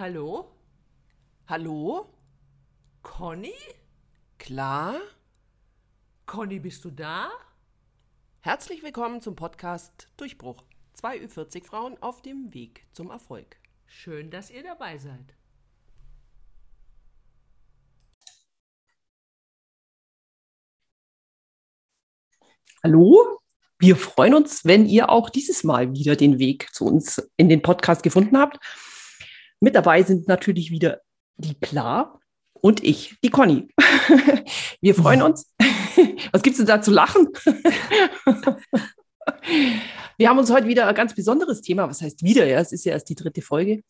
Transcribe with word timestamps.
Hallo? 0.00 0.50
Hallo? 1.46 2.06
Conny? 3.02 3.52
Klar? 4.38 4.98
Conny, 6.24 6.58
bist 6.58 6.86
du 6.86 6.90
da? 6.90 7.30
Herzlich 8.40 8.82
willkommen 8.82 9.20
zum 9.20 9.36
Podcast 9.36 10.08
Durchbruch. 10.16 10.64
Zwei 10.94 11.18
Ü40 11.18 11.66
Frauen 11.66 12.02
auf 12.02 12.22
dem 12.22 12.54
Weg 12.54 12.86
zum 12.92 13.10
Erfolg. 13.10 13.56
Schön, 13.86 14.30
dass 14.30 14.50
ihr 14.50 14.62
dabei 14.62 14.96
seid. 14.96 15.34
Hallo? 22.82 23.38
Wir 23.78 23.96
freuen 23.96 24.32
uns, 24.32 24.64
wenn 24.64 24.86
ihr 24.86 25.10
auch 25.10 25.28
dieses 25.28 25.62
Mal 25.62 25.92
wieder 25.92 26.16
den 26.16 26.38
Weg 26.38 26.74
zu 26.74 26.86
uns 26.86 27.18
in 27.36 27.50
den 27.50 27.60
Podcast 27.60 28.02
gefunden 28.02 28.38
habt. 28.38 28.58
Mit 29.60 29.74
dabei 29.74 30.02
sind 30.02 30.26
natürlich 30.26 30.70
wieder 30.70 31.02
die 31.36 31.54
Klar 31.54 32.20
und 32.54 32.82
ich, 32.82 33.16
die 33.22 33.30
Conny. 33.30 33.68
Wir 34.80 34.94
freuen 34.94 35.22
uns. 35.22 35.54
Was 36.32 36.42
gibt 36.42 36.54
es 36.54 36.58
denn 36.58 36.66
da 36.66 36.80
zu 36.82 36.90
lachen? 36.90 37.28
Wir 40.16 40.28
haben 40.28 40.38
uns 40.38 40.50
heute 40.50 40.66
wieder 40.66 40.86
ein 40.86 40.94
ganz 40.94 41.14
besonderes 41.14 41.62
Thema, 41.62 41.88
was 41.88 42.02
heißt 42.02 42.22
wieder, 42.22 42.46
ja, 42.46 42.58
es 42.58 42.72
ist 42.72 42.84
ja 42.84 42.92
erst 42.92 43.08
die 43.08 43.14
dritte 43.14 43.40
Folge, 43.42 43.82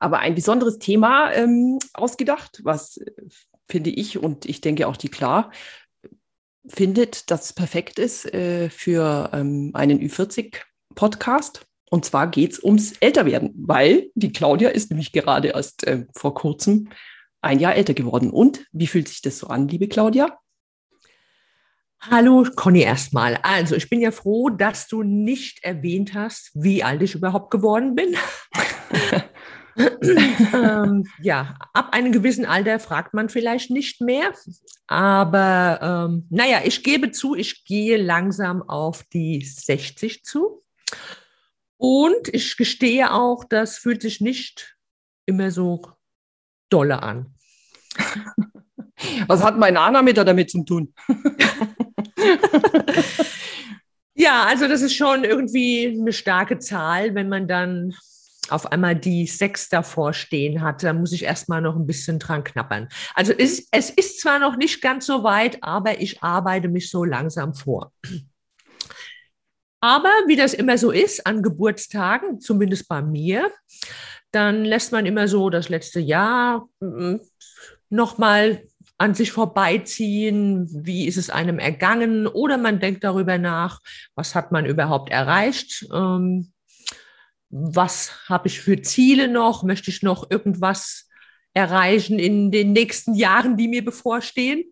aber 0.00 0.18
ein 0.18 0.34
besonderes 0.34 0.78
Thema 0.78 1.32
ähm, 1.32 1.78
ausgedacht, 1.92 2.60
was 2.64 2.96
äh, 2.96 3.12
finde 3.68 3.90
ich 3.90 4.18
und 4.18 4.46
ich 4.46 4.60
denke 4.60 4.88
auch 4.88 4.96
die 4.96 5.10
Klar 5.10 5.52
findet, 6.66 7.30
dass 7.30 7.46
es 7.46 7.52
perfekt 7.52 7.98
ist 7.98 8.32
äh, 8.32 8.70
für 8.70 9.30
ähm, 9.32 9.70
einen 9.74 10.00
Ü40-Podcast. 10.00 11.66
Und 11.90 12.04
zwar 12.04 12.26
geht 12.30 12.52
es 12.52 12.62
ums 12.62 12.92
Älterwerden, 13.00 13.52
weil 13.56 14.10
die 14.14 14.32
Claudia 14.32 14.70
ist 14.70 14.90
nämlich 14.90 15.12
gerade 15.12 15.48
erst 15.48 15.86
äh, 15.86 16.06
vor 16.14 16.34
kurzem 16.34 16.90
ein 17.40 17.60
Jahr 17.60 17.74
älter 17.74 17.94
geworden. 17.94 18.30
Und 18.30 18.66
wie 18.72 18.86
fühlt 18.86 19.08
sich 19.08 19.22
das 19.22 19.38
so 19.38 19.46
an, 19.46 19.68
liebe 19.68 19.88
Claudia? 19.88 20.38
Hallo 22.00 22.46
Conny 22.54 22.82
erstmal. 22.82 23.38
Also 23.42 23.74
ich 23.74 23.90
bin 23.90 24.00
ja 24.00 24.12
froh, 24.12 24.50
dass 24.50 24.86
du 24.86 25.02
nicht 25.02 25.64
erwähnt 25.64 26.14
hast, 26.14 26.52
wie 26.54 26.84
alt 26.84 27.02
ich 27.02 27.14
überhaupt 27.14 27.50
geworden 27.50 27.96
bin. 27.96 28.14
ähm, 30.54 31.04
ja, 31.20 31.56
ab 31.74 31.92
einem 31.92 32.12
gewissen 32.12 32.46
Alter 32.46 32.78
fragt 32.78 33.14
man 33.14 33.28
vielleicht 33.28 33.70
nicht 33.70 34.00
mehr. 34.00 34.32
Aber 34.86 36.06
ähm, 36.08 36.26
naja, 36.30 36.60
ich 36.64 36.84
gebe 36.84 37.10
zu, 37.10 37.34
ich 37.34 37.64
gehe 37.64 37.96
langsam 37.96 38.62
auf 38.62 39.02
die 39.12 39.44
60 39.44 40.24
zu. 40.24 40.62
Und 41.78 42.28
ich 42.32 42.56
gestehe 42.56 43.12
auch, 43.12 43.44
das 43.44 43.78
fühlt 43.78 44.02
sich 44.02 44.20
nicht 44.20 44.76
immer 45.26 45.50
so 45.50 45.82
dolle 46.68 47.02
an. 47.02 47.34
Was 49.26 49.42
hat 49.42 49.58
mein 49.58 49.74
Name 49.74 50.12
damit 50.12 50.50
zu 50.50 50.64
tun? 50.64 50.92
ja, 54.14 54.44
also 54.44 54.66
das 54.66 54.82
ist 54.82 54.94
schon 54.94 55.24
irgendwie 55.24 55.96
eine 55.98 56.12
starke 56.12 56.58
Zahl, 56.58 57.14
wenn 57.14 57.28
man 57.28 57.46
dann 57.46 57.94
auf 58.50 58.72
einmal 58.72 58.96
die 58.96 59.26
sechs 59.26 59.68
davor 59.68 60.14
stehen 60.14 60.62
hat, 60.62 60.82
da 60.82 60.92
muss 60.92 61.12
ich 61.12 61.24
erstmal 61.24 61.60
noch 61.60 61.76
ein 61.76 61.86
bisschen 61.86 62.18
dran 62.18 62.44
knappern. 62.44 62.88
Also 63.14 63.32
es, 63.32 63.68
es 63.70 63.90
ist 63.90 64.20
zwar 64.20 64.38
noch 64.38 64.56
nicht 64.56 64.80
ganz 64.80 65.06
so 65.06 65.22
weit, 65.22 65.58
aber 65.62 66.00
ich 66.00 66.22
arbeite 66.22 66.68
mich 66.68 66.90
so 66.90 67.04
langsam 67.04 67.54
vor. 67.54 67.92
Aber 69.80 70.10
wie 70.26 70.36
das 70.36 70.54
immer 70.54 70.76
so 70.76 70.90
ist 70.90 71.26
an 71.26 71.42
Geburtstagen, 71.42 72.40
zumindest 72.40 72.88
bei 72.88 73.00
mir, 73.00 73.50
dann 74.32 74.64
lässt 74.64 74.92
man 74.92 75.06
immer 75.06 75.28
so 75.28 75.50
das 75.50 75.68
letzte 75.68 76.00
Jahr 76.00 76.68
mm, 76.80 77.16
nochmal 77.88 78.64
an 78.98 79.14
sich 79.14 79.30
vorbeiziehen, 79.30 80.68
wie 80.72 81.06
ist 81.06 81.16
es 81.16 81.30
einem 81.30 81.60
ergangen? 81.60 82.26
Oder 82.26 82.58
man 82.58 82.80
denkt 82.80 83.04
darüber 83.04 83.38
nach, 83.38 83.80
was 84.16 84.34
hat 84.34 84.50
man 84.50 84.66
überhaupt 84.66 85.10
erreicht, 85.10 85.86
ähm, 85.94 86.52
was 87.50 88.28
habe 88.28 88.48
ich 88.48 88.60
für 88.60 88.82
Ziele 88.82 89.28
noch, 89.28 89.62
möchte 89.62 89.90
ich 89.90 90.02
noch 90.02 90.28
irgendwas 90.30 91.08
erreichen 91.54 92.18
in 92.18 92.50
den 92.50 92.72
nächsten 92.72 93.14
Jahren, 93.14 93.56
die 93.56 93.68
mir 93.68 93.84
bevorstehen. 93.84 94.64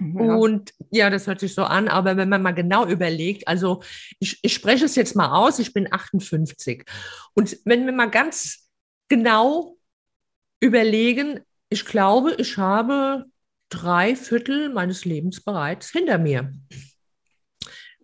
Ja. 0.14 0.34
Und 0.34 0.72
ja, 0.90 1.08
das 1.08 1.26
hört 1.26 1.40
sich 1.40 1.54
so 1.54 1.64
an, 1.64 1.88
aber 1.88 2.16
wenn 2.16 2.28
man 2.28 2.42
mal 2.42 2.52
genau 2.52 2.86
überlegt, 2.86 3.46
also 3.46 3.82
ich, 4.18 4.38
ich 4.42 4.54
spreche 4.54 4.84
es 4.84 4.96
jetzt 4.96 5.14
mal 5.16 5.30
aus, 5.30 5.58
ich 5.58 5.72
bin 5.72 5.92
58. 5.92 6.84
Und 7.34 7.56
wenn 7.64 7.86
wir 7.86 7.92
mal 7.92 8.10
ganz 8.10 8.68
genau 9.08 9.76
überlegen, 10.60 11.40
ich 11.68 11.84
glaube, 11.84 12.34
ich 12.38 12.56
habe 12.58 13.24
drei 13.68 14.16
Viertel 14.16 14.68
meines 14.68 15.04
Lebens 15.04 15.42
bereits 15.42 15.90
hinter 15.90 16.18
mir. 16.18 16.52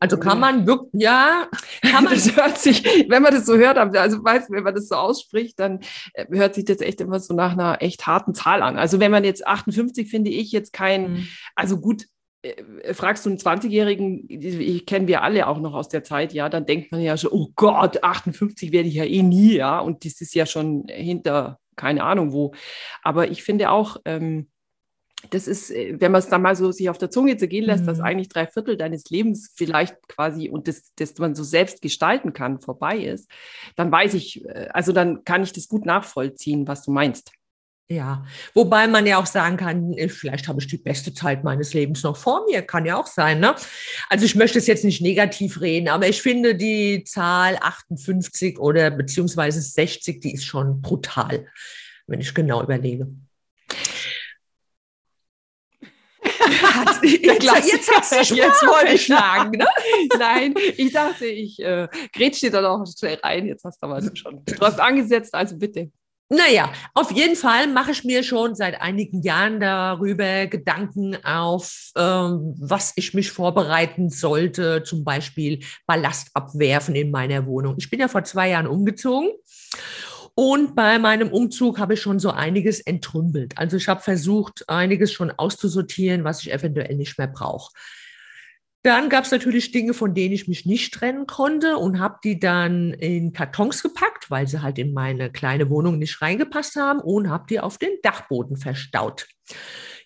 Also 0.01 0.17
kann 0.19 0.41
man 0.41 0.67
wirklich, 0.67 1.03
ja, 1.03 1.47
kann 1.83 2.05
man. 2.05 2.15
Das 2.15 2.35
hört 2.35 2.59
sich, 2.59 2.83
wenn 3.09 3.23
man 3.23 3.35
das 3.35 3.45
so 3.45 3.57
hört, 3.57 3.77
also 3.77 4.25
weiß, 4.25 4.47
wenn 4.49 4.65
man 4.65 4.75
das 4.75 4.89
so 4.89 4.95
ausspricht, 4.95 5.61
dann 5.61 5.81
äh, 6.15 6.27
hört 6.31 6.55
sich 6.55 6.65
das 6.65 6.81
echt 6.81 7.01
immer 7.03 7.21
so 7.21 7.35
nach 7.35 7.53
einer 7.53 7.83
echt 7.83 8.07
harten 8.07 8.35
Zahl 8.35 8.63
an. 8.63 8.79
Also 8.79 8.99
wenn 8.99 9.11
man 9.11 9.25
jetzt 9.25 9.47
58, 9.47 10.11
finde 10.11 10.31
ich 10.31 10.53
jetzt 10.53 10.73
kein, 10.73 11.13
mhm. 11.13 11.29
also 11.55 11.79
gut, 11.79 12.07
äh, 12.41 12.95
fragst 12.95 13.27
du 13.27 13.31
einen 13.31 13.39
20-Jährigen, 13.39 14.25
ich 14.29 14.87
kennen 14.87 15.07
wir 15.07 15.23
alle 15.23 15.47
auch 15.47 15.61
noch 15.61 15.75
aus 15.75 15.91
der 15.91 16.03
Zeit, 16.03 16.33
ja, 16.33 16.49
dann 16.49 16.65
denkt 16.65 16.93
man 16.93 17.03
ja 17.03 17.19
schon, 17.19 17.33
oh 17.33 17.49
Gott, 17.55 18.03
58 18.03 18.73
werde 18.73 18.89
ich 18.89 18.95
ja 18.95 19.05
eh 19.05 19.23
nie, 19.23 19.57
ja, 19.57 19.81
und 19.81 20.07
das 20.07 20.21
ist 20.23 20.35
ja 20.35 20.47
schon 20.47 20.87
hinter 20.89 21.59
keine 21.81 22.05
Ahnung 22.05 22.33
wo. 22.33 22.53
Aber 23.03 23.31
ich 23.31 23.43
finde 23.43 23.71
auch, 23.71 23.97
ähm, 24.05 24.50
das 25.29 25.47
ist, 25.47 25.71
äh, 25.71 25.97
wenn 25.99 26.13
man 26.13 26.21
es 26.21 26.29
dann 26.29 26.43
mal 26.43 26.57
so 26.57 26.73
sich 26.73 26.89
auf 26.89 26.99
der 26.99 27.11
Zunge 27.11 27.37
zergehen 27.37 27.65
lässt, 27.65 27.83
mhm. 27.83 27.89
dass 27.89 28.01
eigentlich 28.01 28.29
drei 28.29 28.47
Viertel 28.47 28.77
deines 28.77 29.11
Lebens 29.11 29.53
vielleicht 29.55 29.97
quasi 30.09 30.49
und 30.49 30.67
das, 30.69 30.93
das 30.97 31.17
man 31.19 31.35
so 31.35 31.45
selbst 31.45 31.83
gestalten 31.83 32.33
kann, 32.33 32.61
vorbei 32.61 32.99
ist, 32.99 33.31
dann 33.77 33.93
weiß 33.93 34.15
ich, 34.15 34.45
äh, 34.47 34.69
also 34.73 34.93
dann 34.93 35.25
kann 35.25 35.43
ich 35.43 35.53
das 35.53 35.69
gut 35.69 35.85
nachvollziehen, 35.85 36.67
was 36.67 36.85
du 36.85 36.93
meinst. 36.93 37.33
Ja, 37.91 38.25
wobei 38.55 38.87
man 38.87 39.05
ja 39.05 39.19
auch 39.19 39.27
sagen 39.27 39.57
kann, 39.57 39.93
äh, 39.95 40.09
vielleicht 40.09 40.47
habe 40.47 40.61
ich 40.61 40.69
die 40.69 40.79
beste 40.79 41.13
Zeit 41.13 41.43
meines 41.43 41.75
Lebens 41.75 42.05
noch 42.05 42.17
vor 42.17 42.47
mir, 42.49 42.63
kann 42.63 42.87
ja 42.87 42.97
auch 42.97 43.09
sein. 43.09 43.41
Ne? 43.41 43.57
Also 44.09 44.25
ich 44.25 44.37
möchte 44.37 44.59
es 44.59 44.69
jetzt 44.69 44.85
nicht 44.85 45.03
negativ 45.03 45.61
reden, 45.61 45.89
aber 45.89 46.07
ich 46.07 46.23
finde 46.23 46.55
die 46.55 47.03
Zahl 47.03 47.59
58 47.61 48.61
oder 48.61 48.93
beziehungsweise 48.93 49.61
60, 49.61 50.21
die 50.21 50.35
ist 50.35 50.45
schon 50.45 50.81
brutal, 50.81 51.47
wenn 52.07 52.21
ich 52.21 52.33
genau 52.33 52.63
überlege. 52.63 53.09
jetzt, 57.03 57.73
jetzt 57.73 57.91
hast 57.91 58.31
du 58.31 58.35
jetzt 58.35 58.65
vorgeschlagen, 58.65 59.51
ne? 59.59 59.67
Nein, 60.19 60.55
ich 60.77 60.93
dachte, 60.93 61.27
ich 61.27 61.61
äh, 61.61 61.89
grätsch 62.13 62.41
dir 62.41 62.51
da 62.51 62.61
noch 62.61 62.85
schnell 62.87 63.19
rein. 63.23 63.47
Jetzt 63.47 63.65
hast 63.65 63.83
du 63.83 63.87
aber 63.87 64.03
schon. 64.15 64.45
Du 64.45 64.61
hast 64.61 64.81
angesetzt, 64.81 65.35
also 65.35 65.57
bitte. 65.57 65.91
Naja, 66.33 66.73
auf 66.95 67.11
jeden 67.11 67.35
Fall 67.35 67.67
mache 67.67 67.91
ich 67.91 68.05
mir 68.05 68.23
schon 68.23 68.55
seit 68.55 68.81
einigen 68.81 69.21
Jahren 69.21 69.59
darüber 69.59 70.47
Gedanken 70.47 71.17
auf, 71.25 71.91
ähm, 71.97 72.55
was 72.57 72.93
ich 72.95 73.15
mich 73.15 73.33
vorbereiten 73.33 74.11
sollte, 74.11 74.85
zum 74.85 75.03
Beispiel 75.03 75.59
Ballast 75.87 76.29
abwerfen 76.35 76.95
in 76.95 77.11
meiner 77.11 77.47
Wohnung. 77.47 77.75
Ich 77.79 77.91
bin 77.91 77.99
ja 77.99 78.07
vor 78.07 78.23
zwei 78.23 78.51
Jahren 78.51 78.69
umgezogen 78.69 79.31
und 80.41 80.75
bei 80.75 80.99
meinem 80.99 81.29
Umzug 81.29 81.79
habe 81.79 81.93
ich 81.93 82.01
schon 82.01 82.19
so 82.19 82.31
einiges 82.31 82.81
entrümpelt. 82.81 83.59
Also 83.59 83.77
ich 83.77 83.89
habe 83.89 84.01
versucht, 84.01 84.67
einiges 84.71 85.13
schon 85.13 85.31
auszusortieren, 85.31 86.25
was 86.25 86.41
ich 86.41 86.51
eventuell 86.51 86.97
nicht 86.97 87.19
mehr 87.19 87.27
brauche. 87.27 87.71
Dann 88.83 89.11
gab 89.11 89.27
es 89.27 89.33
natürlich 89.33 89.71
Dinge, 89.71 89.93
von 89.93 90.15
denen 90.15 90.33
ich 90.33 90.49
mich 90.49 90.65
nicht 90.65 90.95
trennen 90.95 91.27
konnte 91.27 91.77
und 91.77 92.01
habe 92.01 92.21
die 92.25 92.41
dann 92.41 92.95
in 92.95 93.35
Kartons 93.35 93.83
gepackt, 93.83 94.31
weil 94.31 94.49
sie 94.49 94.63
halt 94.63 94.79
in 94.79 94.95
meine 94.95 95.31
kleine 95.31 95.69
Wohnung 95.69 95.99
nicht 95.99 96.23
reingepasst 96.23 96.77
haben 96.77 97.01
und 97.01 97.29
habe 97.29 97.45
die 97.47 97.61
auf 97.61 97.77
den 97.77 97.99
Dachboden 98.03 98.57
verstaut. 98.57 99.27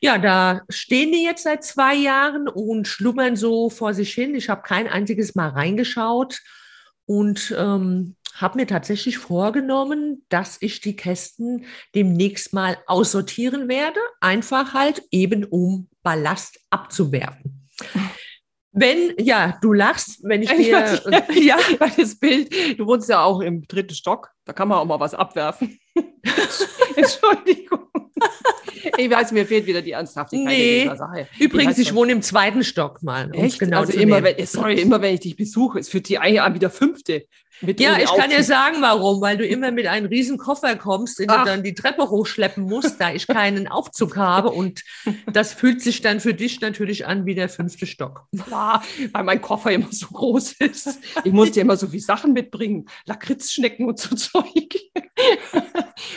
Ja, 0.01 0.19
da 0.19 0.63
stehen 0.69 1.13
die 1.13 1.23
jetzt 1.23 1.45
seit 1.45 1.63
zwei 1.63 1.95
Jahren 1.95 2.49
und 2.49 2.89
schlummern 2.89 3.37
so 3.37 3.71
vor 3.71 3.95
sich 3.95 4.13
hin. 4.13 4.35
Ich 4.35 4.49
habe 4.49 4.63
kein 4.63 4.89
einziges 4.89 5.37
Mal 5.37 5.51
reingeschaut 5.51 6.41
und 7.07 7.55
ähm, 7.57 8.17
habe 8.35 8.59
mir 8.59 8.67
tatsächlich 8.67 9.19
vorgenommen, 9.19 10.25
dass 10.29 10.59
ich 10.61 10.81
die 10.81 10.97
Kästen 10.97 11.67
demnächst 11.95 12.53
mal 12.53 12.77
aussortieren 12.87 13.69
werde, 13.69 14.01
einfach 14.21 14.75
halt 14.75 15.03
eben 15.11 15.45
um 15.45 15.89
Ballast 16.03 16.61
abzuwerfen. 16.71 17.69
Wenn, 18.77 19.15
ja, 19.19 19.57
du 19.63 19.73
lachst, 19.73 20.19
wenn 20.25 20.43
ich 20.43 20.51
dir. 20.51 21.01
ja, 21.09 21.23
ja, 21.33 21.59
das 21.97 22.19
Bild, 22.19 22.53
du 22.77 22.87
wohnst 22.87 23.09
ja 23.09 23.23
auch 23.23 23.41
im 23.41 23.63
dritten 23.69 23.95
Stock, 23.95 24.31
da 24.45 24.53
kann 24.53 24.67
man 24.67 24.79
auch 24.79 24.85
mal 24.85 24.99
was 24.99 25.15
abwerfen. 25.15 25.79
Entschuldigung. 26.97 27.85
Ich 28.97 29.11
weiß, 29.11 29.33
mir 29.33 29.47
fehlt 29.47 29.67
wieder 29.67 29.81
die 29.81 29.93
Ernsthaftigkeit 29.93 30.49
Nee. 30.49 30.83
dieser 30.83 30.97
Sache. 30.97 31.29
Übrigens, 31.39 31.79
ich 31.79 31.95
wohne 31.95 32.13
im 32.13 32.23
zweiten 32.23 32.65
Stock 32.65 33.03
mal. 33.03 33.31
Echt? 33.33 33.59
Genau 33.59 33.81
also 33.81 33.93
zu 33.93 34.01
immer 34.01 34.23
wenn, 34.23 34.45
sorry, 34.45 34.81
immer 34.81 35.01
wenn 35.01 35.15
ich 35.15 35.21
dich 35.21 35.37
besuche, 35.37 35.79
es 35.79 35.89
führt 35.89 36.09
die 36.09 36.19
eine 36.19 36.43
an 36.43 36.55
wie 36.55 36.59
der 36.59 36.71
fünfte. 36.71 37.27
Ja, 37.61 37.99
ich 37.99 38.13
kann 38.13 38.31
dir 38.31 38.43
sagen, 38.43 38.77
warum. 38.81 39.21
Weil 39.21 39.37
du 39.37 39.47
immer 39.47 39.71
mit 39.71 39.87
einem 39.87 40.07
riesen 40.07 40.39
Koffer 40.39 40.77
kommst, 40.77 41.19
den 41.19 41.31
Ach. 41.31 41.45
du 41.45 41.51
dann 41.51 41.63
die 41.63 41.75
Treppe 41.75 42.11
hochschleppen 42.11 42.65
musst, 42.65 43.01
da 43.01 43.13
ich 43.13 43.27
keinen 43.27 43.69
Aufzug 43.69 44.17
habe. 44.17 44.51
Und 44.51 44.83
das 45.33 45.53
fühlt 45.53 45.81
sich 45.83 46.01
dann 46.03 46.21
für 46.21 46.35
dich 46.35 46.61
natürlich 46.61 47.07
an 47.07 47.27
wie 47.27 47.35
der 47.35 47.49
fünfte 47.49 47.87
Stock. 47.87 48.27
Ja, 48.51 48.83
weil 49.13 49.25
mein 49.25 49.41
Koffer 49.41 49.71
immer 49.73 49.89
so 49.91 50.07
groß 50.09 50.53
ist. 50.61 50.99
Ich 51.25 51.33
musste 51.33 51.61
immer 51.61 51.77
so 51.77 51.87
viel 51.87 52.01
Sachen 52.01 52.33
mitbringen. 52.33 52.87
Lakritzschnecken 53.07 53.87
und 53.87 53.99
so 53.99 54.15
Zeug. 54.17 54.45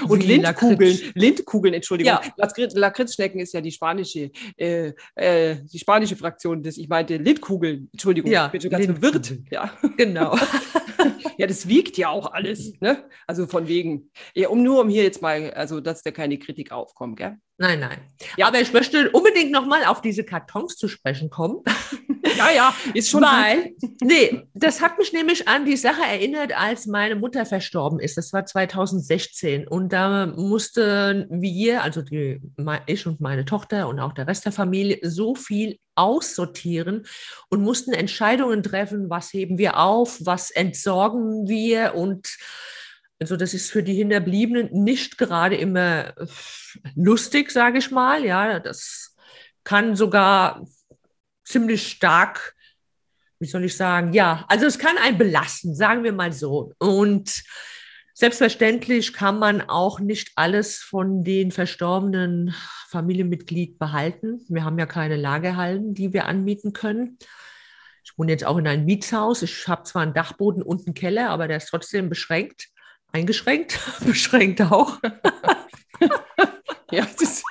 Und 0.08 0.24
Wie 0.24 0.28
Lindkugeln. 0.28 0.92
Lakritz? 0.92 1.12
Lindkugeln, 1.16 1.74
Entschuldigung. 1.74 2.14
Ja. 2.14 2.22
Lakritz, 2.36 2.74
Lakritzschnecken 2.76 3.40
ist 3.40 3.54
ja 3.54 3.62
die 3.62 3.72
spanische, 3.72 4.32
äh, 4.58 4.94
äh, 5.16 5.58
die 5.72 5.80
spanische 5.80 6.16
Fraktion 6.16 6.64
des, 6.64 6.78
ich 6.78 6.90
meinte 6.90 7.18
Lindkugeln. 7.18 7.90
Entschuldigung, 7.94 8.32
Ja, 8.32 8.48
ich 8.48 8.52
bin 8.54 8.62
schon 8.62 8.72
ganz 8.72 8.86
Lindkugeln. 8.86 9.24
verwirrt. 9.24 9.52
Ja. 9.52 9.72
Genau. 9.98 10.38
ja, 11.38 11.48
das 11.48 11.68
wiegt 11.68 11.98
ja 11.98 12.10
auch 12.10 12.32
alles. 12.32 12.74
Ne? 12.80 13.06
Also 13.26 13.48
von 13.48 13.68
wegen. 13.68 14.12
Ja, 14.34 14.50
um 14.50 14.64
nur 14.64 14.82
um 14.82 14.90
hier 14.90 15.04
jetzt 15.04 15.22
mal, 15.22 15.52
also 15.52 15.80
dass 15.80 16.04
da 16.04 16.12
keine 16.12 16.38
Kritik 16.38 16.72
aufkommt, 16.72 17.18
gell? 17.18 17.38
Nein, 17.58 17.80
nein. 17.80 17.98
Ja. 18.38 18.48
Aber 18.48 18.62
ich 18.62 18.72
möchte 18.72 19.10
unbedingt 19.12 19.52
nochmal 19.52 19.86
auf 19.86 20.02
diese 20.02 20.24
Kartons 20.24 20.76
zu 20.76 20.88
sprechen 20.88 21.30
kommen. 21.30 21.64
Ja, 22.38 22.52
ja, 22.52 22.76
ist 22.94 23.10
schon. 23.10 23.22
gut. 23.22 23.32
Weil, 23.32 23.74
nee, 24.02 24.44
das 24.54 24.82
hat 24.82 24.98
mich 25.00 25.12
nämlich 25.12 25.48
an 25.48 25.66
die 25.66 25.78
Sache 25.78 26.04
erinnert, 26.04 26.56
als 26.56 26.86
meine 26.86 27.16
Mutter 27.16 27.46
verstorben 27.46 28.00
ist. 28.00 28.18
Das 28.18 28.32
war 28.32 28.46
2016. 28.46 29.68
Und 29.68 29.92
da 29.92 30.28
mussten 30.28 31.26
wir, 31.30 31.84
also 31.84 32.04
die, 32.04 32.40
ich 32.86 33.08
und 33.08 33.22
meine 33.22 33.46
Tochter 33.46 33.88
und 33.88 34.00
auch 34.00 34.14
der 34.14 34.28
Rest 34.28 34.46
der 34.46 34.52
Familie, 34.52 35.00
so 35.02 35.34
viel 35.34 35.80
aussortieren 35.98 37.06
und 37.50 37.62
mussten 37.62 37.94
Entscheidungen 37.94 38.64
treffen, 38.64 39.10
was 39.10 39.34
heben 39.34 39.58
wir 39.58 39.78
auf, 39.78 40.20
was 40.26 40.52
entsorgen 40.52 41.48
wir 41.48 41.96
und 41.96 42.38
also 43.20 43.36
das 43.36 43.54
ist 43.54 43.72
für 43.72 43.82
die 43.82 43.96
Hinterbliebenen 43.96 44.70
nicht 44.72 45.18
gerade 45.18 45.56
immer 45.56 46.16
äh, 46.18 46.28
lustig, 46.96 47.52
sage 47.52 47.80
ich 47.80 47.90
mal. 47.90 48.24
Ja, 48.24 48.60
das 48.60 49.16
kann 49.64 49.96
sogar 49.96 50.68
ziemlich 51.44 51.88
stark, 51.88 52.56
wie 53.40 53.48
soll 53.48 53.66
ich 53.66 53.76
sagen, 53.76 54.14
ja, 54.14 54.46
also 54.48 54.66
es 54.66 54.78
kann 54.78 54.98
einen 54.98 55.18
belasten, 55.18 55.76
sagen 55.76 56.04
wir 56.04 56.14
mal 56.14 56.32
so. 56.32 56.74
Und 56.78 57.44
selbstverständlich 58.18 59.14
kann 59.14 59.38
man 59.38 59.62
auch 59.62 60.00
nicht 60.00 60.32
alles 60.34 60.80
von 60.80 61.24
den 61.24 61.52
verstorbenen 61.52 62.56
Familienmitglied 62.90 63.78
behalten. 63.78 64.44
Wir 64.50 64.64
haben 64.64 64.80
ja 64.80 64.88
keine 64.88 65.18
Lagerhallen, 65.18 65.94
die 65.94 66.14
wir 66.14 66.26
anmieten 66.26 66.74
können. 66.74 67.20
Ich 68.04 68.18
wohne 68.18 68.32
jetzt 68.32 68.44
auch 68.44 68.58
in 68.58 68.66
einem 68.68 68.86
Mietshaus. 68.86 69.44
Ich 69.44 69.68
habe 69.68 69.84
zwar 69.84 70.02
einen 70.02 70.16
Dachboden 70.16 70.64
und 70.64 70.88
einen 70.88 70.96
Keller, 70.96 71.30
aber 71.30 71.48
der 71.48 71.58
ist 71.58 71.68
trotzdem 71.68 72.10
beschränkt. 72.10 72.70
Eingeschränkt, 73.12 73.80
beschränkt 74.06 74.62
auch. 74.62 75.00
Ja, 76.90 77.06
das 77.06 77.22
ist, 77.22 77.44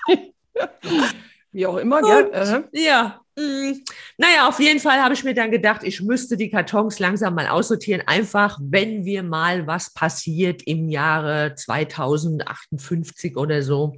wie 1.57 1.67
auch 1.67 1.79
immer, 1.79 2.03
gell? 2.03 2.27
Und- 2.27 2.35
Aha. 2.35 2.65
Ja, 2.73 3.21
mh, 3.37 3.77
naja, 4.19 4.47
auf 4.49 4.61
jeden 4.61 4.79
Fall 4.79 5.01
habe 5.03 5.15
ich 5.15 5.25
mir 5.25 5.33
dann 5.35 5.51
gedacht, 5.51 5.83
ich 5.85 6.03
müsste 6.03 6.37
die 6.37 6.51
Kartons 6.51 6.99
langsam 6.99 7.35
mal 7.35 7.49
aussortieren, 7.49 8.03
einfach 8.07 8.59
wenn 8.63 9.05
wir 9.07 9.23
mal 9.23 9.67
was 9.67 9.93
passiert 9.93 10.63
im 10.65 10.89
Jahre 10.91 11.55
2058 11.55 13.37
oder 13.37 13.63
so, 13.63 13.97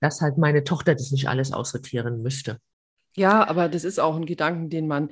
dass 0.00 0.20
halt 0.22 0.38
meine 0.38 0.64
Tochter 0.64 0.94
das 0.94 1.10
nicht 1.10 1.28
alles 1.28 1.52
aussortieren 1.52 2.22
müsste. 2.22 2.58
Ja, 3.14 3.46
aber 3.46 3.68
das 3.68 3.84
ist 3.84 3.98
auch 4.00 4.16
ein 4.16 4.24
Gedanken, 4.26 4.70
den 4.70 4.88
man 4.88 5.10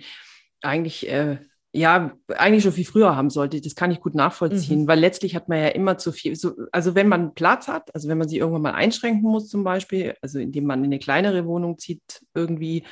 eigentlich, 0.62 1.06
äh, 1.08 1.38
ja, 1.72 2.12
eigentlich 2.36 2.64
schon 2.64 2.72
viel 2.72 2.84
früher 2.84 3.14
haben 3.14 3.30
sollte. 3.30 3.60
Das 3.60 3.74
kann 3.76 3.90
ich 3.92 4.00
gut 4.00 4.14
nachvollziehen, 4.16 4.88
weil 4.88 4.98
letztlich 4.98 5.36
hat 5.36 5.48
man 5.48 5.58
ja 5.58 5.68
immer 5.68 5.98
zu 5.98 6.10
viel, 6.12 6.34
so, 6.34 6.52
also 6.72 6.94
wenn 6.96 7.06
man 7.08 7.34
Platz 7.34 7.68
hat, 7.68 7.94
also 7.94 8.08
wenn 8.08 8.18
man 8.18 8.28
sich 8.28 8.38
irgendwann 8.38 8.62
mal 8.62 8.72
einschränken 8.74 9.22
muss 9.30 9.48
zum 9.48 9.62
Beispiel, 9.62 10.14
also 10.20 10.38
indem 10.40 10.64
man 10.64 10.80
in 10.80 10.86
eine 10.86 10.98
kleinere 10.98 11.46
Wohnung 11.46 11.78
zieht, 11.78 12.02
irgendwie, 12.34 12.82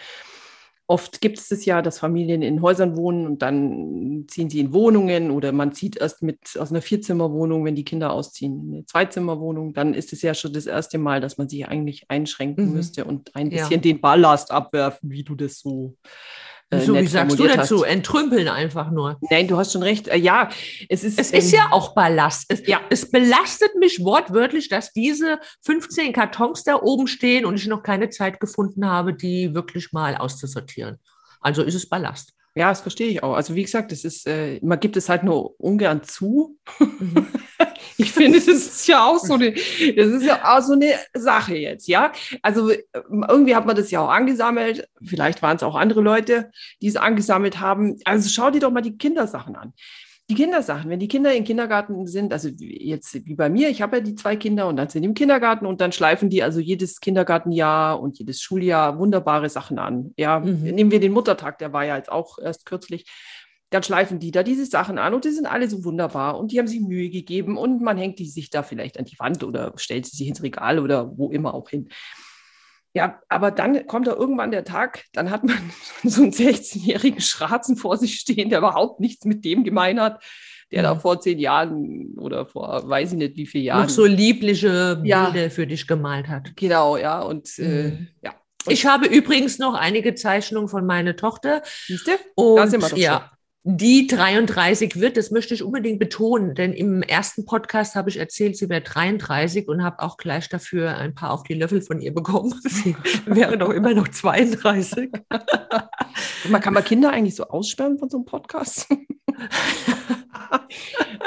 oft 0.86 1.20
gibt 1.20 1.38
es 1.38 1.48
das 1.48 1.64
ja, 1.66 1.82
dass 1.82 1.98
Familien 1.98 2.40
in 2.40 2.62
Häusern 2.62 2.96
wohnen 2.96 3.26
und 3.26 3.42
dann 3.42 4.24
ziehen 4.28 4.48
sie 4.48 4.60
in 4.60 4.72
Wohnungen 4.72 5.30
oder 5.32 5.52
man 5.52 5.72
zieht 5.72 5.98
erst 5.98 6.22
mit 6.22 6.38
aus 6.58 6.70
einer 6.70 6.80
Vierzimmerwohnung, 6.80 7.64
wenn 7.64 7.74
die 7.74 7.84
Kinder 7.84 8.12
ausziehen, 8.12 8.60
in 8.68 8.74
eine 8.74 8.86
Zweizimmerwohnung, 8.86 9.74
dann 9.74 9.92
ist 9.92 10.12
es 10.14 10.22
ja 10.22 10.32
schon 10.34 10.52
das 10.54 10.66
erste 10.66 10.96
Mal, 10.98 11.20
dass 11.20 11.36
man 11.36 11.48
sich 11.48 11.66
eigentlich 11.68 12.04
einschränken 12.08 12.68
Mhm. 12.68 12.72
müsste 12.72 13.04
und 13.04 13.34
ein 13.34 13.50
Ja. 13.50 13.64
bisschen 13.64 13.82
den 13.82 14.00
Ballast 14.00 14.50
abwerfen, 14.50 15.10
wie 15.10 15.24
du 15.24 15.34
das 15.34 15.58
so 15.58 15.96
äh, 16.70 16.80
so, 16.80 16.94
wie 16.94 17.06
sagst 17.06 17.38
du 17.38 17.46
dazu? 17.46 17.82
hast. 17.82 17.90
Entrümpeln 17.90 18.48
einfach 18.48 18.90
nur. 18.90 19.18
Nein, 19.30 19.48
du 19.48 19.56
hast 19.56 19.72
schon 19.72 19.82
recht. 19.82 20.08
Äh, 20.08 20.16
ja, 20.18 20.50
es 20.88 21.04
ist. 21.04 21.18
Es 21.18 21.30
ist 21.30 21.52
ja 21.52 21.68
auch 21.70 21.94
Ballast. 21.94 22.44
Es, 22.48 22.66
Ja. 22.66 22.80
es 22.90 23.10
belastet 23.10 23.74
mich 23.76 24.04
wortwörtlich, 24.04 24.68
dass 24.68 24.92
diese 24.92 25.38
15 25.62 26.12
Kartons 26.12 26.64
da 26.64 26.76
oben 26.76 27.06
stehen 27.06 27.44
und 27.46 27.54
ich 27.56 27.66
noch 27.66 27.82
keine 27.82 28.10
Zeit 28.10 28.40
gefunden 28.40 28.86
habe, 28.86 29.14
die 29.14 29.54
wirklich 29.54 29.92
mal 29.92 30.16
auszusortieren. 30.16 30.98
Also 31.40 31.62
ist 31.62 31.74
es 31.74 31.88
Ballast. 31.88 32.34
Ja, 32.58 32.70
das 32.70 32.80
verstehe 32.80 33.06
ich 33.06 33.22
auch. 33.22 33.34
Also 33.34 33.54
wie 33.54 33.62
gesagt, 33.62 33.92
das 33.92 34.04
ist, 34.04 34.26
äh, 34.26 34.58
man 34.64 34.80
gibt 34.80 34.96
es 34.96 35.08
halt 35.08 35.22
nur 35.22 35.54
ungern 35.60 36.02
zu. 36.02 36.58
Mhm. 36.78 37.28
Ich 38.00 38.12
finde, 38.12 38.38
das 38.38 38.46
ist 38.46 38.86
ja 38.86 39.04
auch 39.04 39.18
so 39.18 39.34
eine, 39.34 39.52
das 39.52 40.06
ist 40.06 40.22
ja 40.22 40.56
auch 40.56 40.62
so 40.62 40.74
eine 40.74 40.94
Sache 41.14 41.56
jetzt, 41.56 41.88
ja. 41.88 42.12
Also 42.42 42.70
äh, 42.70 42.84
irgendwie 42.92 43.56
hat 43.56 43.66
man 43.66 43.74
das 43.74 43.90
ja 43.90 44.00
auch 44.00 44.08
angesammelt. 44.08 44.88
Vielleicht 45.04 45.42
waren 45.42 45.56
es 45.56 45.64
auch 45.64 45.74
andere 45.74 46.00
Leute, 46.00 46.52
die 46.80 46.86
es 46.86 46.94
angesammelt 46.94 47.58
haben. 47.58 47.98
Also 48.04 48.28
schau 48.28 48.52
dir 48.52 48.60
doch 48.60 48.70
mal 48.70 48.82
die 48.82 48.96
Kindersachen 48.96 49.56
an. 49.56 49.72
Die 50.30 50.34
Kindersachen, 50.34 50.90
wenn 50.90 51.00
die 51.00 51.08
Kinder 51.08 51.34
im 51.34 51.44
Kindergarten 51.44 52.06
sind, 52.06 52.34
also 52.34 52.50
jetzt 52.58 53.14
wie 53.26 53.34
bei 53.34 53.48
mir, 53.48 53.70
ich 53.70 53.80
habe 53.80 53.96
ja 53.96 54.02
die 54.02 54.14
zwei 54.14 54.36
Kinder 54.36 54.68
und 54.68 54.76
dann 54.76 54.90
sind 54.90 55.00
die 55.02 55.08
im 55.08 55.14
Kindergarten 55.14 55.64
und 55.64 55.80
dann 55.80 55.90
schleifen 55.90 56.28
die 56.28 56.42
also 56.42 56.60
jedes 56.60 57.00
Kindergartenjahr 57.00 57.98
und 57.98 58.18
jedes 58.18 58.42
Schuljahr 58.42 58.98
wunderbare 58.98 59.48
Sachen 59.48 59.78
an. 59.78 60.12
Ja, 60.18 60.40
Mhm. 60.40 60.62
nehmen 60.64 60.90
wir 60.90 61.00
den 61.00 61.12
Muttertag, 61.12 61.58
der 61.58 61.72
war 61.72 61.84
ja 61.86 61.96
jetzt 61.96 62.12
auch 62.12 62.38
erst 62.38 62.66
kürzlich 62.66 63.06
dann 63.70 63.82
schleifen 63.82 64.18
die 64.18 64.30
da 64.30 64.42
diese 64.42 64.64
Sachen 64.64 64.98
an 64.98 65.12
und 65.14 65.24
die 65.24 65.30
sind 65.30 65.46
alle 65.46 65.68
so 65.68 65.84
wunderbar 65.84 66.38
und 66.38 66.52
die 66.52 66.58
haben 66.58 66.66
sich 66.66 66.80
Mühe 66.80 67.10
gegeben 67.10 67.58
und 67.58 67.82
man 67.82 67.98
hängt 67.98 68.18
die 68.18 68.28
sich 68.28 68.50
da 68.50 68.62
vielleicht 68.62 68.98
an 68.98 69.04
die 69.04 69.18
Wand 69.18 69.44
oder 69.44 69.72
stellt 69.76 70.06
sie 70.06 70.16
sich 70.16 70.26
ins 70.28 70.42
Regal 70.42 70.78
oder 70.78 71.16
wo 71.18 71.30
immer 71.30 71.52
auch 71.54 71.68
hin. 71.68 71.88
Ja, 72.94 73.20
aber 73.28 73.50
dann 73.50 73.86
kommt 73.86 74.06
da 74.06 74.14
irgendwann 74.14 74.50
der 74.50 74.64
Tag, 74.64 75.04
dann 75.12 75.30
hat 75.30 75.44
man 75.44 75.56
so 76.04 76.22
einen 76.22 76.32
16-jährigen 76.32 77.20
Schratzen 77.20 77.76
vor 77.76 77.96
sich 77.96 78.16
stehen, 78.16 78.48
der 78.50 78.58
überhaupt 78.58 79.00
nichts 79.00 79.24
mit 79.24 79.44
dem 79.44 79.62
gemein 79.64 80.00
hat, 80.00 80.22
der 80.72 80.82
da 80.82 80.94
Mhm. 80.94 81.00
vor 81.00 81.20
zehn 81.20 81.38
Jahren 81.38 82.14
oder 82.18 82.46
vor 82.46 82.88
weiß 82.88 83.12
ich 83.12 83.18
nicht 83.18 83.36
wie 83.36 83.46
viele 83.46 83.64
Jahren. 83.64 83.82
Noch 83.82 83.88
so 83.90 84.04
liebliche 84.04 85.00
Ja. 85.04 85.30
Bilder 85.30 85.50
für 85.50 85.66
dich 85.66 85.86
gemalt 85.86 86.28
hat. 86.28 86.56
Genau, 86.56 86.96
ja, 86.96 87.20
und 87.20 87.58
äh, 87.58 87.88
Mhm. 87.90 88.08
ja. 88.22 88.34
Ich 88.68 88.84
habe 88.84 89.06
übrigens 89.06 89.58
noch 89.58 89.74
einige 89.74 90.14
Zeichnungen 90.14 90.68
von 90.68 90.84
meiner 90.84 91.16
Tochter. 91.16 91.62
Siehst 91.86 92.06
du? 92.06 92.12
Und 92.34 92.56
Da 92.56 92.66
sind 92.66 92.82
wir 92.82 92.88
doch 92.90 92.96
ja, 92.98 93.30
die 93.64 94.06
33 94.06 95.00
wird, 95.00 95.16
das 95.16 95.30
möchte 95.30 95.52
ich 95.52 95.62
unbedingt 95.62 95.98
betonen, 95.98 96.54
denn 96.54 96.72
im 96.72 97.02
ersten 97.02 97.44
Podcast 97.44 97.96
habe 97.96 98.08
ich 98.08 98.16
erzählt, 98.16 98.56
sie 98.56 98.68
wäre 98.68 98.80
33 98.80 99.68
und 99.68 99.82
habe 99.82 100.00
auch 100.00 100.16
gleich 100.16 100.48
dafür 100.48 100.96
ein 100.96 101.14
paar 101.14 101.32
auf 101.32 101.42
die 101.42 101.54
Löffel 101.54 101.82
von 101.82 102.00
ihr 102.00 102.14
bekommen. 102.14 102.54
Sie 102.64 102.96
wäre 103.26 103.58
doch 103.58 103.70
immer 103.70 103.94
noch 103.94 104.08
32. 104.08 105.10
Man 106.48 106.60
kann 106.60 106.74
man 106.74 106.84
Kinder 106.84 107.10
eigentlich 107.10 107.36
so 107.36 107.44
aussperren 107.44 107.98
von 107.98 108.08
so 108.08 108.18
einem 108.18 108.26
Podcast? 108.26 108.88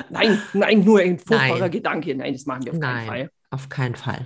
nein, 0.10 0.42
nein, 0.54 0.84
nur 0.84 1.00
ein 1.00 1.20
furchtbarer 1.20 1.60
Nein. 1.60 1.72
Gedanke. 1.72 2.16
Nein, 2.16 2.34
das 2.34 2.46
machen 2.46 2.66
wir 2.66 2.74
auf 2.74 2.80
keinen 2.80 2.96
Nein. 2.96 3.08
Fall. 3.08 3.30
Auf 3.52 3.70
keinen 3.70 3.96
Fall. 3.96 4.26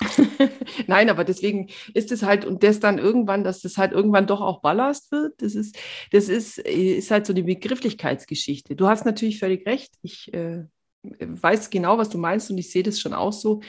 Nein, 0.86 1.10
aber 1.10 1.24
deswegen 1.24 1.68
ist 1.94 2.12
es 2.12 2.22
halt, 2.22 2.44
und 2.44 2.62
das 2.62 2.80
dann 2.80 2.98
irgendwann, 2.98 3.44
dass 3.44 3.60
das 3.60 3.76
halt 3.76 3.92
irgendwann 3.92 4.26
doch 4.26 4.40
auch 4.40 4.60
Ballast 4.60 5.12
wird, 5.12 5.40
das 5.42 5.54
ist, 5.54 5.76
das 6.12 6.28
ist, 6.28 6.58
äh, 6.66 6.96
ist 6.96 7.10
halt 7.10 7.26
so 7.26 7.32
eine 7.32 7.42
Begrifflichkeitsgeschichte. 7.42 8.76
Du 8.76 8.86
hast 8.86 9.04
natürlich 9.04 9.38
völlig 9.38 9.66
recht. 9.66 9.94
Ich 10.02 10.32
äh, 10.32 10.64
weiß 11.02 11.70
genau, 11.70 11.98
was 11.98 12.08
du 12.08 12.18
meinst 12.18 12.50
und 12.50 12.58
ich 12.58 12.70
sehe 12.70 12.82
das 12.82 13.00
schon 13.00 13.14
auch 13.14 13.32
so. 13.32 13.60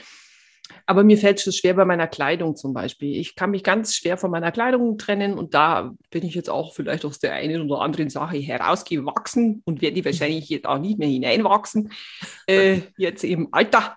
Aber 0.86 1.04
mir 1.04 1.18
fällt 1.18 1.46
es 1.46 1.56
schwer 1.58 1.74
bei 1.74 1.86
meiner 1.86 2.08
Kleidung 2.08 2.56
zum 2.56 2.74
Beispiel. 2.74 3.16
Ich 3.18 3.36
kann 3.36 3.52
mich 3.52 3.64
ganz 3.64 3.96
schwer 3.96 4.18
von 4.18 4.32
meiner 4.32 4.52
Kleidung 4.52 4.98
trennen 4.98 5.38
und 5.38 5.54
da 5.54 5.92
bin 6.10 6.24
ich 6.24 6.34
jetzt 6.34 6.50
auch 6.50 6.74
vielleicht 6.74 7.06
aus 7.06 7.20
der 7.20 7.34
einen 7.34 7.62
oder 7.70 7.82
anderen 7.82 8.10
Sache 8.10 8.38
herausgewachsen 8.38 9.62
und 9.66 9.82
werde 9.82 9.96
die 9.96 10.06
wahrscheinlich 10.06 10.50
jetzt 10.50 10.66
auch 10.66 10.80
nicht 10.80 10.98
mehr 11.00 11.08
hineinwachsen. 11.10 11.92
Äh, 12.48 12.82
jetzt 12.98 13.24
im 13.24 13.50
Alter. 13.52 13.96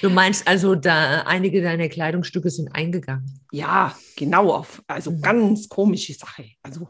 Du 0.00 0.10
meinst 0.10 0.48
also, 0.48 0.74
da 0.74 1.22
einige 1.22 1.62
deiner 1.62 1.88
Kleidungsstücke 1.88 2.50
sind 2.50 2.74
eingegangen. 2.74 3.40
Ja, 3.52 3.94
genau, 4.16 4.52
auf, 4.52 4.82
also 4.86 5.10
Mhm. 5.10 5.20
ganz 5.20 5.68
komische 5.68 6.14
Sache. 6.14 6.44
Also 6.62 6.88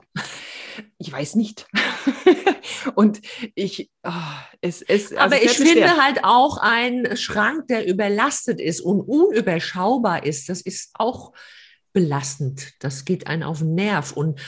ich 0.98 1.10
weiß 1.10 1.34
nicht. 1.36 1.66
Und 2.94 3.20
ich, 3.54 3.90
oh, 4.02 4.10
es, 4.60 4.82
es, 4.82 5.12
also 5.12 5.18
Aber 5.18 5.42
ich 5.42 5.52
finde 5.52 5.72
schwer. 5.72 5.96
halt 5.96 6.24
auch 6.24 6.58
ein 6.58 7.16
Schrank, 7.16 7.68
der 7.68 7.86
überlastet 7.86 8.60
ist 8.60 8.80
und 8.80 9.00
unüberschaubar 9.00 10.24
ist, 10.24 10.48
das 10.48 10.60
ist 10.60 10.90
auch 10.94 11.32
belastend. 11.92 12.72
Das 12.80 13.04
geht 13.04 13.26
einen 13.26 13.42
auf 13.42 13.58
den 13.58 13.74
Nerv. 13.74 14.12
Und 14.12 14.40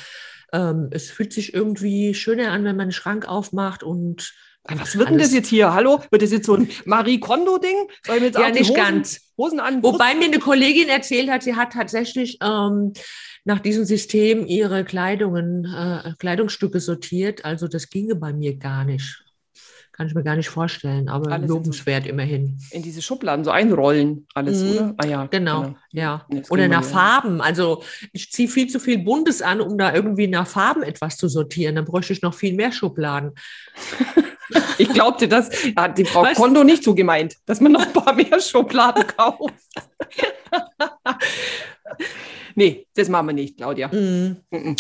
ähm, 0.53 0.89
es 0.93 1.11
fühlt 1.11 1.33
sich 1.33 1.55
irgendwie 1.55 2.15
schöner 2.15 2.53
an, 2.53 2.65
wenn 2.65 2.77
man 2.77 2.85
einen 2.85 2.93
Schrank 2.93 3.27
aufmacht 3.27 3.83
und 3.83 4.35
was 4.64 4.97
wird 4.97 5.11
denn 5.11 5.19
das 5.19 5.33
jetzt 5.33 5.49
hier? 5.49 5.73
Hallo? 5.73 6.00
Wird 6.11 6.23
das 6.23 6.31
jetzt 6.31 6.47
so 6.47 6.54
ein 6.54 6.69
Marie 6.85 7.19
Kondo-Ding? 7.19 7.88
Ja, 8.07 8.50
nicht 8.50 8.71
Hosen, 8.71 8.75
ganz. 8.75 9.21
Hosen 9.37 9.61
an. 9.61 9.83
Wobei 9.83 10.14
mir 10.14 10.26
eine 10.26 10.38
Kollegin 10.38 10.88
erzählt 10.88 11.31
hat, 11.31 11.42
sie 11.42 11.57
hat 11.57 11.73
tatsächlich 11.73 12.38
ähm, 12.42 12.92
nach 13.45 13.59
diesem 13.59 13.85
System 13.85 14.47
ihre 14.47 14.85
Kleidungen, 14.85 15.64
äh, 15.64 16.12
Kleidungsstücke 16.19 16.81
sortiert. 16.81 17.45
Also 17.45 17.66
das 17.66 17.90
ginge 17.90 18.14
bei 18.14 18.33
mir 18.33 18.57
gar 18.57 18.85
nicht. 18.85 19.23
Kann 19.93 20.07
ich 20.07 20.15
mir 20.15 20.23
gar 20.23 20.37
nicht 20.37 20.49
vorstellen, 20.49 21.09
aber 21.09 21.31
alles 21.31 21.51
lobenswert 21.51 22.05
in 22.05 22.09
so, 22.09 22.13
immerhin. 22.13 22.59
In 22.71 22.83
diese 22.83 23.03
Schubladen 23.03 23.45
so 23.45 23.51
einrollen, 23.51 24.27
alles, 24.35 24.63
mhm. 24.63 24.71
oder? 24.71 24.95
Ah 24.97 25.07
ja. 25.07 25.27
Genau, 25.27 25.61
genau. 25.63 25.77
ja. 25.91 26.27
Nee, 26.31 26.43
oder 26.49 26.67
nach 26.67 26.85
Farben. 26.85 27.43
Also 27.43 27.83
ich 28.13 28.33
ziehe 28.33 28.49
viel 28.49 28.69
zu 28.69 28.81
viel 28.81 28.99
Buntes 28.99 29.43
an, 29.43 29.61
um 29.61 29.77
da 29.77 29.95
irgendwie 29.95 30.29
nach 30.29 30.47
Farben 30.47 30.83
etwas 30.83 31.19
zu 31.19 31.29
sortieren. 31.29 31.75
Dann 31.75 31.85
bräuchte 31.85 32.15
ich 32.15 32.23
noch 32.23 32.35
viel 32.35 32.55
mehr 32.55 32.73
Schubladen. 32.73 33.33
Ich 34.77 34.89
glaubte, 34.89 35.29
das 35.29 35.49
hat 35.77 35.97
die 35.97 36.05
Frau 36.05 36.25
Was? 36.25 36.37
Kondo 36.37 36.63
nicht 36.63 36.85
so 36.85 36.95
gemeint, 36.95 37.37
dass 37.47 37.61
man 37.63 37.73
noch 37.73 37.87
ein 37.87 37.93
paar 37.93 38.13
mehr 38.13 38.39
Schubladen 38.39 39.07
kauft. 39.07 39.55
nee, 42.55 42.87
das 42.95 43.09
machen 43.09 43.29
wir 43.29 43.33
nicht, 43.33 43.57
Claudia. 43.57 43.89
Mm. 43.89 44.37
Mm 44.51 44.77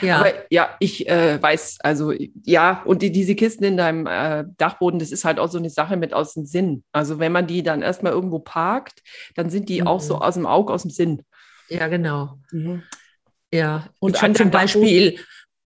ja. 0.00 0.18
Aber 0.18 0.32
ja, 0.50 0.76
ich 0.80 1.08
äh, 1.08 1.40
weiß, 1.40 1.78
also 1.80 2.12
ja, 2.44 2.82
und 2.84 3.02
die, 3.02 3.12
diese 3.12 3.34
Kisten 3.34 3.64
in 3.64 3.76
deinem 3.76 4.06
äh, 4.06 4.44
Dachboden, 4.56 4.98
das 4.98 5.12
ist 5.12 5.24
halt 5.24 5.38
auch 5.38 5.48
so 5.48 5.58
eine 5.58 5.70
Sache 5.70 5.96
mit 5.96 6.14
aus 6.14 6.34
dem 6.34 6.44
Sinn. 6.44 6.84
Also 6.92 7.18
wenn 7.18 7.32
man 7.32 7.46
die 7.46 7.62
dann 7.62 7.82
erstmal 7.82 8.12
irgendwo 8.12 8.38
parkt, 8.38 9.02
dann 9.34 9.50
sind 9.50 9.68
die 9.68 9.82
mhm. 9.82 9.86
auch 9.86 10.00
so 10.00 10.16
mhm. 10.16 10.22
aus 10.22 10.34
dem 10.34 10.46
Auge, 10.46 10.72
aus 10.72 10.82
dem 10.82 10.90
Sinn. 10.90 11.22
Ja, 11.68 11.88
genau. 11.88 12.38
Mhm. 12.50 12.82
Ja, 13.52 13.88
und 13.98 14.16
ich 14.22 14.34
zum 14.34 14.50
Beispiel, 14.50 15.18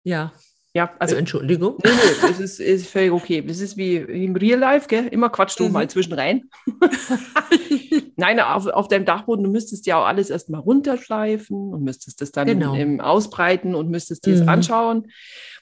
ja. 0.04 0.32
Ja, 0.76 0.92
also 0.98 1.14
Entschuldigung. 1.14 1.76
Nee, 1.84 1.90
nee, 1.90 2.28
das 2.28 2.40
ist, 2.40 2.58
ist 2.58 2.88
völlig 2.88 3.12
okay. 3.12 3.40
Das 3.46 3.60
ist 3.60 3.76
wie 3.76 3.96
im 3.96 4.34
Real 4.34 4.58
Life, 4.58 4.88
gell? 4.88 5.06
Immer 5.06 5.30
quatsch 5.30 5.56
du 5.56 5.66
mhm. 5.66 5.72
mal 5.72 5.88
zwischen 5.88 6.14
rein. 6.14 6.50
Nein, 8.16 8.40
auf, 8.40 8.66
auf 8.66 8.88
deinem 8.88 9.04
Dachboden, 9.04 9.44
du 9.44 9.50
müsstest 9.50 9.86
ja 9.86 10.00
auch 10.00 10.06
alles 10.06 10.30
erstmal 10.30 10.60
runterschleifen 10.60 11.72
und 11.72 11.84
müsstest 11.84 12.20
das 12.20 12.32
dann 12.32 12.48
genau. 12.48 12.74
im, 12.74 13.00
ausbreiten 13.00 13.76
und 13.76 13.88
müsstest 13.88 14.26
dir 14.26 14.32
das 14.32 14.42
mhm. 14.42 14.48
anschauen. 14.48 15.06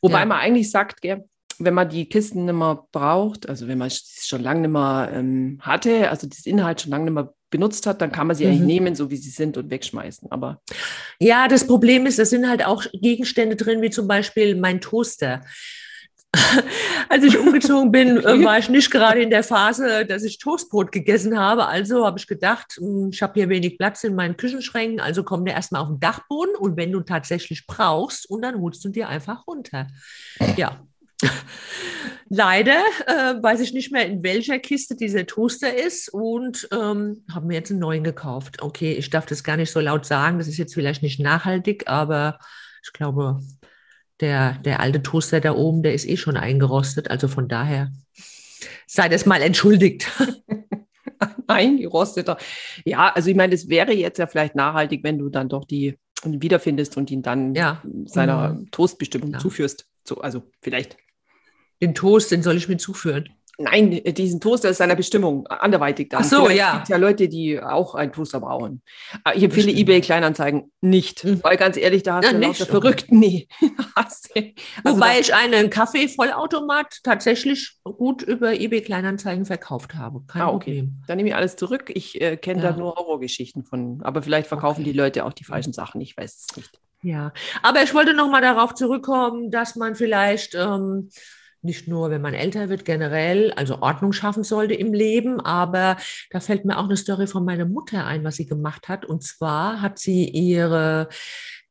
Wobei 0.01 0.21
ja. 0.21 0.27
man 0.27 0.39
eigentlich 0.39 0.71
sagt, 0.71 1.03
gell, 1.03 1.25
wenn 1.59 1.75
man 1.75 1.91
die 1.91 2.09
Kisten 2.09 2.47
nicht 2.47 2.55
mehr 2.55 2.83
braucht, 2.91 3.51
also 3.51 3.69
wenn 3.69 3.77
man 3.77 3.89
es 3.89 4.25
schon 4.27 4.43
lange 4.43 4.63
nicht 4.63 4.71
mehr 4.71 5.11
ähm, 5.13 5.59
hatte, 5.61 6.09
also 6.09 6.27
das 6.27 6.47
Inhalt 6.47 6.81
schon 6.81 6.91
lange 6.91 7.05
nicht 7.05 7.15
mehr 7.15 7.35
benutzt 7.53 7.87
hat, 7.87 8.01
dann 8.01 8.11
kann 8.11 8.27
man 8.27 8.35
sie 8.35 8.45
mhm. 8.45 8.51
eigentlich 8.51 8.67
nehmen, 8.67 8.95
so 8.97 9.11
wie 9.11 9.17
sie 9.17 9.31
sind 9.31 9.57
und 9.57 9.71
wegschmeißen. 9.71 10.33
Aber 10.33 10.61
ja, 11.21 11.47
das 11.47 11.65
Problem 11.65 12.07
ist, 12.07 12.19
da 12.19 12.25
sind 12.25 12.49
halt 12.49 12.67
auch 12.67 12.85
Gegenstände 12.93 13.55
drin, 13.55 13.81
wie 13.81 13.91
zum 13.91 14.09
Beispiel 14.09 14.57
mein 14.57 14.81
Toaster. 14.81 15.43
Als 17.09 17.25
ich 17.25 17.39
umgezogen 17.39 17.93
bin, 17.93 18.17
äh, 18.25 18.45
war 18.45 18.59
ich 18.59 18.69
nicht 18.69 18.91
gerade 18.91 19.23
in 19.23 19.31
der 19.31 19.45
Phase, 19.45 20.07
dass 20.07 20.25
ich 20.25 20.39
Toastbrot 20.39 20.91
gegessen 20.91 21.39
habe. 21.39 21.67
Also 21.67 22.07
habe 22.07 22.19
ich 22.19 22.27
gedacht, 22.27 22.79
hm, 22.79 23.11
ich 23.13 23.23
habe 23.23 23.35
hier 23.35 23.49
wenig 23.49 23.79
Platz 23.79 24.03
in 24.03 24.15
meinen 24.15 24.37
Küchenschränken, 24.37 24.99
also 24.99 25.23
komm 25.23 25.45
dir 25.45 25.53
erstmal 25.53 25.83
auf 25.83 25.89
den 25.89 26.01
Dachboden 26.01 26.57
und 26.57 26.77
wenn 26.77 26.91
du 26.91 27.01
tatsächlich 27.01 27.67
brauchst, 27.67 28.29
und 28.29 28.43
dann 28.43 28.61
holst 28.61 28.85
du 28.85 28.89
dir 28.89 29.09
einfach 29.09 29.47
runter. 29.47 29.89
Ja, 30.57 30.81
Leider 32.29 32.81
äh, 33.07 33.43
weiß 33.43 33.61
ich 33.61 33.75
nicht 33.75 33.93
mehr, 33.93 34.07
in 34.07 34.23
welcher 34.23 34.59
Kiste 34.59 34.97
dieser 34.97 35.27
Toaster 35.27 35.77
ist 35.77 36.09
und 36.09 36.67
ähm, 36.73 37.25
habe 37.33 37.47
mir 37.47 37.55
jetzt 37.55 37.71
einen 37.71 37.81
neuen 37.81 38.05
gekauft. 38.05 38.63
Okay, 38.63 38.93
ich 38.93 39.11
darf 39.11 39.27
das 39.27 39.45
gar 39.45 39.59
nicht 39.59 39.71
so 39.71 39.81
laut 39.81 40.07
sagen, 40.07 40.39
das 40.39 40.49
ist 40.49 40.57
jetzt 40.57 40.73
vielleicht 40.73 41.03
nicht 41.03 41.21
nachhaltig, 41.21 41.89
aber 41.89 42.39
ich 42.83 42.93
glaube, 42.93 43.41
der, 44.21 44.55
der 44.65 44.81
alte 44.81 45.03
Toaster 45.03 45.41
da 45.41 45.53
oben, 45.53 45.83
der 45.83 45.93
ist 45.93 46.09
eh 46.09 46.17
schon 46.17 46.37
eingerostet. 46.37 47.11
Also 47.11 47.29
von 47.29 47.49
daher 47.49 47.93
sei 48.87 49.11
das 49.11 49.27
mal 49.27 49.43
entschuldigt. 49.43 50.11
Eingerosteter. 51.47 52.39
Ja, 52.85 53.13
also 53.13 53.31
ich 53.31 53.37
meine, 53.37 53.55
es 53.55 53.69
wäre 53.69 53.93
jetzt 53.93 54.19
ja 54.19 54.27
vielleicht 54.27 54.55
nachhaltig, 54.55 55.03
wenn 55.05 55.19
du 55.19 55.29
dann 55.29 55.49
doch 55.49 55.65
die 55.65 55.99
wiederfindest 56.25 56.97
und 56.97 57.11
ihn 57.11 57.23
dann 57.23 57.55
ja. 57.55 57.83
seiner 58.05 58.55
mhm. 58.55 58.71
Toastbestimmung 58.71 59.33
ja. 59.33 59.39
zuführst. 59.39 59.89
So, 60.05 60.19
also 60.19 60.43
vielleicht 60.61 60.97
den 61.83 61.95
Toast, 61.95 62.31
den 62.31 62.43
soll 62.43 62.57
ich 62.57 62.69
mir 62.69 62.79
zuführen? 62.79 63.29
Nein, 63.59 64.01
diesen 64.05 64.41
Toaster 64.41 64.71
ist 64.71 64.79
seiner 64.79 64.97
Bestimmung 64.97 65.47
anderweitig 65.47 66.09
dann. 66.09 66.23
Ach 66.23 66.25
so, 66.25 66.45
Vielleicht 66.45 66.59
ja. 66.59 66.69
Es 66.69 66.75
gibt 66.79 66.89
ja 66.89 66.97
Leute, 66.97 67.29
die 67.29 67.61
auch 67.61 67.95
einen 67.95 68.11
Toaster 68.11 68.41
brauchen. 68.41 68.83
Ah, 69.25 69.33
ich 69.35 69.43
empfehle 69.43 69.71
eBay 69.71 70.01
Kleinanzeigen 70.01 70.73
nicht, 70.81 71.25
mhm. 71.25 71.45
weil 71.45 71.59
ganz 71.59 71.77
ehrlich, 71.77 72.03
da 72.03 72.17
hast 72.17 72.25
ja, 72.25 72.33
du 72.33 72.39
lauter 72.39 72.65
Verrückten. 72.65 73.19
Nee. 73.19 73.47
also 73.95 74.31
Wobei 74.85 75.21
ich 75.21 75.35
einen 75.35 75.69
Kaffee-Vollautomat 75.69 77.01
tatsächlich 77.03 77.77
gut 77.85 78.23
über 78.23 78.55
eBay 78.55 78.81
Kleinanzeigen 78.81 79.45
verkauft 79.45 79.95
habe. 79.95 80.23
Kein 80.27 80.43
ah, 80.43 80.49
okay. 80.49 80.77
Problem. 80.77 81.03
Dann 81.07 81.19
nehme 81.19 81.29
ich 81.29 81.35
alles 81.35 81.57
zurück. 81.57 81.93
Ich 81.95 82.21
äh, 82.23 82.39
kenne 82.39 82.63
ja. 82.63 82.73
da 82.73 82.77
nur 82.77 82.97
Horrorgeschichten 82.97 83.65
von, 83.65 84.01
aber 84.03 84.23
vielleicht 84.23 84.47
verkaufen 84.47 84.81
okay. 84.81 84.93
die 84.93 84.99
Leute 84.99 85.27
auch 85.27 85.35
die 85.35 85.45
falschen 85.45 85.75
Sachen. 85.75 86.01
Ich 86.01 86.17
weiß 86.17 86.47
es 86.49 86.57
nicht. 86.57 86.81
Ja, 87.03 87.33
aber 87.63 87.83
ich 87.83 87.93
wollte 87.95 88.15
noch 88.15 88.31
mal 88.31 88.41
darauf 88.41 88.75
zurückkommen, 88.75 89.51
dass 89.51 89.77
man 89.77 89.95
vielleicht 89.95 90.55
ähm, 90.55 91.11
nicht 91.63 91.89
nur, 91.89 92.11
wenn 92.11 92.23
man 92.23 92.35
älter 92.35 92.69
wird, 92.69 92.85
generell, 92.85 93.53
also 93.53 93.81
Ordnung 93.81 94.13
schaffen 94.13 94.45
sollte 94.45 94.75
im 94.75 94.93
Leben, 94.93 95.41
aber 95.41 95.97
da 96.31 96.41
fällt 96.41 96.65
mir 96.65 96.79
auch 96.79 96.85
eine 96.85 96.97
Story 96.97 97.27
von 97.27 97.45
meiner 97.45 97.67
Mutter 97.67 98.07
ein, 98.07 98.25
was 98.25 98.37
sie 98.37 98.47
gemacht 98.47 98.89
hat. 98.89 99.05
Und 99.05 99.23
zwar 99.23 99.81
hat 99.81 99.99
sie 99.99 100.29
ihre 100.29 101.09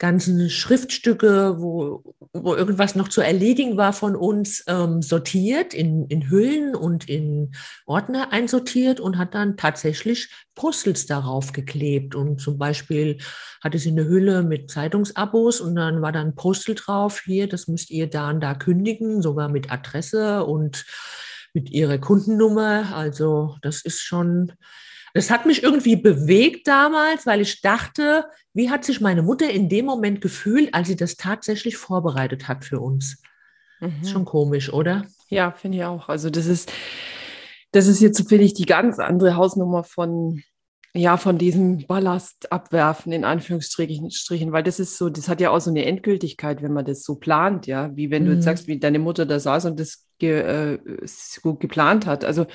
ganzen 0.02 0.50
Schriftstücke, 0.50 1.58
wo, 1.60 2.16
wo 2.34 2.56
irgendwas 2.56 2.96
noch 2.96 3.08
zu 3.08 3.22
erledigen 3.22 3.78
war 3.78 3.94
von 3.94 4.16
uns, 4.16 4.64
ähm, 4.66 5.04
sortiert, 5.04 5.76
in, 5.76 6.08
in 6.08 6.28
Hüllen 6.28 6.76
und 6.76 7.08
in 7.08 7.52
Ordner 7.86 8.34
einsortiert 8.34 9.00
und 9.00 9.20
hat 9.20 9.36
dann 9.36 9.58
tatsächlich 9.58 10.30
Postels 10.56 11.06
darauf 11.06 11.54
geklebt. 11.54 12.16
Und 12.16 12.42
zum 12.42 12.58
Beispiel 12.58 13.20
hatte 13.64 13.78
sie 13.78 13.92
eine 13.92 14.08
Hülle 14.08 14.42
mit 14.42 14.72
Zeitungsabos 14.72 15.62
und 15.62 15.76
dann 15.76 16.02
war 16.02 16.12
dann 16.12 16.34
Postel 16.34 16.74
drauf, 16.74 17.22
hier, 17.24 17.48
das 17.48 17.68
müsst 17.68 17.92
ihr 17.92 18.10
da 18.10 18.32
und 18.32 18.42
da 18.42 18.56
kündigen, 18.56 19.22
sogar 19.22 19.50
mit 19.50 19.72
Adresse 19.72 20.46
und 20.46 20.84
mit 21.54 21.70
ihrer 21.70 22.00
Kundennummer. 22.00 22.96
Also 22.96 23.56
das 23.62 23.86
ist 23.86 24.00
schon 24.00 24.54
das 25.14 25.30
hat 25.30 25.46
mich 25.46 25.64
irgendwie 25.64 25.96
bewegt 25.96 26.68
damals, 26.68 27.26
weil 27.26 27.42
ich 27.42 27.62
dachte, 27.62 28.26
wie 28.54 28.70
hat 28.70 28.86
sich 28.86 29.02
meine 29.02 29.24
Mutter 29.24 29.50
in 29.50 29.70
dem 29.70 29.86
Moment 29.86 30.22
gefühlt, 30.22 30.74
als 30.74 30.88
sie 30.88 30.96
das 30.96 31.16
tatsächlich 31.16 31.78
vorbereitet 31.78 32.48
hat 32.48 32.66
für 32.66 32.80
uns? 32.80 33.22
Mhm. 33.80 34.02
Ist 34.02 34.12
schon 34.12 34.26
komisch, 34.26 34.72
oder? 34.72 35.06
Ja, 35.30 35.52
finde 35.52 35.80
ich 35.80 35.84
auch. 35.86 36.10
Also 36.10 36.30
das 36.30 36.46
ist, 36.46 36.72
das 37.72 37.88
ist 37.88 38.02
jetzt, 38.02 38.28
finde 38.28 38.46
ich, 38.46 38.54
die 38.54 38.66
ganz 38.66 39.00
andere 39.00 39.36
Hausnummer 39.36 39.84
von, 39.84 40.44
ja, 40.94 41.18
von 41.18 41.38
diesem 41.38 41.88
Ballast 41.88 42.52
abwerfen, 42.52 43.14
in 43.14 43.24
Anführungsstrichen, 43.24 44.52
weil 44.52 44.64
das 44.64 44.80
ist 44.80 44.98
so, 44.98 45.10
das 45.10 45.30
hat 45.30 45.40
ja 45.40 45.52
auch 45.52 45.62
so 45.62 45.70
eine 45.70 45.86
Endgültigkeit, 45.86 46.62
wenn 46.62 46.74
man 46.74 46.86
das 46.86 47.04
so 47.04 47.16
plant, 47.16 47.68
ja, 47.68 47.96
wie 47.96 48.12
wenn 48.12 48.24
mhm. 48.24 48.28
du 48.28 48.32
jetzt 48.34 48.42
mhm. 48.42 48.46
sagst, 48.46 48.68
wie 48.68 48.80
deine 48.80 49.00
Mutter 49.00 49.26
da 49.26 49.40
saß 49.40 49.66
und 49.66 49.80
das 49.80 50.06
ge, 50.20 50.40
äh, 50.42 50.80
so 51.06 51.56
geplant 51.56 52.06
hat. 52.06 52.26
Also 52.26 52.46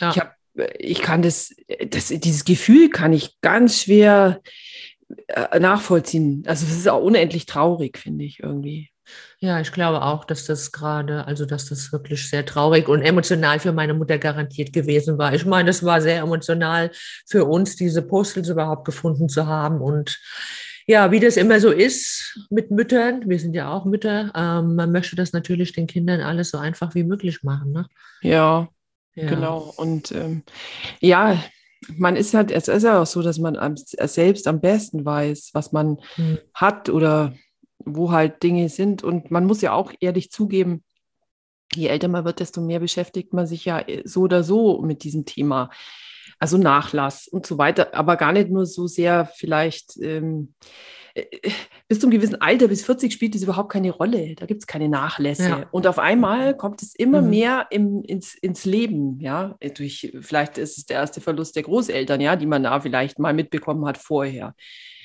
ja. 0.00 0.10
ich 0.10 0.18
habe 0.18 0.32
ich 0.78 1.02
kann 1.02 1.22
das, 1.22 1.54
das, 1.88 2.08
dieses 2.08 2.44
Gefühl 2.44 2.90
kann 2.90 3.12
ich 3.12 3.40
ganz 3.40 3.82
schwer 3.82 4.40
äh, 5.28 5.58
nachvollziehen. 5.58 6.42
Also 6.46 6.66
es 6.66 6.76
ist 6.76 6.88
auch 6.88 7.02
unendlich 7.02 7.46
traurig, 7.46 7.98
finde 7.98 8.24
ich 8.24 8.40
irgendwie. 8.42 8.90
Ja, 9.40 9.60
ich 9.60 9.72
glaube 9.72 10.02
auch, 10.02 10.24
dass 10.24 10.44
das 10.44 10.70
gerade, 10.70 11.26
also 11.26 11.46
dass 11.46 11.66
das 11.66 11.92
wirklich 11.92 12.28
sehr 12.28 12.44
traurig 12.44 12.88
und 12.88 13.02
emotional 13.02 13.58
für 13.58 13.72
meine 13.72 13.94
Mutter 13.94 14.18
garantiert 14.18 14.72
gewesen 14.72 15.16
war. 15.16 15.32
Ich 15.32 15.46
meine, 15.46 15.70
es 15.70 15.82
war 15.82 16.02
sehr 16.02 16.18
emotional 16.18 16.90
für 17.26 17.44
uns, 17.46 17.76
diese 17.76 18.02
Postels 18.02 18.48
überhaupt 18.48 18.84
gefunden 18.84 19.28
zu 19.28 19.46
haben. 19.46 19.80
Und 19.80 20.18
ja, 20.86 21.10
wie 21.10 21.20
das 21.20 21.36
immer 21.36 21.60
so 21.60 21.70
ist 21.70 22.38
mit 22.50 22.70
Müttern, 22.70 23.28
wir 23.28 23.38
sind 23.38 23.54
ja 23.54 23.70
auch 23.72 23.84
Mütter, 23.84 24.32
ähm, 24.34 24.74
man 24.74 24.92
möchte 24.92 25.16
das 25.16 25.32
natürlich 25.32 25.72
den 25.72 25.86
Kindern 25.86 26.20
alles 26.20 26.50
so 26.50 26.58
einfach 26.58 26.94
wie 26.94 27.04
möglich 27.04 27.42
machen. 27.42 27.72
Ne? 27.72 27.86
Ja, 28.22 28.68
ja. 29.22 29.28
Genau. 29.28 29.72
Und 29.76 30.12
ähm, 30.12 30.42
ja, 31.00 31.42
man 31.96 32.16
ist 32.16 32.34
halt, 32.34 32.50
es 32.50 32.68
ist 32.68 32.82
ja 32.82 33.02
auch 33.02 33.06
so, 33.06 33.22
dass 33.22 33.38
man 33.38 33.76
selbst 33.76 34.48
am 34.48 34.60
besten 34.60 35.04
weiß, 35.04 35.50
was 35.52 35.72
man 35.72 35.98
mhm. 36.16 36.38
hat 36.54 36.88
oder 36.88 37.34
wo 37.78 38.10
halt 38.10 38.42
Dinge 38.42 38.68
sind. 38.68 39.02
Und 39.02 39.30
man 39.30 39.44
muss 39.44 39.60
ja 39.60 39.72
auch 39.72 39.92
ehrlich 40.00 40.30
zugeben, 40.30 40.84
je 41.74 41.88
älter 41.88 42.08
man 42.08 42.24
wird, 42.24 42.40
desto 42.40 42.60
mehr 42.60 42.80
beschäftigt 42.80 43.32
man 43.32 43.46
sich 43.46 43.64
ja 43.64 43.80
äh, 43.80 44.02
so 44.04 44.22
oder 44.22 44.42
so 44.42 44.80
mit 44.82 45.04
diesem 45.04 45.24
Thema. 45.24 45.70
Also 46.40 46.56
Nachlass 46.56 47.26
und 47.26 47.46
so 47.46 47.58
weiter, 47.58 47.94
aber 47.94 48.16
gar 48.16 48.32
nicht 48.32 48.48
nur 48.48 48.64
so 48.64 48.86
sehr 48.86 49.28
vielleicht. 49.34 49.96
Ähm, 50.00 50.54
äh, 50.60 50.66
bis 51.88 52.00
zum 52.00 52.10
gewissen 52.10 52.40
Alter, 52.40 52.68
bis 52.68 52.84
40 52.84 53.12
spielt 53.12 53.34
es 53.34 53.42
überhaupt 53.42 53.72
keine 53.72 53.90
Rolle. 53.90 54.34
Da 54.34 54.46
gibt 54.46 54.62
es 54.62 54.66
keine 54.66 54.88
Nachlässe. 54.88 55.48
Ja. 55.48 55.66
Und 55.70 55.86
auf 55.86 55.98
einmal 55.98 56.56
kommt 56.56 56.82
es 56.82 56.94
immer 56.94 57.22
mhm. 57.22 57.30
mehr 57.30 57.66
im, 57.70 58.02
ins, 58.02 58.34
ins 58.34 58.64
Leben, 58.64 59.20
ja. 59.20 59.56
Durch, 59.76 60.12
vielleicht 60.20 60.58
ist 60.58 60.78
es 60.78 60.86
der 60.86 60.98
erste 60.98 61.20
Verlust 61.20 61.56
der 61.56 61.62
Großeltern, 61.62 62.20
ja, 62.20 62.36
die 62.36 62.46
man 62.46 62.62
da 62.62 62.80
vielleicht 62.80 63.18
mal 63.18 63.34
mitbekommen 63.34 63.86
hat 63.86 63.98
vorher. 63.98 64.54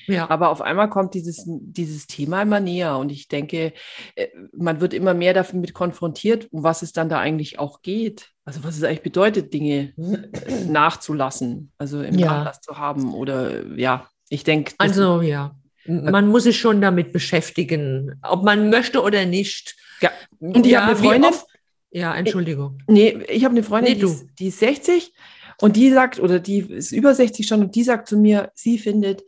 Ja. 0.06 0.28
Aber 0.28 0.50
auf 0.50 0.60
einmal 0.60 0.90
kommt 0.90 1.14
dieses, 1.14 1.44
dieses 1.46 2.06
Thema 2.06 2.42
immer 2.42 2.60
näher 2.60 2.98
und 2.98 3.10
ich 3.10 3.28
denke, 3.28 3.72
äh, 4.14 4.28
man 4.52 4.80
wird 4.80 4.94
immer 4.94 5.14
mehr 5.14 5.34
damit 5.34 5.74
konfrontiert, 5.74 6.48
um 6.52 6.62
was 6.62 6.82
es 6.82 6.92
dann 6.92 7.08
da 7.08 7.18
eigentlich 7.18 7.58
auch 7.58 7.82
geht. 7.82 8.30
Also 8.44 8.62
was 8.64 8.76
es 8.76 8.84
eigentlich 8.84 9.02
bedeutet, 9.02 9.54
Dinge 9.54 9.94
nachzulassen, 10.68 11.72
also 11.78 12.02
im 12.02 12.18
ja. 12.18 12.26
Nachlass 12.26 12.60
zu 12.60 12.76
haben 12.76 13.14
oder 13.14 13.66
ja, 13.76 14.08
ich 14.28 14.44
denke. 14.44 14.74
Also 14.78 15.22
ja, 15.22 15.54
man 15.86 16.28
muss 16.28 16.44
sich 16.44 16.58
schon 16.58 16.80
damit 16.80 17.12
beschäftigen, 17.12 18.18
ob 18.22 18.44
man 18.44 18.70
möchte 18.70 19.02
oder 19.02 19.26
nicht. 19.26 19.76
Ja. 20.00 20.10
Und 20.38 20.66
ich 20.66 20.72
ja, 20.72 20.82
habe 20.82 20.92
eine 20.92 21.00
Freundin. 21.00 21.30
Oft, 21.30 21.46
ja, 21.90 22.14
Entschuldigung. 22.14 22.78
Ich, 22.80 22.94
nee, 22.94 23.18
ich 23.28 23.44
habe 23.44 23.52
eine 23.52 23.62
Freundin, 23.62 23.94
nee, 23.94 24.00
die, 24.00 24.06
ist, 24.06 24.26
die 24.38 24.48
ist 24.48 24.58
60 24.58 25.12
und 25.60 25.76
die 25.76 25.90
sagt, 25.90 26.20
oder 26.20 26.40
die 26.40 26.58
ist 26.58 26.92
über 26.92 27.14
60 27.14 27.46
schon, 27.46 27.62
und 27.62 27.74
die 27.74 27.84
sagt 27.84 28.08
zu 28.08 28.16
mir, 28.16 28.50
sie 28.54 28.78
findet, 28.78 29.22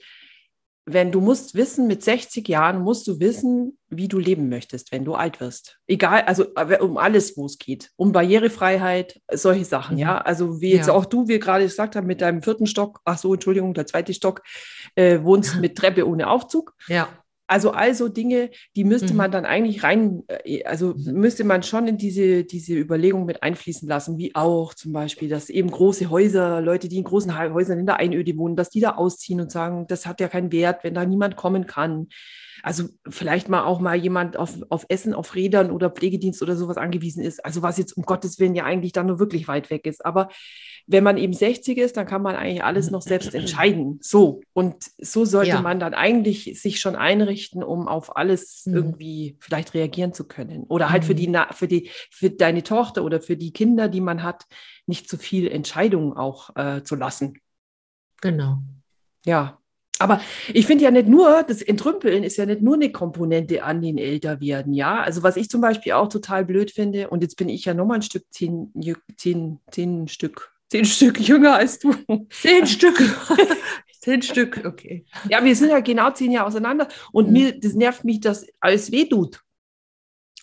wenn 0.88 1.10
du 1.10 1.20
musst 1.20 1.56
wissen, 1.56 1.88
mit 1.88 2.04
60 2.04 2.46
Jahren 2.46 2.80
musst 2.80 3.08
du 3.08 3.18
wissen, 3.18 3.76
wie 3.90 4.06
du 4.06 4.18
leben 4.18 4.48
möchtest, 4.48 4.92
wenn 4.92 5.04
du 5.04 5.16
alt 5.16 5.40
wirst. 5.40 5.78
Egal, 5.88 6.22
also 6.22 6.46
äh, 6.54 6.78
um 6.78 6.96
alles, 6.96 7.36
wo 7.36 7.46
es 7.46 7.58
geht. 7.58 7.90
Um 7.96 8.12
Barrierefreiheit, 8.12 9.20
solche 9.32 9.64
Sachen, 9.64 9.96
mhm. 9.96 10.02
ja. 10.02 10.18
Also 10.18 10.60
wie 10.60 10.72
jetzt 10.72 10.86
ja. 10.86 10.94
auch 10.94 11.04
du, 11.04 11.26
wie 11.26 11.40
gerade 11.40 11.64
gesagt 11.64 11.96
haben, 11.96 12.06
mit 12.06 12.20
deinem 12.20 12.40
vierten 12.40 12.66
Stock, 12.66 13.00
ach 13.04 13.18
so, 13.18 13.34
Entschuldigung, 13.34 13.74
der 13.74 13.86
zweite 13.86 14.14
Stock, 14.14 14.42
äh, 14.94 15.22
wohnst 15.22 15.56
mit 15.60 15.76
Treppe 15.76 16.06
ohne 16.06 16.30
Aufzug. 16.30 16.74
Ja. 16.86 17.08
Also 17.48 17.70
also 17.70 18.08
Dinge, 18.08 18.50
die 18.74 18.84
müsste 18.84 19.12
mhm. 19.12 19.16
man 19.16 19.30
dann 19.30 19.44
eigentlich 19.44 19.82
rein, 19.82 20.24
äh, 20.28 20.64
also 20.64 20.94
müsste 20.96 21.44
man 21.44 21.62
schon 21.62 21.86
in 21.86 21.96
diese, 21.96 22.44
diese 22.44 22.74
Überlegung 22.74 23.24
mit 23.24 23.42
einfließen 23.42 23.88
lassen, 23.88 24.18
wie 24.18 24.34
auch 24.34 24.74
zum 24.74 24.92
Beispiel, 24.92 25.28
dass 25.28 25.48
eben 25.48 25.70
große 25.70 26.10
Häuser, 26.10 26.60
Leute, 26.60 26.88
die 26.88 26.98
in 26.98 27.04
großen 27.04 27.38
Häusern 27.38 27.78
in 27.78 27.86
der 27.86 27.96
Einöde 27.96 28.36
wohnen, 28.36 28.56
dass 28.56 28.70
die 28.70 28.80
da 28.80 28.92
ausziehen 28.96 29.40
und 29.40 29.52
sagen, 29.52 29.86
das 29.88 30.06
hat 30.06 30.20
ja 30.20 30.28
keinen 30.28 30.52
Wert, 30.52 30.82
wenn 30.82 30.94
da 30.94 31.04
niemand 31.04 31.36
kommen 31.36 31.66
kann. 31.66 32.08
Also 32.62 32.88
vielleicht 33.08 33.48
mal 33.48 33.62
auch 33.62 33.78
mal 33.78 33.94
jemand 33.94 34.36
auf, 34.36 34.58
auf 34.70 34.86
Essen, 34.88 35.14
auf 35.14 35.36
Rädern 35.36 35.70
oder 35.70 35.90
Pflegedienst 35.90 36.42
oder 36.42 36.56
sowas 36.56 36.76
angewiesen 36.76 37.22
ist. 37.22 37.44
Also 37.44 37.62
was 37.62 37.78
jetzt 37.78 37.96
um 37.96 38.02
Gottes 38.02 38.40
Willen 38.40 38.56
ja 38.56 38.64
eigentlich 38.64 38.92
dann 38.92 39.06
nur 39.06 39.20
wirklich 39.20 39.46
weit 39.46 39.70
weg 39.70 39.86
ist. 39.86 40.04
Aber 40.04 40.30
wenn 40.88 41.04
man 41.04 41.16
eben 41.16 41.32
60 41.32 41.78
ist, 41.78 41.96
dann 41.96 42.06
kann 42.06 42.22
man 42.22 42.36
eigentlich 42.36 42.64
alles 42.64 42.90
noch 42.90 43.02
selbst 43.02 43.34
entscheiden. 43.34 43.98
So. 44.02 44.40
Und 44.52 44.76
so 44.98 45.24
sollte 45.24 45.50
ja. 45.50 45.60
man 45.60 45.78
dann 45.78 45.94
eigentlich 45.94 46.60
sich 46.60 46.80
schon 46.80 46.96
einrichten, 46.96 47.35
um 47.62 47.88
auf 47.88 48.16
alles 48.16 48.66
mhm. 48.66 48.74
irgendwie 48.74 49.36
vielleicht 49.40 49.74
reagieren 49.74 50.12
zu 50.12 50.26
können. 50.26 50.64
Oder 50.64 50.90
halt 50.90 51.02
mhm. 51.02 51.06
für 51.06 51.14
die, 51.14 51.38
für 51.52 51.68
die, 51.68 51.90
für 52.10 52.30
deine 52.30 52.62
Tochter 52.62 53.04
oder 53.04 53.20
für 53.20 53.36
die 53.36 53.52
Kinder, 53.52 53.88
die 53.88 54.00
man 54.00 54.22
hat, 54.22 54.44
nicht 54.86 55.08
zu 55.08 55.16
viel 55.18 55.48
Entscheidungen 55.48 56.12
auch 56.14 56.54
äh, 56.56 56.82
zu 56.82 56.94
lassen. 56.96 57.38
Genau. 58.20 58.58
Ja, 59.24 59.58
aber 59.98 60.20
ich 60.52 60.66
finde 60.66 60.84
ja 60.84 60.90
nicht 60.90 61.08
nur, 61.08 61.42
das 61.42 61.62
Entrümpeln 61.62 62.22
ist 62.22 62.36
ja 62.36 62.46
nicht 62.46 62.60
nur 62.60 62.74
eine 62.74 62.92
Komponente 62.92 63.62
an 63.62 63.80
den 63.80 63.96
Älterwerden, 63.98 64.74
ja. 64.74 65.02
Also 65.02 65.22
was 65.22 65.36
ich 65.36 65.48
zum 65.48 65.60
Beispiel 65.60 65.92
auch 65.92 66.08
total 66.08 66.44
blöd 66.44 66.70
finde, 66.70 67.08
und 67.08 67.22
jetzt 67.22 67.36
bin 67.36 67.48
ich 67.48 67.64
ja 67.64 67.74
nochmal 67.74 67.98
ein 67.98 68.02
Stück, 68.02 68.24
zehn, 68.30 68.72
zehn, 69.16 69.60
zehn 69.70 70.08
Stück, 70.08 70.52
zehn 70.68 70.84
Stück 70.84 71.18
jünger 71.20 71.54
als 71.54 71.78
du. 71.78 71.94
Zehn 72.30 72.66
Stück. 72.66 72.98
zehn 74.06 74.22
Stück, 74.22 74.62
okay. 74.64 75.04
Ja, 75.28 75.44
wir 75.44 75.54
sind 75.56 75.70
ja 75.70 75.80
genau 75.80 76.10
zehn 76.12 76.30
Jahre 76.30 76.46
auseinander 76.46 76.88
und 77.12 77.26
mhm. 77.26 77.32
mir, 77.32 77.60
das 77.60 77.74
nervt 77.74 78.04
mich, 78.04 78.20
dass 78.20 78.46
alles 78.60 78.92
wehtut. 78.92 79.42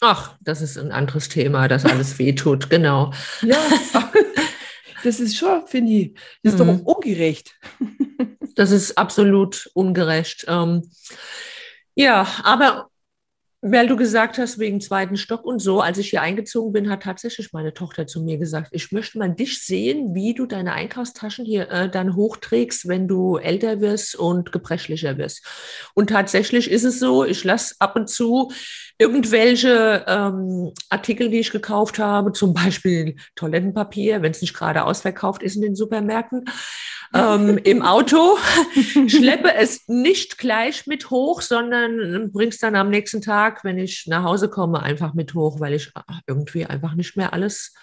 Ach, 0.01 0.35
das 0.41 0.61
ist 0.61 0.77
ein 0.77 0.91
anderes 0.91 1.29
Thema, 1.29 1.67
dass 1.67 1.85
alles 1.85 2.19
wehtut, 2.19 2.69
genau. 2.69 3.13
Ja, 3.41 3.57
das 5.03 5.21
ist 5.21 5.37
schon, 5.37 5.65
finde 5.65 5.91
ich, 5.93 6.13
das 6.43 6.53
ist 6.53 6.59
mhm. 6.59 6.83
doch 6.85 6.95
ungerecht. 6.95 7.55
Das 8.55 8.71
ist 8.71 8.97
absolut 8.97 9.69
ungerecht. 9.73 10.45
Ähm, 10.47 10.89
ja, 11.95 12.27
aber 12.43 12.89
weil 13.65 13.87
du 13.87 13.95
gesagt 13.95 14.37
hast, 14.39 14.59
wegen 14.59 14.81
zweiten 14.81 15.15
Stock 15.15 15.45
und 15.45 15.59
so, 15.59 15.79
als 15.79 15.97
ich 15.97 16.09
hier 16.09 16.21
eingezogen 16.21 16.73
bin, 16.73 16.89
hat 16.89 17.03
tatsächlich 17.03 17.53
meine 17.53 17.73
Tochter 17.73 18.05
zu 18.05 18.21
mir 18.21 18.37
gesagt, 18.37 18.67
ich 18.73 18.91
möchte 18.91 19.17
mal 19.17 19.29
dich 19.29 19.63
sehen, 19.63 20.13
wie 20.13 20.33
du 20.33 20.45
deine 20.45 20.73
Einkaufstaschen 20.73 21.45
hier 21.45 21.71
äh, 21.71 21.89
dann 21.89 22.17
hochträgst, 22.17 22.89
wenn 22.89 23.07
du 23.07 23.37
älter 23.37 23.79
wirst 23.79 24.15
und 24.15 24.51
gebrechlicher 24.51 25.17
wirst. 25.17 25.45
Und 25.93 26.09
tatsächlich 26.09 26.69
ist 26.69 26.83
es 26.83 26.99
so, 26.99 27.23
ich 27.23 27.45
lasse 27.45 27.75
ab 27.79 27.95
und 27.95 28.09
zu 28.09 28.51
irgendwelche 28.97 30.03
ähm, 30.07 30.73
Artikel, 30.89 31.29
die 31.29 31.39
ich 31.39 31.51
gekauft 31.51 31.99
habe, 31.99 32.33
zum 32.33 32.53
Beispiel 32.53 33.15
Toilettenpapier, 33.35 34.21
wenn 34.21 34.31
es 34.31 34.41
nicht 34.41 34.53
gerade 34.53 34.83
ausverkauft 34.83 35.41
ist 35.41 35.55
in 35.55 35.61
den 35.61 35.75
Supermärkten, 35.75 36.43
ähm, 37.13 37.59
im 37.63 37.81
Auto, 37.81 38.37
schleppe 39.07 39.53
es 39.53 39.87
nicht 39.87 40.37
gleich 40.37 40.87
mit 40.87 41.09
hoch, 41.09 41.41
sondern 41.41 42.31
bring's 42.31 42.57
dann 42.57 42.75
am 42.75 42.89
nächsten 42.89 43.21
Tag, 43.21 43.63
wenn 43.63 43.77
ich 43.77 44.07
nach 44.07 44.23
Hause 44.23 44.49
komme, 44.49 44.81
einfach 44.81 45.13
mit 45.13 45.33
hoch, 45.33 45.59
weil 45.59 45.73
ich 45.73 45.91
irgendwie 46.27 46.65
einfach 46.65 46.95
nicht 46.95 47.15
mehr 47.15 47.33
alles 47.33 47.73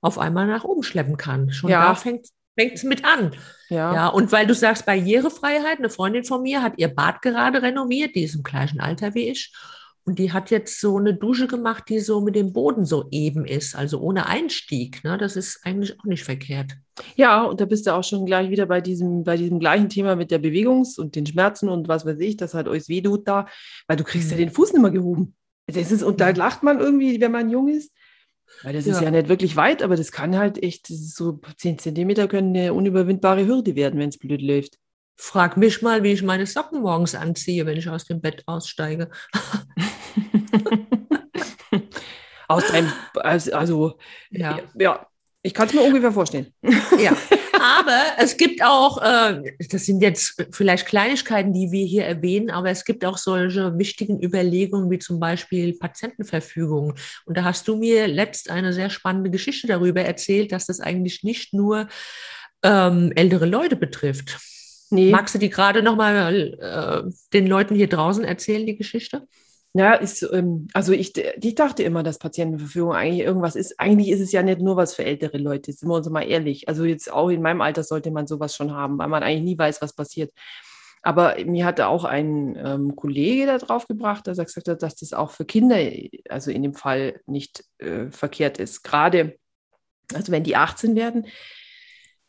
auf 0.00 0.18
einmal 0.18 0.46
nach 0.46 0.64
oben 0.64 0.82
schleppen 0.82 1.16
kann. 1.16 1.52
Schon 1.52 1.70
ja. 1.70 1.86
da 1.88 1.94
fängt 1.94 2.26
es 2.56 2.82
mit 2.82 3.04
an. 3.04 3.32
Ja. 3.68 3.94
ja. 3.94 4.08
Und 4.08 4.32
weil 4.32 4.46
du 4.46 4.54
sagst 4.54 4.86
Barrierefreiheit, 4.86 5.78
eine 5.78 5.90
Freundin 5.90 6.24
von 6.24 6.42
mir 6.42 6.62
hat 6.62 6.74
ihr 6.76 6.88
Bad 6.88 7.22
gerade 7.22 7.62
renoviert, 7.62 8.14
die 8.14 8.24
ist 8.24 8.34
im 8.34 8.42
gleichen 8.42 8.80
Alter 8.80 9.14
wie 9.14 9.28
ich. 9.28 9.52
Und 10.06 10.20
die 10.20 10.32
hat 10.32 10.52
jetzt 10.52 10.80
so 10.80 10.98
eine 10.98 11.14
Dusche 11.14 11.48
gemacht, 11.48 11.88
die 11.88 11.98
so 11.98 12.20
mit 12.20 12.36
dem 12.36 12.52
Boden 12.52 12.84
so 12.84 13.08
eben 13.10 13.44
ist, 13.44 13.74
also 13.74 14.00
ohne 14.00 14.26
Einstieg. 14.26 15.02
Ne? 15.02 15.18
Das 15.18 15.34
ist 15.34 15.60
eigentlich 15.64 15.98
auch 15.98 16.04
nicht 16.04 16.22
verkehrt. 16.22 16.74
Ja, 17.16 17.42
und 17.42 17.60
da 17.60 17.64
bist 17.64 17.86
du 17.86 17.94
auch 17.94 18.04
schon 18.04 18.24
gleich 18.24 18.48
wieder 18.48 18.66
bei 18.66 18.80
diesem, 18.80 19.24
bei 19.24 19.36
diesem 19.36 19.58
gleichen 19.58 19.88
Thema 19.88 20.14
mit 20.14 20.30
der 20.30 20.38
Bewegungs- 20.38 20.96
und 20.96 21.16
den 21.16 21.26
Schmerzen 21.26 21.68
und 21.68 21.88
was 21.88 22.06
weiß 22.06 22.20
ich, 22.20 22.36
das 22.36 22.54
hat 22.54 22.68
euch 22.68 22.88
weh 22.88 23.02
tut 23.02 23.26
da, 23.26 23.46
weil 23.88 23.96
du 23.96 24.04
kriegst 24.04 24.28
mhm. 24.28 24.38
ja 24.38 24.38
den 24.38 24.50
Fuß 24.50 24.74
nicht 24.74 24.82
mehr 24.82 24.92
gehoben. 24.92 25.34
Das 25.66 25.90
ist, 25.90 26.04
und 26.04 26.20
da 26.20 26.30
lacht 26.30 26.62
man 26.62 26.78
irgendwie, 26.78 27.20
wenn 27.20 27.32
man 27.32 27.50
jung 27.50 27.66
ist. 27.66 27.92
Weil 28.62 28.74
das 28.74 28.86
ja. 28.86 28.92
ist 28.92 29.00
ja 29.00 29.10
nicht 29.10 29.28
wirklich 29.28 29.56
weit, 29.56 29.82
aber 29.82 29.96
das 29.96 30.12
kann 30.12 30.38
halt 30.38 30.62
echt, 30.62 30.86
so 30.86 31.40
10 31.56 31.80
Zentimeter 31.80 32.28
können 32.28 32.56
eine 32.56 32.72
unüberwindbare 32.72 33.44
Hürde 33.44 33.74
werden, 33.74 33.98
wenn 33.98 34.10
es 34.10 34.18
blöd 34.18 34.40
läuft. 34.40 34.78
Frag 35.16 35.56
mich 35.56 35.82
mal, 35.82 36.02
wie 36.04 36.12
ich 36.12 36.22
meine 36.22 36.46
Socken 36.46 36.82
morgens 36.82 37.16
anziehe, 37.16 37.66
wenn 37.66 37.76
ich 37.76 37.88
aus 37.88 38.04
dem 38.04 38.20
Bett 38.20 38.44
aussteige. 38.46 39.10
aus 42.48 42.66
deinem, 42.68 42.92
also, 43.14 43.98
ja. 44.30 44.60
ja, 44.74 45.06
ich 45.46 45.54
kann 45.54 45.68
es 45.68 45.74
mir 45.74 45.82
ungefähr 45.82 46.10
vorstellen. 46.10 46.52
ja, 46.98 47.16
aber 47.52 48.02
es 48.18 48.36
gibt 48.36 48.64
auch, 48.64 49.00
äh, 49.00 49.54
das 49.70 49.86
sind 49.86 50.00
jetzt 50.02 50.44
vielleicht 50.50 50.86
Kleinigkeiten, 50.86 51.52
die 51.52 51.70
wir 51.70 51.86
hier 51.86 52.04
erwähnen, 52.04 52.50
aber 52.50 52.70
es 52.70 52.84
gibt 52.84 53.04
auch 53.04 53.16
solche 53.16 53.78
wichtigen 53.78 54.20
Überlegungen 54.20 54.90
wie 54.90 54.98
zum 54.98 55.20
Beispiel 55.20 55.78
Patientenverfügung. 55.78 56.94
Und 57.26 57.36
da 57.36 57.44
hast 57.44 57.68
du 57.68 57.76
mir 57.76 58.08
letzt 58.08 58.50
eine 58.50 58.72
sehr 58.72 58.90
spannende 58.90 59.30
Geschichte 59.30 59.68
darüber 59.68 60.00
erzählt, 60.00 60.50
dass 60.50 60.66
das 60.66 60.80
eigentlich 60.80 61.22
nicht 61.22 61.54
nur 61.54 61.86
ähm, 62.64 63.12
ältere 63.14 63.46
Leute 63.46 63.76
betrifft. 63.76 64.40
Nee. 64.90 65.10
Magst 65.10 65.36
du 65.36 65.38
die 65.38 65.50
gerade 65.50 65.80
nochmal 65.80 66.56
äh, 66.60 67.10
den 67.32 67.46
Leuten 67.46 67.76
hier 67.76 67.88
draußen 67.88 68.24
erzählen, 68.24 68.66
die 68.66 68.76
Geschichte? 68.76 69.28
Ja, 69.78 69.92
ist, 69.92 70.22
ähm, 70.32 70.68
also 70.72 70.92
ich, 70.92 71.14
ich 71.18 71.54
dachte 71.54 71.82
immer, 71.82 72.02
dass 72.02 72.18
Patientenverfügung 72.18 72.94
eigentlich 72.94 73.26
irgendwas 73.26 73.56
ist. 73.56 73.78
Eigentlich 73.78 74.08
ist 74.08 74.20
es 74.20 74.32
ja 74.32 74.42
nicht 74.42 74.60
nur 74.62 74.76
was 74.76 74.94
für 74.94 75.04
ältere 75.04 75.36
Leute, 75.36 75.70
sind 75.70 75.90
wir 75.90 75.96
uns 75.96 76.08
mal 76.08 76.22
ehrlich. 76.22 76.66
Also 76.66 76.84
jetzt 76.86 77.12
auch 77.12 77.28
in 77.28 77.42
meinem 77.42 77.60
Alter 77.60 77.82
sollte 77.82 78.10
man 78.10 78.26
sowas 78.26 78.56
schon 78.56 78.72
haben, 78.72 78.96
weil 78.98 79.08
man 79.08 79.22
eigentlich 79.22 79.42
nie 79.42 79.58
weiß, 79.58 79.82
was 79.82 79.92
passiert. 79.94 80.32
Aber 81.02 81.36
mir 81.44 81.66
hatte 81.66 81.88
auch 81.88 82.04
ein 82.04 82.56
ähm, 82.56 82.96
Kollege 82.96 83.44
da 83.44 83.58
drauf 83.58 83.86
gebracht, 83.86 84.26
der 84.26 84.34
gesagt 84.34 84.66
hat, 84.66 84.82
dass 84.82 84.96
das 84.96 85.12
auch 85.12 85.30
für 85.30 85.44
Kinder, 85.44 85.76
also 86.30 86.50
in 86.50 86.62
dem 86.62 86.74
Fall 86.74 87.20
nicht 87.26 87.62
äh, 87.78 88.10
verkehrt 88.10 88.58
ist. 88.58 88.82
Gerade, 88.82 89.36
also 90.14 90.32
wenn 90.32 90.42
die 90.42 90.56
18 90.56 90.96
werden, 90.96 91.26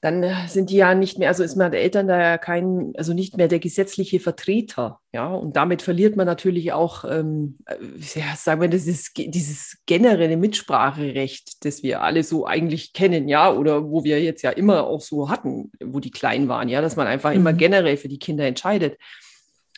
dann 0.02 0.22
äh, 0.22 0.48
sind 0.48 0.70
die 0.70 0.76
ja 0.76 0.94
nicht 0.94 1.18
mehr, 1.18 1.30
also 1.30 1.44
ist 1.44 1.56
man 1.56 1.72
der 1.72 1.82
Eltern 1.82 2.08
da 2.08 2.20
ja 2.20 2.38
kein, 2.38 2.94
also 2.98 3.14
nicht 3.14 3.36
mehr 3.36 3.48
der 3.48 3.60
gesetzliche 3.60 4.20
Vertreter, 4.20 5.00
ja, 5.12 5.28
und 5.28 5.56
damit 5.56 5.82
verliert 5.82 6.16
man 6.16 6.28
natürlich 6.28 6.72
auch, 6.72 7.04
ähm, 7.04 7.58
äh, 7.66 7.76
ja, 8.14 8.36
sagen 8.36 8.62
wir, 8.62 8.68
dieses, 8.68 9.12
dieses 9.16 9.78
generelle 9.88 10.38
Mitspracherecht, 10.38 11.66
das 11.66 11.82
wir 11.82 12.04
alle 12.04 12.24
so 12.24 12.46
eigentlich 12.46 12.94
kennen, 12.94 13.28
ja, 13.28 13.52
oder 13.52 13.90
wo 13.90 14.04
wir 14.04 14.22
jetzt 14.22 14.44
ja 14.44 14.52
immer 14.52 14.86
auch 14.86 15.02
so 15.02 15.30
hatten, 15.30 15.72
wo 15.84 16.00
die 16.00 16.12
klein 16.12 16.48
waren, 16.48 16.70
ja, 16.70 16.82
dass 16.82 16.96
man 16.96 17.08
einfach 17.08 17.32
mhm. 17.32 17.38
immer 17.38 17.54
generell 17.54 17.98
für 17.98 18.10
die 18.10 18.20
Kinder 18.20 18.46
entscheidet. 18.46 19.00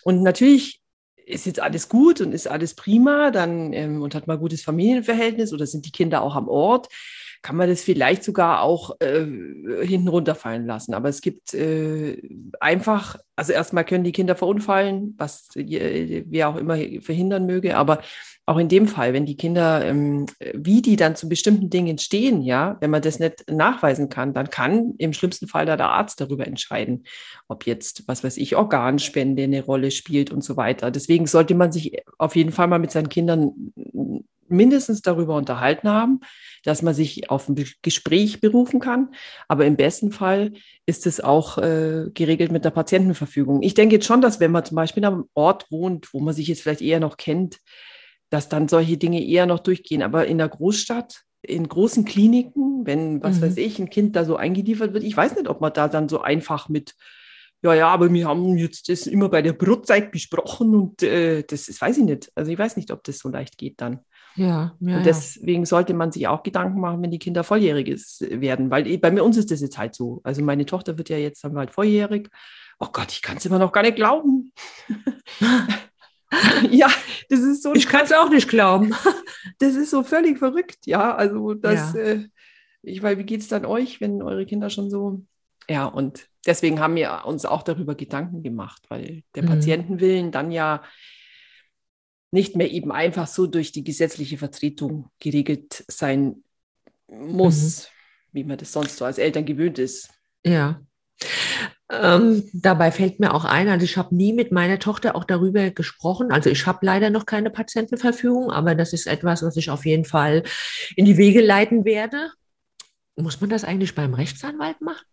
Und 0.03 0.21
natürlich 0.21 0.81
ist 1.25 1.45
jetzt 1.45 1.61
alles 1.61 1.87
gut 1.87 2.19
und 2.19 2.33
ist 2.33 2.47
alles 2.47 2.75
prima, 2.75 3.31
dann 3.31 3.71
ähm, 3.71 4.01
und 4.01 4.15
hat 4.15 4.27
mal 4.27 4.37
gutes 4.37 4.63
Familienverhältnis 4.63 5.53
oder 5.53 5.65
sind 5.65 5.85
die 5.85 5.91
Kinder 5.91 6.23
auch 6.23 6.35
am 6.35 6.49
Ort 6.49 6.89
kann 7.41 7.55
man 7.55 7.69
das 7.69 7.81
vielleicht 7.81 8.23
sogar 8.23 8.61
auch 8.61 8.99
äh, 8.99 9.25
hinten 9.85 10.09
runterfallen 10.09 10.65
lassen. 10.65 10.93
Aber 10.93 11.09
es 11.09 11.21
gibt 11.21 11.53
äh, 11.53 12.21
einfach, 12.59 13.17
also 13.35 13.53
erstmal 13.53 13.85
können 13.85 14.03
die 14.03 14.11
Kinder 14.11 14.35
verunfallen, 14.35 15.15
was 15.17 15.47
wer 15.55 16.49
auch 16.49 16.57
immer 16.57 16.77
verhindern 17.01 17.45
möge, 17.45 17.77
aber 17.77 18.01
auch 18.49 18.57
in 18.57 18.67
dem 18.67 18.87
Fall, 18.87 19.13
wenn 19.13 19.27
die 19.27 19.37
Kinder, 19.37 19.85
ähm, 19.85 20.25
wie 20.55 20.81
die 20.81 20.95
dann 20.95 21.15
zu 21.15 21.29
bestimmten 21.29 21.69
Dingen 21.69 21.99
stehen, 21.99 22.41
ja, 22.41 22.77
wenn 22.79 22.89
man 22.89 23.03
das 23.03 23.19
nicht 23.19 23.49
nachweisen 23.49 24.09
kann, 24.09 24.33
dann 24.33 24.49
kann 24.49 24.95
im 24.97 25.13
schlimmsten 25.13 25.47
Fall 25.47 25.67
da 25.67 25.77
der 25.77 25.89
Arzt 25.89 26.19
darüber 26.19 26.47
entscheiden, 26.47 27.03
ob 27.47 27.67
jetzt, 27.67 28.07
was 28.07 28.23
weiß 28.23 28.37
ich, 28.37 28.55
Organspende 28.55 29.43
eine 29.43 29.63
Rolle 29.63 29.91
spielt 29.91 30.31
und 30.31 30.43
so 30.43 30.57
weiter. 30.57 30.89
Deswegen 30.89 31.27
sollte 31.27 31.53
man 31.53 31.71
sich 31.71 32.01
auf 32.17 32.35
jeden 32.35 32.51
Fall 32.51 32.67
mal 32.67 32.79
mit 32.79 32.89
seinen 32.89 33.09
Kindern 33.09 33.71
mindestens 34.51 35.01
darüber 35.01 35.35
unterhalten 35.35 35.89
haben, 35.89 36.19
dass 36.63 36.81
man 36.81 36.93
sich 36.93 37.29
auf 37.29 37.47
ein 37.47 37.55
Gespräch 37.81 38.41
berufen 38.41 38.79
kann. 38.79 39.09
Aber 39.47 39.65
im 39.65 39.75
besten 39.75 40.11
Fall 40.11 40.53
ist 40.85 41.07
es 41.07 41.21
auch 41.21 41.57
äh, 41.57 42.05
geregelt 42.13 42.51
mit 42.51 42.65
der 42.65 42.71
Patientenverfügung. 42.71 43.61
Ich 43.61 43.73
denke 43.73 43.95
jetzt 43.95 44.05
schon, 44.05 44.21
dass 44.21 44.39
wenn 44.39 44.51
man 44.51 44.65
zum 44.65 44.75
Beispiel 44.75 45.05
am 45.05 45.25
Ort 45.33 45.71
wohnt, 45.71 46.13
wo 46.13 46.19
man 46.19 46.33
sich 46.33 46.47
jetzt 46.47 46.61
vielleicht 46.61 46.81
eher 46.81 46.99
noch 46.99 47.17
kennt, 47.17 47.59
dass 48.29 48.49
dann 48.49 48.67
solche 48.67 48.97
Dinge 48.97 49.23
eher 49.25 49.45
noch 49.45 49.59
durchgehen. 49.59 50.03
Aber 50.03 50.27
in 50.27 50.37
der 50.37 50.49
Großstadt, 50.49 51.23
in 51.41 51.67
großen 51.67 52.05
Kliniken, 52.05 52.85
wenn, 52.85 53.23
was 53.23 53.37
mhm. 53.37 53.41
weiß 53.43 53.57
ich, 53.57 53.79
ein 53.79 53.89
Kind 53.89 54.15
da 54.15 54.25
so 54.25 54.35
eingeliefert 54.35 54.93
wird, 54.93 55.03
ich 55.03 55.15
weiß 55.15 55.35
nicht, 55.35 55.47
ob 55.47 55.61
man 55.61 55.73
da 55.73 55.87
dann 55.87 56.09
so 56.09 56.21
einfach 56.21 56.69
mit, 56.69 56.95
ja, 57.61 57.73
ja, 57.73 57.87
aber 57.89 58.11
wir 58.13 58.27
haben 58.27 58.57
jetzt 58.57 58.89
das 58.89 59.07
immer 59.07 59.29
bei 59.29 59.41
der 59.41 59.53
Brotzeit 59.53 60.11
besprochen 60.11 60.75
und 60.75 61.03
äh, 61.03 61.43
das 61.43 61.67
ist, 61.67 61.81
weiß 61.81 61.97
ich 61.97 62.03
nicht. 62.03 62.31
Also 62.35 62.51
ich 62.51 62.59
weiß 62.59 62.77
nicht, 62.77 62.91
ob 62.91 63.03
das 63.03 63.19
so 63.19 63.29
leicht 63.29 63.57
geht 63.57 63.81
dann. 63.81 63.99
Ja, 64.39 64.73
ja, 64.79 64.97
und 64.97 65.05
deswegen 65.05 65.65
sollte 65.65 65.93
man 65.93 66.13
sich 66.13 66.27
auch 66.29 66.43
Gedanken 66.43 66.79
machen, 66.79 67.01
wenn 67.01 67.11
die 67.11 67.19
Kinder 67.19 67.43
volljährig 67.43 67.89
ist, 67.89 68.21
werden, 68.21 68.71
weil 68.71 68.97
bei 68.97 69.21
uns 69.21 69.35
ist 69.35 69.51
das 69.51 69.59
jetzt 69.59 69.77
halt 69.77 69.93
so. 69.93 70.21
Also 70.23 70.41
meine 70.41 70.65
Tochter 70.65 70.97
wird 70.97 71.09
ja 71.09 71.17
jetzt 71.17 71.43
dann 71.43 71.53
bald 71.53 71.71
volljährig. 71.71 72.29
Oh 72.79 72.87
Gott, 72.93 73.11
ich 73.11 73.21
kann 73.21 73.35
es 73.35 73.45
immer 73.45 73.59
noch 73.59 73.73
gar 73.73 73.81
nicht 73.81 73.97
glauben. 73.97 74.53
ja, 76.71 76.87
das 77.29 77.41
ist 77.41 77.63
so. 77.63 77.73
Ich 77.73 77.87
kann 77.87 78.05
es 78.05 78.13
auch 78.13 78.29
nicht 78.29 78.47
glauben. 78.49 78.95
Das 79.57 79.75
ist 79.75 79.89
so 79.89 80.03
völlig 80.03 80.37
verrückt, 80.37 80.85
ja. 80.85 81.15
Also, 81.15 81.53
das, 81.53 81.93
ja. 81.93 81.99
äh, 81.99 82.29
ich 82.81 83.01
weiß, 83.01 83.17
wie 83.17 83.23
geht 83.23 83.41
es 83.41 83.47
dann 83.47 83.65
euch, 83.65 83.99
wenn 83.99 84.21
eure 84.21 84.45
Kinder 84.45 84.69
schon 84.69 84.89
so. 84.89 85.21
Ja, 85.69 85.85
und 85.85 86.27
deswegen 86.45 86.79
haben 86.79 86.95
wir 86.95 87.25
uns 87.25 87.45
auch 87.45 87.63
darüber 87.63 87.95
Gedanken 87.95 88.43
gemacht, 88.43 88.83
weil 88.89 89.23
der 89.35 89.43
mhm. 89.43 89.47
Patientenwillen 89.47 90.31
dann 90.31 90.51
ja 90.51 90.81
nicht 92.31 92.55
mehr 92.55 92.69
eben 92.71 92.91
einfach 92.91 93.27
so 93.27 93.47
durch 93.47 93.71
die 93.71 93.83
gesetzliche 93.83 94.37
Vertretung 94.37 95.09
geregelt 95.19 95.83
sein 95.87 96.43
muss, 97.07 97.83
mhm. 97.83 98.33
wie 98.33 98.43
man 98.43 98.57
das 98.57 98.71
sonst 98.71 98.97
so 98.97 99.05
als 99.05 99.17
Eltern 99.17 99.45
gewöhnt 99.45 99.79
ist. 99.79 100.09
Ja. 100.45 100.81
Ähm, 101.91 102.47
dabei 102.53 102.91
fällt 102.91 103.19
mir 103.19 103.33
auch 103.33 103.45
ein, 103.45 103.67
also 103.67 103.83
ich 103.83 103.97
habe 103.97 104.15
nie 104.15 104.31
mit 104.31 104.51
meiner 104.51 104.77
Tochter 104.77 105.15
auch 105.15 105.23
darüber 105.23 105.71
gesprochen. 105.71 106.31
Also 106.31 106.51
ich 106.51 106.67
habe 106.67 106.85
leider 106.85 107.09
noch 107.09 107.25
keine 107.25 107.49
Patientenverfügung, 107.49 108.51
aber 108.51 108.75
das 108.75 108.93
ist 108.93 109.07
etwas, 109.07 109.41
was 109.41 109.57
ich 109.57 109.71
auf 109.71 109.85
jeden 109.85 110.05
Fall 110.05 110.43
in 110.95 111.05
die 111.05 111.17
Wege 111.17 111.41
leiten 111.41 111.85
werde. 111.85 112.31
Muss 113.15 113.41
man 113.41 113.49
das 113.49 113.63
eigentlich 113.63 113.95
beim 113.95 114.13
Rechtsanwalt 114.13 114.81
machen? 114.81 115.03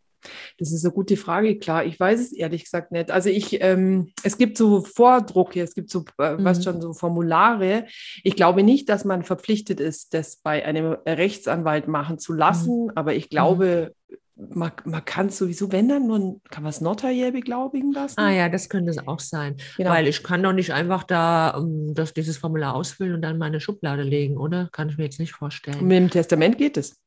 Das 0.58 0.72
ist 0.72 0.84
eine 0.84 0.92
gute 0.92 1.16
Frage, 1.16 1.58
klar. 1.58 1.84
Ich 1.84 1.98
weiß 1.98 2.20
es 2.20 2.32
ehrlich 2.32 2.64
gesagt 2.64 2.92
nicht. 2.92 3.10
Also 3.10 3.28
ich, 3.28 3.62
ähm, 3.62 4.12
es 4.22 4.38
gibt 4.38 4.58
so 4.58 4.82
Vordrucke, 4.82 5.62
es 5.62 5.74
gibt 5.74 5.90
so, 5.90 6.04
äh, 6.18 6.34
mhm. 6.34 6.44
was 6.44 6.64
schon 6.64 6.80
so 6.80 6.92
Formulare. 6.92 7.86
Ich 8.22 8.36
glaube 8.36 8.62
nicht, 8.62 8.88
dass 8.88 9.04
man 9.04 9.22
verpflichtet 9.22 9.80
ist, 9.80 10.14
das 10.14 10.36
bei 10.36 10.64
einem 10.64 10.96
Rechtsanwalt 11.06 11.88
machen 11.88 12.18
zu 12.18 12.32
lassen, 12.32 12.84
mhm. 12.84 12.92
aber 12.94 13.14
ich 13.14 13.30
glaube, 13.30 13.92
man, 14.36 14.70
man 14.84 15.04
kann 15.04 15.30
sowieso, 15.30 15.72
wenn 15.72 15.88
dann 15.88 16.06
nur, 16.06 16.40
kann 16.50 16.62
man 16.62 16.70
es 16.70 16.80
notariell 16.80 17.32
beglaubigen 17.32 17.92
lassen? 17.92 18.20
Ah 18.20 18.30
ja, 18.30 18.48
das 18.48 18.68
könnte 18.68 18.90
es 18.90 19.06
auch 19.06 19.20
sein. 19.20 19.56
Genau. 19.76 19.90
Weil 19.90 20.06
ich 20.06 20.22
kann 20.22 20.42
doch 20.42 20.52
nicht 20.52 20.72
einfach 20.72 21.04
da 21.04 21.50
um, 21.50 21.94
das, 21.94 22.12
dieses 22.12 22.36
Formular 22.36 22.74
ausfüllen 22.74 23.14
und 23.14 23.22
dann 23.22 23.38
meine 23.38 23.60
Schublade 23.60 24.02
legen, 24.02 24.36
oder? 24.36 24.68
Kann 24.72 24.90
ich 24.90 24.98
mir 24.98 25.04
jetzt 25.04 25.20
nicht 25.20 25.32
vorstellen. 25.32 25.82
Mit 25.86 25.96
dem 25.96 26.10
Testament 26.10 26.58
geht 26.58 26.76
es. 26.76 27.00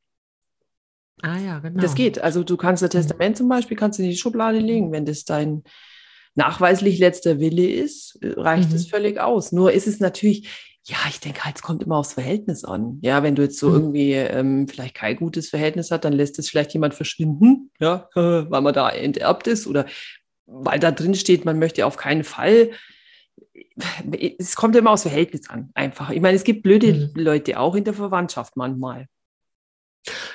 Ah 1.21 1.37
ja, 1.37 1.59
genau. 1.59 1.81
Das 1.81 1.95
geht. 1.95 2.21
Also 2.21 2.43
du 2.43 2.57
kannst 2.57 2.81
das 2.81 2.93
mhm. 2.93 2.99
Testament 2.99 3.37
zum 3.37 3.49
Beispiel 3.49 3.77
kannst 3.77 3.99
in 3.99 4.05
die 4.05 4.17
Schublade 4.17 4.59
legen, 4.59 4.91
wenn 4.91 5.05
das 5.05 5.25
dein 5.25 5.63
nachweislich 6.35 6.99
letzter 6.99 7.39
Wille 7.39 7.69
ist, 7.69 8.17
äh, 8.21 8.33
reicht 8.37 8.73
es 8.73 8.85
mhm. 8.85 8.89
völlig 8.89 9.19
aus. 9.19 9.51
Nur 9.51 9.71
ist 9.71 9.87
es 9.87 9.99
natürlich, 9.99 10.47
ja, 10.85 10.97
ich 11.09 11.19
denke 11.19 11.43
halt, 11.43 11.57
es 11.57 11.61
kommt 11.61 11.83
immer 11.83 11.97
aufs 11.97 12.13
Verhältnis 12.13 12.63
an. 12.63 12.99
Ja, 13.01 13.23
wenn 13.23 13.35
du 13.35 13.43
jetzt 13.43 13.59
so 13.59 13.69
mhm. 13.69 13.75
irgendwie 13.75 14.13
ähm, 14.13 14.67
vielleicht 14.67 14.95
kein 14.95 15.17
gutes 15.17 15.49
Verhältnis 15.49 15.91
hast, 15.91 16.05
dann 16.05 16.13
lässt 16.13 16.39
es 16.39 16.49
vielleicht 16.49 16.73
jemand 16.73 16.93
verschwinden, 16.93 17.71
ja, 17.79 18.09
weil 18.15 18.61
man 18.61 18.73
da 18.73 18.89
enterbt 18.89 19.47
ist 19.47 19.67
oder 19.67 19.85
weil 20.45 20.79
da 20.79 20.91
drin 20.91 21.13
steht, 21.13 21.45
man 21.45 21.59
möchte 21.59 21.85
auf 21.85 21.97
keinen 21.97 22.23
Fall. 22.23 22.71
Es 24.39 24.55
kommt 24.55 24.75
immer 24.75 24.91
aufs 24.91 25.03
Verhältnis 25.03 25.49
an, 25.49 25.69
einfach. 25.75 26.09
Ich 26.09 26.21
meine, 26.21 26.35
es 26.35 26.43
gibt 26.43 26.63
blöde 26.63 27.11
mhm. 27.13 27.21
Leute 27.21 27.59
auch 27.59 27.75
in 27.75 27.83
der 27.83 27.93
Verwandtschaft 27.93 28.55
manchmal. 28.55 29.07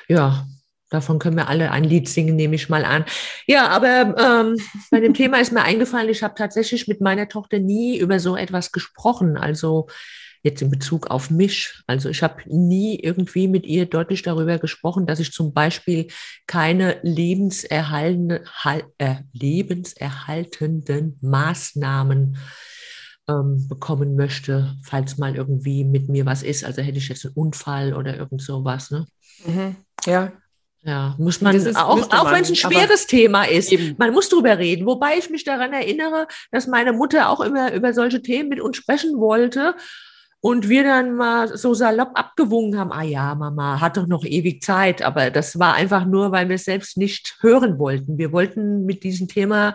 Ja, 0.07 0.47
Davon 0.89 1.19
können 1.19 1.37
wir 1.37 1.49
alle 1.49 1.71
ein 1.71 1.83
Lied 1.83 2.07
singen, 2.07 2.35
nehme 2.35 2.55
ich 2.55 2.69
mal 2.69 2.85
an. 2.85 3.05
Ja, 3.47 3.69
aber 3.69 4.15
ähm, 4.17 4.57
bei 4.91 4.99
dem 4.99 5.13
Thema 5.13 5.39
ist 5.39 5.51
mir 5.51 5.63
eingefallen, 5.63 6.09
ich 6.09 6.21
habe 6.21 6.35
tatsächlich 6.35 6.87
mit 6.87 7.01
meiner 7.01 7.27
Tochter 7.27 7.59
nie 7.59 7.97
über 7.97 8.19
so 8.19 8.35
etwas 8.35 8.71
gesprochen. 8.71 9.35
Also 9.35 9.87
jetzt 10.45 10.61
in 10.61 10.69
Bezug 10.69 11.07
auf 11.07 11.31
mich. 11.31 11.73
Also 11.87 12.07
ich 12.07 12.21
habe 12.21 12.43
nie 12.45 12.99
irgendwie 12.99 13.47
mit 13.47 13.65
ihr 13.65 13.87
deutlich 13.87 14.21
darüber 14.21 14.59
gesprochen, 14.59 15.07
dass 15.07 15.19
ich 15.19 15.31
zum 15.31 15.53
Beispiel 15.53 16.07
keine 16.45 16.99
lebenserhaltende, 17.01 18.43
äh, 18.99 19.15
lebenserhaltenden 19.33 21.17
Maßnahmen 21.21 22.37
ähm, 23.27 23.67
bekommen 23.67 24.15
möchte, 24.15 24.75
falls 24.83 25.17
mal 25.17 25.35
irgendwie 25.35 25.83
mit 25.83 26.09
mir 26.09 26.27
was 26.27 26.43
ist. 26.43 26.63
Also 26.63 26.83
hätte 26.83 26.99
ich 26.99 27.09
jetzt 27.09 27.25
einen 27.25 27.33
Unfall 27.33 27.95
oder 27.95 28.15
irgend 28.15 28.43
sowas. 28.43 28.91
Ne? 28.91 29.07
Mhm. 29.45 29.75
Ja, 30.05 30.31
ja, 30.85 31.15
muss 31.17 31.41
man, 31.41 31.55
ist, 31.55 31.75
auch, 31.75 32.11
auch 32.11 32.31
wenn 32.31 32.43
es 32.43 32.49
ein 32.49 32.55
schweres 32.55 33.07
Thema 33.07 33.43
ist, 33.43 33.71
eben. 33.71 33.95
man 33.97 34.13
muss 34.13 34.29
drüber 34.29 34.59
reden. 34.59 34.85
Wobei 34.85 35.17
ich 35.17 35.31
mich 35.31 35.43
daran 35.43 35.73
erinnere, 35.73 36.27
dass 36.51 36.67
meine 36.67 36.93
Mutter 36.93 37.29
auch 37.29 37.41
immer 37.41 37.73
über 37.73 37.91
solche 37.91 38.21
Themen 38.21 38.49
mit 38.49 38.61
uns 38.61 38.77
sprechen 38.77 39.17
wollte. 39.19 39.75
Und 40.41 40.69
wir 40.69 40.83
dann 40.83 41.15
mal 41.15 41.57
so 41.57 41.73
salopp 41.73 42.11
abgewungen 42.13 42.77
haben, 42.77 42.91
ah 42.91 43.01
ja, 43.01 43.33
Mama, 43.33 43.81
hat 43.81 43.97
doch 43.97 44.05
noch 44.05 44.23
ewig 44.23 44.61
Zeit. 44.61 45.01
Aber 45.01 45.31
das 45.31 45.57
war 45.57 45.73
einfach 45.73 46.05
nur, 46.05 46.31
weil 46.31 46.49
wir 46.49 46.55
es 46.55 46.65
selbst 46.65 46.97
nicht 46.97 47.37
hören 47.41 47.79
wollten. 47.79 48.19
Wir 48.19 48.31
wollten 48.31 48.85
mit 48.85 49.03
diesem 49.03 49.27
Thema, 49.27 49.73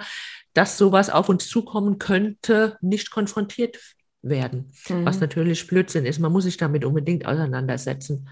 dass 0.54 0.78
sowas 0.78 1.10
auf 1.10 1.28
uns 1.28 1.48
zukommen 1.48 1.98
könnte, 1.98 2.76
nicht 2.82 3.10
konfrontiert 3.10 3.78
werden. 4.22 4.70
Mhm. 4.88 5.04
Was 5.04 5.18
natürlich 5.18 5.66
Blödsinn 5.66 6.06
ist. 6.06 6.20
Man 6.20 6.30
muss 6.30 6.44
sich 6.44 6.56
damit 6.56 6.84
unbedingt 6.84 7.26
auseinandersetzen. 7.26 8.28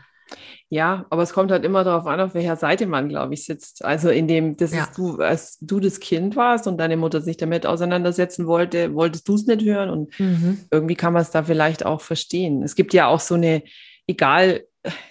Ja, 0.70 1.06
aber 1.10 1.22
es 1.22 1.32
kommt 1.32 1.50
halt 1.50 1.64
immer 1.64 1.82
darauf 1.84 2.06
an, 2.06 2.20
auf 2.20 2.34
welcher 2.34 2.56
Seite 2.56 2.86
man, 2.86 3.08
glaube 3.08 3.34
ich, 3.34 3.44
sitzt. 3.44 3.84
Also 3.84 4.10
in 4.10 4.28
dem, 4.28 4.56
das 4.56 4.74
ja. 4.74 4.84
ist 4.84 4.98
du, 4.98 5.16
als 5.16 5.58
du 5.60 5.80
das 5.80 5.98
Kind 6.00 6.36
warst 6.36 6.66
und 6.66 6.78
deine 6.78 6.96
Mutter 6.96 7.20
sich 7.22 7.38
damit 7.38 7.64
auseinandersetzen 7.64 8.46
wollte, 8.46 8.94
wolltest 8.94 9.26
du 9.28 9.34
es 9.34 9.46
nicht 9.46 9.64
hören 9.64 9.90
und 9.90 10.20
mhm. 10.20 10.58
irgendwie 10.70 10.94
kann 10.94 11.14
man 11.14 11.22
es 11.22 11.30
da 11.30 11.42
vielleicht 11.42 11.86
auch 11.86 12.02
verstehen. 12.02 12.62
Es 12.62 12.74
gibt 12.74 12.92
ja 12.92 13.06
auch 13.06 13.20
so 13.20 13.34
eine, 13.34 13.62
egal 14.06 14.64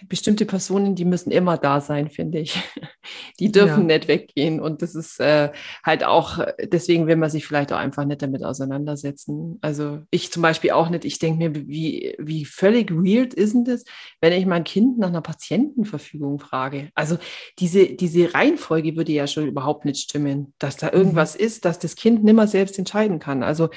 bestimmte 0.08 0.46
Personen, 0.46 0.96
die 0.96 1.06
müssen 1.06 1.32
immer 1.32 1.58
da 1.58 1.82
sein, 1.82 2.10
finde 2.10 2.40
ich. 2.40 2.58
Die 3.40 3.52
dürfen 3.52 3.90
ja. 3.90 3.98
nicht 3.98 4.08
weggehen. 4.08 4.60
Und 4.60 4.82
das 4.82 4.96
ist 4.96 5.20
äh, 5.20 5.52
halt 5.84 6.04
auch, 6.04 6.40
deswegen 6.62 7.08
will 7.08 7.16
man 7.16 7.30
sich 7.30 7.46
vielleicht 7.46 7.72
auch 7.72 7.78
einfach 7.78 8.06
nicht 8.06 8.22
damit 8.22 8.44
auseinandersetzen. 8.44 9.60
Also 9.62 10.00
ich 10.12 10.32
zum 10.32 10.42
Beispiel 10.42 10.72
auch 10.72 10.90
nicht. 10.90 11.06
Ich 11.06 11.20
denke 11.20 11.38
mir, 11.38 11.68
wie, 11.68 12.16
wie 12.20 12.46
völlig 12.46 12.92
weird 12.92 13.34
ist 13.34 13.54
denn 13.54 13.66
das, 13.66 13.84
wenn 14.20 14.34
ich 14.34 14.46
mein 14.46 14.64
Kind 14.64 14.98
nach 14.98 15.10
einer 15.10 15.22
Patientenverfügung 15.22 16.40
frage? 16.40 16.90
Also 16.96 17.18
diese, 17.60 17.88
diese 17.88 18.34
Reihenfolge 18.34 18.96
würde 18.96 19.12
ja 19.12 19.28
schon 19.28 19.48
überhaupt 19.48 19.86
nicht 19.86 20.02
stimmen, 20.02 20.54
dass 20.60 20.78
da 20.78 20.92
irgendwas 20.92 21.38
mhm. 21.38 21.46
ist, 21.46 21.66
dass 21.66 21.80
das 21.80 21.96
Kind 21.96 22.24
nimmer 22.24 22.48
selbst 22.48 22.78
entscheiden 22.78 23.20
kann. 23.20 23.44
Also 23.44 23.70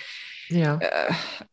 ja. 0.49 0.79
äh, 0.81 1.13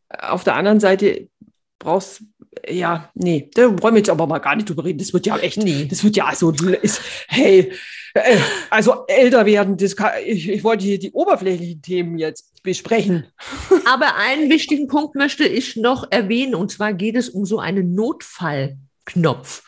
auf 0.10 0.44
der 0.44 0.56
anderen 0.56 0.80
Seite 0.80 1.30
brauchst 1.80 2.24
ja, 2.68 3.10
nee, 3.14 3.50
da 3.54 3.64
wollen 3.82 3.96
wir 3.96 4.00
jetzt 4.00 4.10
aber 4.10 4.28
mal 4.28 4.40
gar 4.40 4.56
nicht 4.56 4.70
drüber 4.70 4.84
reden. 4.84 5.00
Das 5.00 5.14
wird 5.14 5.26
ja 5.26 5.38
echt, 5.38 5.58
nee. 5.58 5.86
das 5.86 6.04
wird 6.04 6.16
ja 6.16 6.34
so, 6.34 6.52
ist, 6.52 7.02
hey, 7.28 7.72
äh, 8.14 8.38
also 8.70 9.06
älter 9.08 9.46
werden, 9.46 9.78
das 9.78 9.96
kann, 9.96 10.12
ich, 10.26 10.50
ich 10.50 10.64
wollte 10.64 10.86
hier 10.86 11.00
die 11.00 11.12
oberflächlichen 11.12 11.82
Themen 11.82 12.18
jetzt 12.18 12.62
besprechen. 12.64 13.28
Aber 13.86 14.16
einen 14.16 14.50
wichtigen 14.50 14.88
Punkt 14.88 15.16
möchte 15.16 15.46
ich 15.46 15.76
noch 15.76 16.12
erwähnen, 16.12 16.56
und 16.56 16.72
zwar 16.72 16.94
geht 16.94 17.16
es 17.16 17.30
um 17.30 17.46
so 17.46 17.60
einen 17.60 17.94
Notfallknopf. 17.94 19.64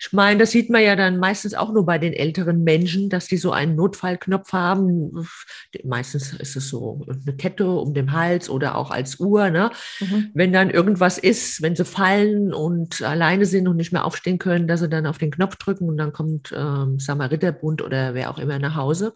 Ich 0.00 0.12
meine, 0.12 0.38
das 0.38 0.52
sieht 0.52 0.70
man 0.70 0.82
ja 0.82 0.94
dann 0.94 1.18
meistens 1.18 1.54
auch 1.54 1.72
nur 1.72 1.84
bei 1.84 1.98
den 1.98 2.12
älteren 2.12 2.62
Menschen, 2.62 3.08
dass 3.08 3.26
die 3.26 3.36
so 3.36 3.50
einen 3.50 3.74
Notfallknopf 3.74 4.52
haben. 4.52 5.26
Meistens 5.84 6.32
ist 6.34 6.56
es 6.56 6.68
so 6.68 7.04
eine 7.08 7.36
Kette 7.36 7.68
um 7.68 7.94
den 7.94 8.12
Hals 8.12 8.48
oder 8.48 8.76
auch 8.76 8.90
als 8.90 9.18
Uhr. 9.18 9.50
Ne? 9.50 9.70
Mhm. 10.00 10.30
Wenn 10.34 10.52
dann 10.52 10.70
irgendwas 10.70 11.18
ist, 11.18 11.62
wenn 11.62 11.74
sie 11.74 11.84
fallen 11.84 12.54
und 12.54 13.02
alleine 13.02 13.44
sind 13.44 13.66
und 13.66 13.76
nicht 13.76 13.92
mehr 13.92 14.04
aufstehen 14.04 14.38
können, 14.38 14.68
dass 14.68 14.80
sie 14.80 14.88
dann 14.88 15.06
auf 15.06 15.18
den 15.18 15.32
Knopf 15.32 15.56
drücken 15.56 15.88
und 15.88 15.96
dann 15.96 16.12
kommt 16.12 16.54
ähm, 16.56 16.98
Samariterbund 16.98 17.82
oder 17.82 18.14
wer 18.14 18.30
auch 18.30 18.38
immer 18.38 18.58
nach 18.58 18.76
Hause. 18.76 19.14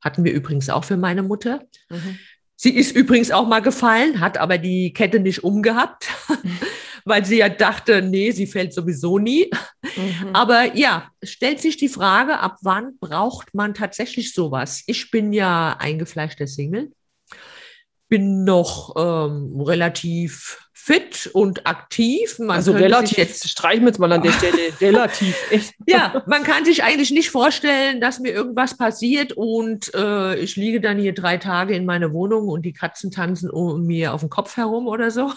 Hatten 0.00 0.24
wir 0.24 0.32
übrigens 0.32 0.70
auch 0.70 0.84
für 0.84 0.96
meine 0.96 1.22
Mutter. 1.22 1.60
Mhm. 1.90 2.18
Sie 2.56 2.70
ist 2.74 2.96
übrigens 2.96 3.30
auch 3.30 3.46
mal 3.46 3.60
gefallen, 3.60 4.20
hat 4.20 4.38
aber 4.38 4.56
die 4.56 4.92
Kette 4.94 5.20
nicht 5.20 5.44
umgehabt, 5.44 6.08
weil 7.04 7.24
sie 7.24 7.38
ja 7.38 7.50
dachte, 7.50 8.00
nee, 8.00 8.30
sie 8.30 8.46
fällt 8.46 8.72
sowieso 8.72 9.18
nie. 9.18 9.50
Mhm. 9.82 10.34
Aber 10.34 10.74
ja, 10.74 11.10
stellt 11.22 11.60
sich 11.60 11.76
die 11.76 11.90
Frage, 11.90 12.40
ab 12.40 12.56
wann 12.62 12.98
braucht 12.98 13.54
man 13.54 13.74
tatsächlich 13.74 14.32
sowas? 14.32 14.82
Ich 14.86 15.10
bin 15.10 15.34
ja 15.34 15.76
eingefleischter 15.78 16.46
Single, 16.46 16.92
bin 18.08 18.44
noch 18.44 18.94
ähm, 18.96 19.60
relativ 19.60 20.66
fit 20.86 21.28
und 21.32 21.66
aktiv. 21.66 22.38
Man 22.38 22.56
also 22.56 22.70
relativ, 22.70 23.18
jetzt 23.18 23.48
streichen 23.48 23.82
wir 23.82 23.88
jetzt 23.88 23.98
mal 23.98 24.12
an 24.12 24.22
der 24.22 24.30
Stelle, 24.30 24.56
relativ. 24.80 25.36
Echt. 25.50 25.74
Ja, 25.88 26.22
man 26.26 26.44
kann 26.44 26.64
sich 26.64 26.84
eigentlich 26.84 27.10
nicht 27.10 27.30
vorstellen, 27.30 28.00
dass 28.00 28.20
mir 28.20 28.32
irgendwas 28.32 28.76
passiert 28.76 29.32
und 29.32 29.92
äh, 29.94 30.36
ich 30.36 30.54
liege 30.54 30.80
dann 30.80 30.98
hier 30.98 31.12
drei 31.12 31.38
Tage 31.38 31.74
in 31.74 31.86
meiner 31.86 32.12
Wohnung 32.12 32.46
und 32.46 32.62
die 32.62 32.72
Katzen 32.72 33.10
tanzen 33.10 33.50
um 33.50 33.84
mir 33.84 34.14
auf 34.14 34.20
dem 34.20 34.30
Kopf 34.30 34.56
herum 34.56 34.86
oder 34.86 35.10
so. 35.10 35.32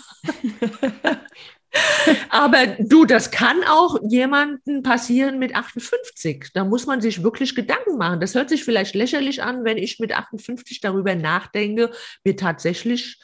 Aber 2.30 2.66
du, 2.80 3.06
das 3.06 3.32
kann 3.32 3.64
auch 3.68 3.98
jemandem 4.10 4.84
passieren 4.84 5.40
mit 5.40 5.56
58. 5.56 6.50
Da 6.54 6.64
muss 6.64 6.86
man 6.86 7.02
sich 7.02 7.24
wirklich 7.24 7.56
Gedanken 7.56 7.98
machen. 7.98 8.20
Das 8.20 8.36
hört 8.36 8.50
sich 8.50 8.64
vielleicht 8.64 8.96
lächerlich 8.96 9.44
an, 9.44 9.64
wenn 9.64 9.78
ich 9.78 10.00
mit 10.00 10.16
58 10.16 10.82
darüber 10.82 11.16
nachdenke, 11.16 11.92
mir 12.24 12.36
tatsächlich 12.36 13.20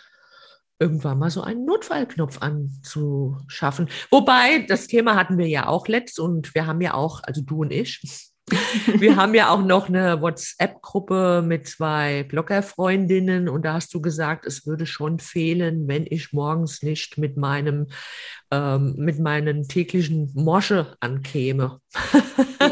irgendwann 0.80 1.20
mal 1.20 1.30
so 1.30 1.42
einen 1.42 1.66
Notfallknopf 1.66 2.42
anzuschaffen. 2.42 3.90
Wobei, 4.10 4.66
das 4.68 4.88
Thema 4.88 5.16
hatten 5.16 5.38
wir 5.38 5.48
ja 5.48 5.68
auch 5.68 5.88
letzt 5.88 6.20
und 6.20 6.54
wir 6.54 6.68
haben 6.68 6.82
ja 6.82 6.94
auch, 6.94 7.24
also 7.24 7.42
du 7.42 7.62
und 7.62 7.72
ich, 7.72 8.02
wir 9.00 9.16
haben 9.16 9.34
ja 9.34 9.50
auch 9.50 9.64
noch 9.64 9.90
eine 9.90 10.22
WhatsApp-Gruppe 10.22 11.44
mit 11.44 11.68
zwei 11.68 12.24
Bloggerfreundinnen 12.24 13.50
und 13.50 13.66
da 13.66 13.74
hast 13.74 13.94
du 13.94 14.02
gesagt, 14.02 14.46
es 14.46 14.68
würde 14.68 14.86
schon 14.86 15.20
fehlen, 15.20 15.88
wenn 15.88 16.06
ich 16.08 16.32
morgens 16.32 16.84
nicht 16.84 17.18
mit 17.18 17.38
meinem 17.38 17.88
ähm, 18.52 18.94
mit 18.98 19.20
meinen 19.20 19.68
täglichen 19.68 20.32
Mosche 20.36 20.96
ankäme. 21.00 21.80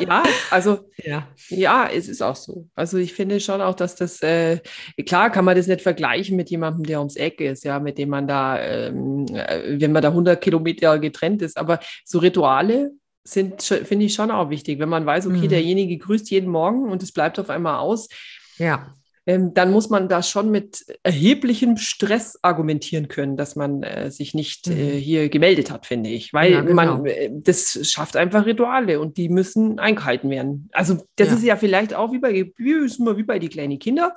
ja, 0.07 0.23
also 0.51 0.89
ja. 1.03 1.27
ja, 1.49 1.89
es 1.91 2.07
ist 2.07 2.21
auch 2.21 2.35
so. 2.35 2.67
Also 2.75 2.97
ich 2.97 3.13
finde 3.13 3.39
schon 3.39 3.61
auch, 3.61 3.75
dass 3.75 3.95
das 3.95 4.21
äh, 4.21 4.59
klar 5.07 5.31
kann 5.31 5.45
man 5.45 5.57
das 5.57 5.67
nicht 5.67 5.81
vergleichen 5.81 6.37
mit 6.37 6.49
jemandem, 6.51 6.83
der 6.83 6.99
ums 6.99 7.15
Eck 7.15 7.41
ist, 7.41 7.63
ja, 7.63 7.79
mit 7.79 7.97
dem 7.97 8.09
man 8.09 8.27
da, 8.27 8.59
ähm, 8.59 9.25
äh, 9.33 9.79
wenn 9.81 9.91
man 9.91 10.03
da 10.03 10.09
100 10.09 10.39
Kilometer 10.39 10.99
getrennt 10.99 11.41
ist, 11.41 11.57
aber 11.57 11.79
so 12.05 12.19
Rituale 12.19 12.91
sind, 13.23 13.61
finde 13.63 14.05
ich 14.05 14.13
schon 14.13 14.31
auch 14.31 14.49
wichtig, 14.49 14.79
wenn 14.79 14.89
man 14.89 15.05
weiß, 15.05 15.27
okay, 15.27 15.37
mhm. 15.37 15.49
derjenige 15.49 15.97
grüßt 15.97 16.29
jeden 16.29 16.49
Morgen 16.49 16.89
und 16.89 17.01
es 17.01 17.11
bleibt 17.11 17.39
auf 17.39 17.49
einmal 17.49 17.79
aus. 17.79 18.09
Ja. 18.57 18.93
Ähm, 19.25 19.53
dann 19.53 19.71
muss 19.71 19.89
man 19.89 20.09
da 20.09 20.21
schon 20.21 20.51
mit 20.51 20.85
erheblichem 21.01 21.77
Stress 21.77 22.37
argumentieren 22.41 23.07
können, 23.07 23.37
dass 23.37 23.55
man 23.55 23.81
äh, 23.81 24.11
sich 24.11 24.33
nicht 24.33 24.67
äh, 24.67 24.71
mhm. 24.71 24.79
äh, 24.79 24.99
hier 24.99 25.29
gemeldet 25.29 25.71
hat, 25.71 25.85
finde 25.85 26.09
ich. 26.09 26.33
Weil 26.33 26.51
ja, 26.51 26.61
genau. 26.61 26.73
man, 26.73 27.05
äh, 27.05 27.29
das 27.31 27.79
schafft 27.89 28.17
einfach 28.17 28.45
Rituale 28.45 28.99
und 28.99 29.15
die 29.15 29.29
müssen 29.29 29.79
eingehalten 29.79 30.29
werden. 30.29 30.69
Also 30.73 31.05
das 31.15 31.29
ja. 31.29 31.35
ist 31.35 31.43
ja 31.43 31.55
vielleicht 31.55 31.93
auch 31.93 32.11
wie 32.11 32.19
bei, 32.19 32.33
wie, 32.33 32.53
wie 32.57 33.23
bei 33.23 33.39
die 33.39 33.49
kleinen 33.49 33.79
Kinder. 33.79 34.13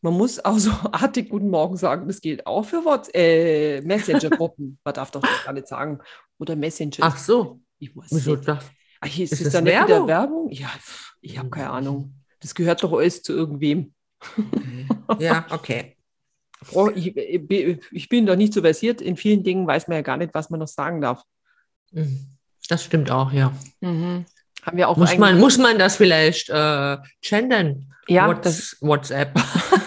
Man 0.00 0.14
muss 0.14 0.44
auch 0.44 0.58
so 0.58 0.70
artig 0.92 1.28
Guten 1.28 1.50
Morgen 1.50 1.76
sagen. 1.76 2.06
Das 2.06 2.20
gilt 2.20 2.46
auch 2.46 2.64
für 2.64 2.84
äh, 3.14 3.80
Messenger-Gruppen. 3.80 4.78
man 4.84 4.94
darf 4.94 5.10
doch 5.10 5.22
das 5.22 5.44
gar 5.44 5.54
nicht 5.54 5.66
sagen. 5.66 5.98
Oder 6.38 6.54
Messenger. 6.54 7.00
Ach 7.00 7.18
so. 7.18 7.60
Ich 7.78 7.96
weiß 7.96 8.06
Wieso 8.10 8.36
nicht. 8.36 8.48
Das? 8.48 8.64
Ach, 9.00 9.18
ist, 9.18 9.32
ist 9.32 9.46
das, 9.46 9.52
dann 9.52 9.64
Werbung? 9.64 9.86
wieder 9.88 10.06
Werbung? 10.06 10.50
Ja, 10.50 10.70
ich 11.20 11.38
habe 11.38 11.50
keine 11.50 11.70
Ahnung. 11.70 12.14
Das 12.40 12.54
gehört 12.54 12.82
doch 12.82 12.92
alles 12.92 13.22
zu 13.22 13.32
irgendwem. 13.32 13.92
Ja, 15.18 15.46
okay. 15.50 15.96
Ich, 16.94 17.16
ich, 17.16 18.08
bin 18.08 18.26
doch 18.26 18.36
nicht 18.36 18.52
so 18.52 18.62
versiert. 18.62 19.00
In 19.00 19.16
vielen 19.16 19.42
Dingen 19.44 19.66
weiß 19.66 19.88
man 19.88 19.96
ja 19.96 20.02
gar 20.02 20.16
nicht, 20.16 20.34
was 20.34 20.50
man 20.50 20.60
noch 20.60 20.68
sagen 20.68 21.00
darf. 21.00 21.22
Mhm. 21.92 22.26
Das 22.68 22.84
stimmt 22.84 23.10
auch, 23.10 23.32
ja. 23.32 23.52
Mhm. 23.80 24.24
Haben 24.62 24.76
wir 24.76 24.88
auch 24.88 24.96
muss, 24.96 25.16
man, 25.16 25.38
muss 25.38 25.58
man 25.58 25.78
das 25.78 25.96
vielleicht 25.96 26.48
äh, 26.48 26.96
gendern? 27.20 27.92
Ja, 28.08 28.28
What's, 28.28 28.42
das, 28.42 28.76
WhatsApp. 28.80 29.38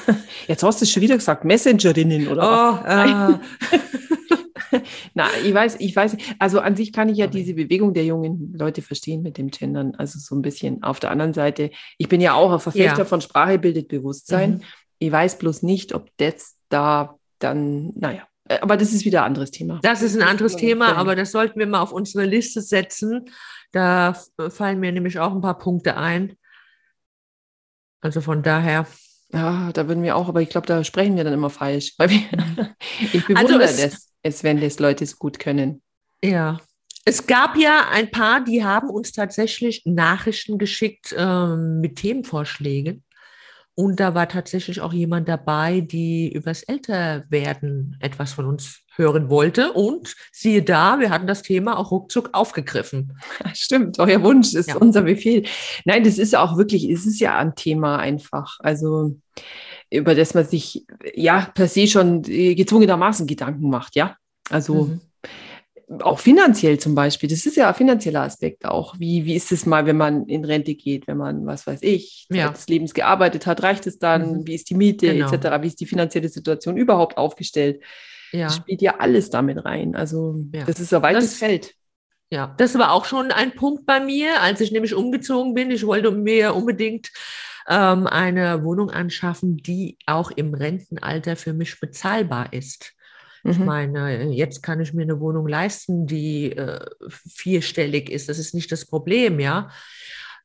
Jetzt 0.48 0.64
hast 0.64 0.80
du 0.80 0.86
es 0.86 0.92
schon 0.92 1.02
wieder 1.02 1.16
gesagt, 1.16 1.44
Messengerinnen 1.44 2.28
oder 2.28 2.44
oh, 2.44 2.86
was? 2.86 3.40
Äh. 3.74 3.78
Na, 5.20 5.28
ich 5.44 5.54
weiß, 5.54 5.76
ich 5.80 5.94
weiß, 5.94 6.16
also 6.40 6.62
an 6.62 6.78
sich 6.78 6.94
kann 6.94 7.10
ich 7.10 7.18
ja 7.18 7.28
diese 7.28 7.54
Bewegung 7.54 7.94
der 7.94 8.06
jungen 8.06 8.54
Leute 8.58 8.82
verstehen 8.82 9.22
mit 9.22 9.38
dem 9.38 9.50
Gendern. 9.50 9.94
Also 9.96 10.18
so 10.18 10.34
ein 10.34 10.42
bisschen. 10.42 10.82
Auf 10.82 11.02
der 11.02 11.12
anderen 11.12 11.34
Seite, 11.34 11.72
ich 11.98 12.08
bin 12.08 12.22
ja 12.22 12.36
auch 12.36 12.54
ein 12.54 12.60
Verfechter 12.62 13.00
ja. 13.00 13.06
von 13.06 13.20
Sprache 13.20 13.60
bildet 13.60 13.90
Bewusstsein. 13.90 14.52
Mhm. 14.52 14.62
Ich 14.98 15.12
weiß 15.12 15.38
bloß 15.38 15.64
nicht, 15.64 15.94
ob 15.94 16.10
das 16.16 16.56
da 16.70 17.20
dann, 17.38 17.92
naja, 17.96 18.30
äh, 18.48 18.60
aber 18.62 18.78
das 18.78 18.94
ist 18.94 19.04
wieder 19.04 19.24
ein 19.24 19.28
anderes 19.28 19.52
Thema. 19.52 19.82
Das 19.84 20.02
ist 20.02 20.16
ein 20.16 20.24
anderes 20.24 20.56
Thema, 20.56 20.96
aber 20.96 21.18
das 21.18 21.34
sollten 21.34 21.60
wir 21.60 21.68
mal 21.68 21.82
auf 21.82 21.92
unsere 21.92 22.24
Liste 22.24 22.62
setzen. 22.62 23.30
Da 23.74 24.16
fallen 24.50 24.80
mir 24.80 24.94
nämlich 24.94 25.20
auch 25.20 25.34
ein 25.34 25.42
paar 25.42 25.58
Punkte 25.58 25.98
ein. 25.98 26.38
Also 28.00 28.22
von 28.22 28.42
daher. 28.42 28.88
Ja, 29.32 29.72
da 29.74 29.88
würden 29.88 30.04
wir 30.04 30.16
auch, 30.16 30.28
aber 30.28 30.42
ich 30.42 30.50
glaube, 30.50 30.68
da 30.68 30.84
sprechen 30.84 31.16
wir 31.16 31.24
dann 31.24 31.34
immer 31.34 31.50
falsch. 31.50 31.94
Weil 31.98 32.10
wir, 32.10 32.22
ich 33.14 33.26
bewundere 33.26 33.62
also 33.62 33.84
es, 33.84 33.92
das 33.92 34.10
es, 34.24 34.44
wenn 34.44 34.60
das 34.60 34.80
Leute 34.80 35.06
so 35.06 35.16
gut 35.18 35.40
können. 35.40 35.82
Ja. 36.24 36.60
Es 37.06 37.26
gab 37.26 37.56
ja 37.56 37.88
ein 37.92 38.12
paar, 38.12 38.44
die 38.44 38.64
haben 38.64 38.90
uns 38.90 39.14
tatsächlich 39.14 39.84
Nachrichten 39.86 40.58
geschickt 40.58 41.16
ähm, 41.18 41.80
mit 41.80 41.96
Themenvorschlägen. 41.96 43.04
Und 43.80 44.02
da 44.02 44.14
war 44.14 44.28
tatsächlich 44.28 44.82
auch 44.82 44.92
jemand 44.92 45.30
dabei, 45.30 45.80
die 45.80 46.30
übers 46.34 46.64
Älterwerden 46.64 47.96
etwas 48.02 48.34
von 48.34 48.46
uns 48.46 48.82
hören 48.98 49.30
wollte. 49.30 49.72
Und 49.72 50.18
siehe 50.34 50.64
da, 50.64 51.00
wir 51.00 51.12
hatten 51.12 51.28
das 51.28 51.44
Thema 51.44 51.78
auch 51.78 51.90
ruckzuck 51.90 52.32
aufgegriffen. 52.34 53.18
Stimmt, 53.54 53.98
euer 53.98 54.22
Wunsch 54.22 54.54
ist 54.54 54.68
ja. 54.68 54.76
unser 54.76 55.04
Befehl. 55.04 55.46
Nein, 55.86 56.04
das 56.04 56.18
ist 56.18 56.36
auch 56.36 56.58
wirklich, 56.58 56.90
es 56.90 57.06
ist 57.06 57.22
ja 57.22 57.38
ein 57.38 57.56
Thema 57.56 58.00
einfach. 58.00 58.58
Also 58.60 59.16
über 59.90 60.14
das 60.14 60.34
man 60.34 60.46
sich 60.46 60.86
ja 61.16 61.50
per 61.56 61.70
se 61.70 61.88
schon 61.88 62.24
gezwungenermaßen 62.24 63.28
Gedanken 63.28 63.70
macht, 63.70 63.96
ja. 63.96 64.18
Also 64.50 64.88
mhm. 64.88 65.02
Auch 66.02 66.20
finanziell 66.20 66.80
zum 66.80 66.94
Beispiel, 66.94 67.30
das 67.30 67.46
ist 67.46 67.58
ja 67.58 67.70
ein 67.70 67.76
finanzieller 67.76 68.22
Aspekt 68.22 68.66
auch. 68.66 69.00
Wie, 69.00 69.26
wie 69.26 69.36
ist 69.36 69.52
es 69.52 69.66
mal, 69.66 69.86
wenn 69.86 69.98
man 69.98 70.28
in 70.28 70.46
Rente 70.46 70.76
geht, 70.76 71.08
wenn 71.08 71.18
man, 71.18 71.46
was 71.48 71.66
weiß 71.66 71.82
ich, 71.82 72.28
ja. 72.30 72.50
des 72.50 72.68
Lebens 72.68 72.94
gearbeitet 72.94 73.48
hat, 73.48 73.64
reicht 73.64 73.88
es 73.88 73.98
dann, 73.98 74.40
mhm. 74.40 74.48
wie 74.48 74.56
ist 74.56 74.70
die 74.70 74.76
Miete 74.76 75.14
genau. 75.14 75.32
etc., 75.32 75.62
wie 75.62 75.68
ist 75.68 75.80
die 75.80 75.88
finanzielle 75.88 76.30
Situation 76.30 76.78
überhaupt 76.78 77.18
aufgestellt? 77.18 77.82
Ja. 78.32 78.46
Das 78.46 78.58
spielt 78.58 78.82
ja 78.82 79.00
alles 79.00 79.32
damit 79.32 79.66
rein. 79.66 79.96
Also 79.96 80.36
ja. 80.54 80.64
das 80.66 80.80
ist 80.80 80.94
ein 80.94 81.02
weites 81.02 81.32
das, 81.32 81.36
Feld. 81.36 81.74
Ja, 82.32 82.54
das 82.58 82.78
war 82.78 82.92
auch 82.92 83.06
schon 83.06 83.32
ein 83.32 83.56
Punkt 83.56 83.88
bei 83.88 84.00
mir, 84.00 84.42
als 84.42 84.62
ich 84.62 84.72
nämlich 84.72 84.94
umgezogen 84.94 85.56
bin. 85.56 85.72
Ich 85.72 85.86
wollte 85.86 86.12
mir 86.12 86.54
unbedingt 86.54 87.10
ähm, 87.68 88.06
eine 88.06 88.64
Wohnung 88.64 88.92
anschaffen, 88.92 89.58
die 89.58 89.98
auch 90.06 90.30
im 90.30 90.54
Rentenalter 90.54 91.36
für 91.36 91.54
mich 91.54 91.80
bezahlbar 91.80 92.54
ist. 92.54 92.94
Ich 93.44 93.58
mhm. 93.58 93.66
meine, 93.66 94.32
jetzt 94.32 94.62
kann 94.62 94.80
ich 94.80 94.94
mir 94.94 95.04
eine 95.04 95.20
Wohnung 95.20 95.48
leisten, 95.48 96.06
die 96.06 96.52
äh, 96.52 96.86
vierstellig 97.10 98.10
ist. 98.10 98.30
Das 98.30 98.40
ist 98.40 98.54
nicht 98.54 98.72
das 98.72 98.86
Problem, 98.86 99.40
ja. 99.40 99.70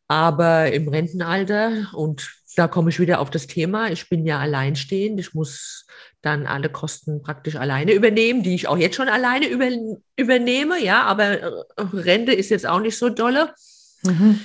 Aber 0.06 0.72
im 0.72 0.88
Rentenalter, 0.88 1.88
und 1.94 2.30
da 2.56 2.68
komme 2.68 2.90
ich 2.90 3.00
wieder 3.00 3.20
auf 3.20 3.30
das 3.30 3.46
Thema, 3.46 3.90
ich 3.90 4.08
bin 4.08 4.26
ja 4.26 4.38
alleinstehend, 4.38 5.18
ich 5.18 5.34
muss 5.34 5.86
dann 6.22 6.46
alle 6.46 6.68
Kosten 6.68 7.22
praktisch 7.22 7.56
alleine 7.56 7.92
übernehmen, 7.92 8.42
die 8.42 8.54
ich 8.54 8.68
auch 8.68 8.76
jetzt 8.76 8.96
schon 8.96 9.08
alleine 9.08 9.46
über, 9.48 9.68
übernehme, 10.16 10.82
ja, 10.82 11.02
aber 11.02 11.40
äh, 11.40 11.50
Rente 11.76 12.32
ist 12.32 12.50
jetzt 12.50 12.66
auch 12.66 12.80
nicht 12.80 12.98
so 12.98 13.08
dolle. 13.08 13.54
Mhm. 14.02 14.40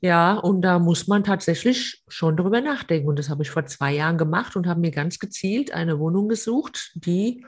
Ja, 0.00 0.34
und 0.34 0.62
da 0.62 0.78
muss 0.78 1.08
man 1.08 1.24
tatsächlich 1.24 2.04
schon 2.06 2.36
drüber 2.36 2.60
nachdenken. 2.60 3.08
Und 3.08 3.18
das 3.18 3.30
habe 3.30 3.42
ich 3.42 3.50
vor 3.50 3.66
zwei 3.66 3.94
Jahren 3.94 4.16
gemacht 4.16 4.54
und 4.54 4.68
habe 4.68 4.80
mir 4.80 4.92
ganz 4.92 5.18
gezielt 5.18 5.72
eine 5.72 5.98
Wohnung 5.98 6.28
gesucht, 6.28 6.92
die 6.94 7.44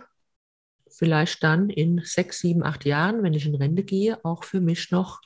vielleicht 1.00 1.42
dann 1.42 1.70
in 1.70 2.02
sechs, 2.04 2.40
sieben, 2.40 2.62
acht 2.62 2.84
Jahren, 2.84 3.22
wenn 3.22 3.32
ich 3.32 3.46
in 3.46 3.54
Rente 3.54 3.84
gehe, 3.84 4.22
auch 4.22 4.44
für 4.44 4.60
mich 4.60 4.90
noch 4.90 5.22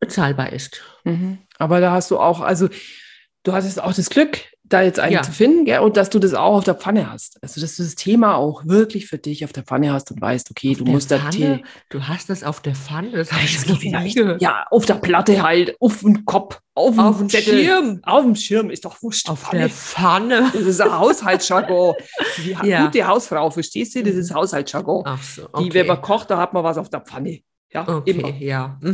bezahlbar 0.00 0.54
ist. 0.54 0.82
Mhm. 1.04 1.40
Aber 1.58 1.80
da 1.80 1.92
hast 1.92 2.10
du 2.10 2.18
auch, 2.18 2.40
also 2.40 2.70
du 3.42 3.52
hattest 3.52 3.82
auch 3.82 3.92
das 3.92 4.08
Glück, 4.08 4.38
da 4.72 4.82
jetzt 4.82 4.98
einen 4.98 5.12
Ja. 5.12 5.22
zu 5.22 5.32
finden, 5.32 5.64
gell? 5.66 5.80
und 5.80 5.96
dass 5.96 6.08
du 6.10 6.18
das 6.18 6.32
auch 6.34 6.56
auf 6.56 6.64
der 6.64 6.74
Pfanne 6.74 7.10
hast. 7.12 7.38
Also, 7.42 7.60
dass 7.60 7.76
du 7.76 7.82
das 7.82 7.94
Thema 7.96 8.36
auch 8.36 8.62
wirklich 8.64 9.06
für 9.06 9.18
dich 9.18 9.44
auf 9.44 9.52
der 9.52 9.62
Pfanne 9.64 9.92
hast 9.92 10.10
und 10.10 10.20
weißt, 10.20 10.50
okay, 10.50 10.74
du 10.74 10.84
Der 10.84 10.94
musst 10.94 11.10
da 11.10 11.18
Pfanne? 11.18 11.30
Tee. 11.58 11.64
Du 11.90 12.02
hast 12.08 12.30
das 12.30 12.42
auf 12.44 12.60
der 12.60 12.74
Pfanne? 12.74 13.10
Das 13.12 13.32
habe 13.32 13.44
ich 13.44 13.66
noch 13.66 14.02
nie 14.02 14.14
gehört. 14.14 14.40
Ja, 14.40 14.64
auf 14.70 14.86
der 14.86 14.94
Platte 14.94 15.42
halt, 15.42 15.76
auf 15.80 16.00
dem 16.00 16.24
Kopf, 16.24 16.60
auf 16.74 16.90
dem 16.94 17.00
Auf 17.00 17.18
dem 17.18 17.28
Schirm. 17.28 18.00
Auf 18.04 18.22
dem 18.24 18.34
Schirm, 18.36 18.70
ist 18.70 18.84
doch 18.84 19.02
wurscht. 19.02 19.28
Auf 19.28 19.40
Pfanne. 19.40 19.60
der 19.60 19.68
Pfanne. 19.70 20.50
Das 20.52 20.62
ist 20.62 20.80
ein 20.80 20.98
Haushaltsjargon. 20.98 21.94
Die 22.38 22.56
Ja. 22.66 22.84
gute 22.86 23.06
Hausfrau, 23.06 23.50
verstehst 23.50 23.94
du? 23.96 24.02
Das 24.02 24.14
ist 24.14 24.34
Haushaltsjargon. 24.34 25.02
Ach 25.06 25.22
so, 25.22 25.42
Die, 25.42 25.48
okay. 25.52 25.74
wenn 25.74 25.86
man 25.88 26.00
kocht, 26.00 26.30
da 26.30 26.38
hat 26.38 26.52
man 26.52 26.64
was 26.64 26.78
auf 26.78 26.88
der 26.88 27.00
Pfanne. 27.00 27.40
Ja, 27.72 27.86
Okay, 27.88 28.10
immer. 28.10 28.28
ja. 28.38 28.78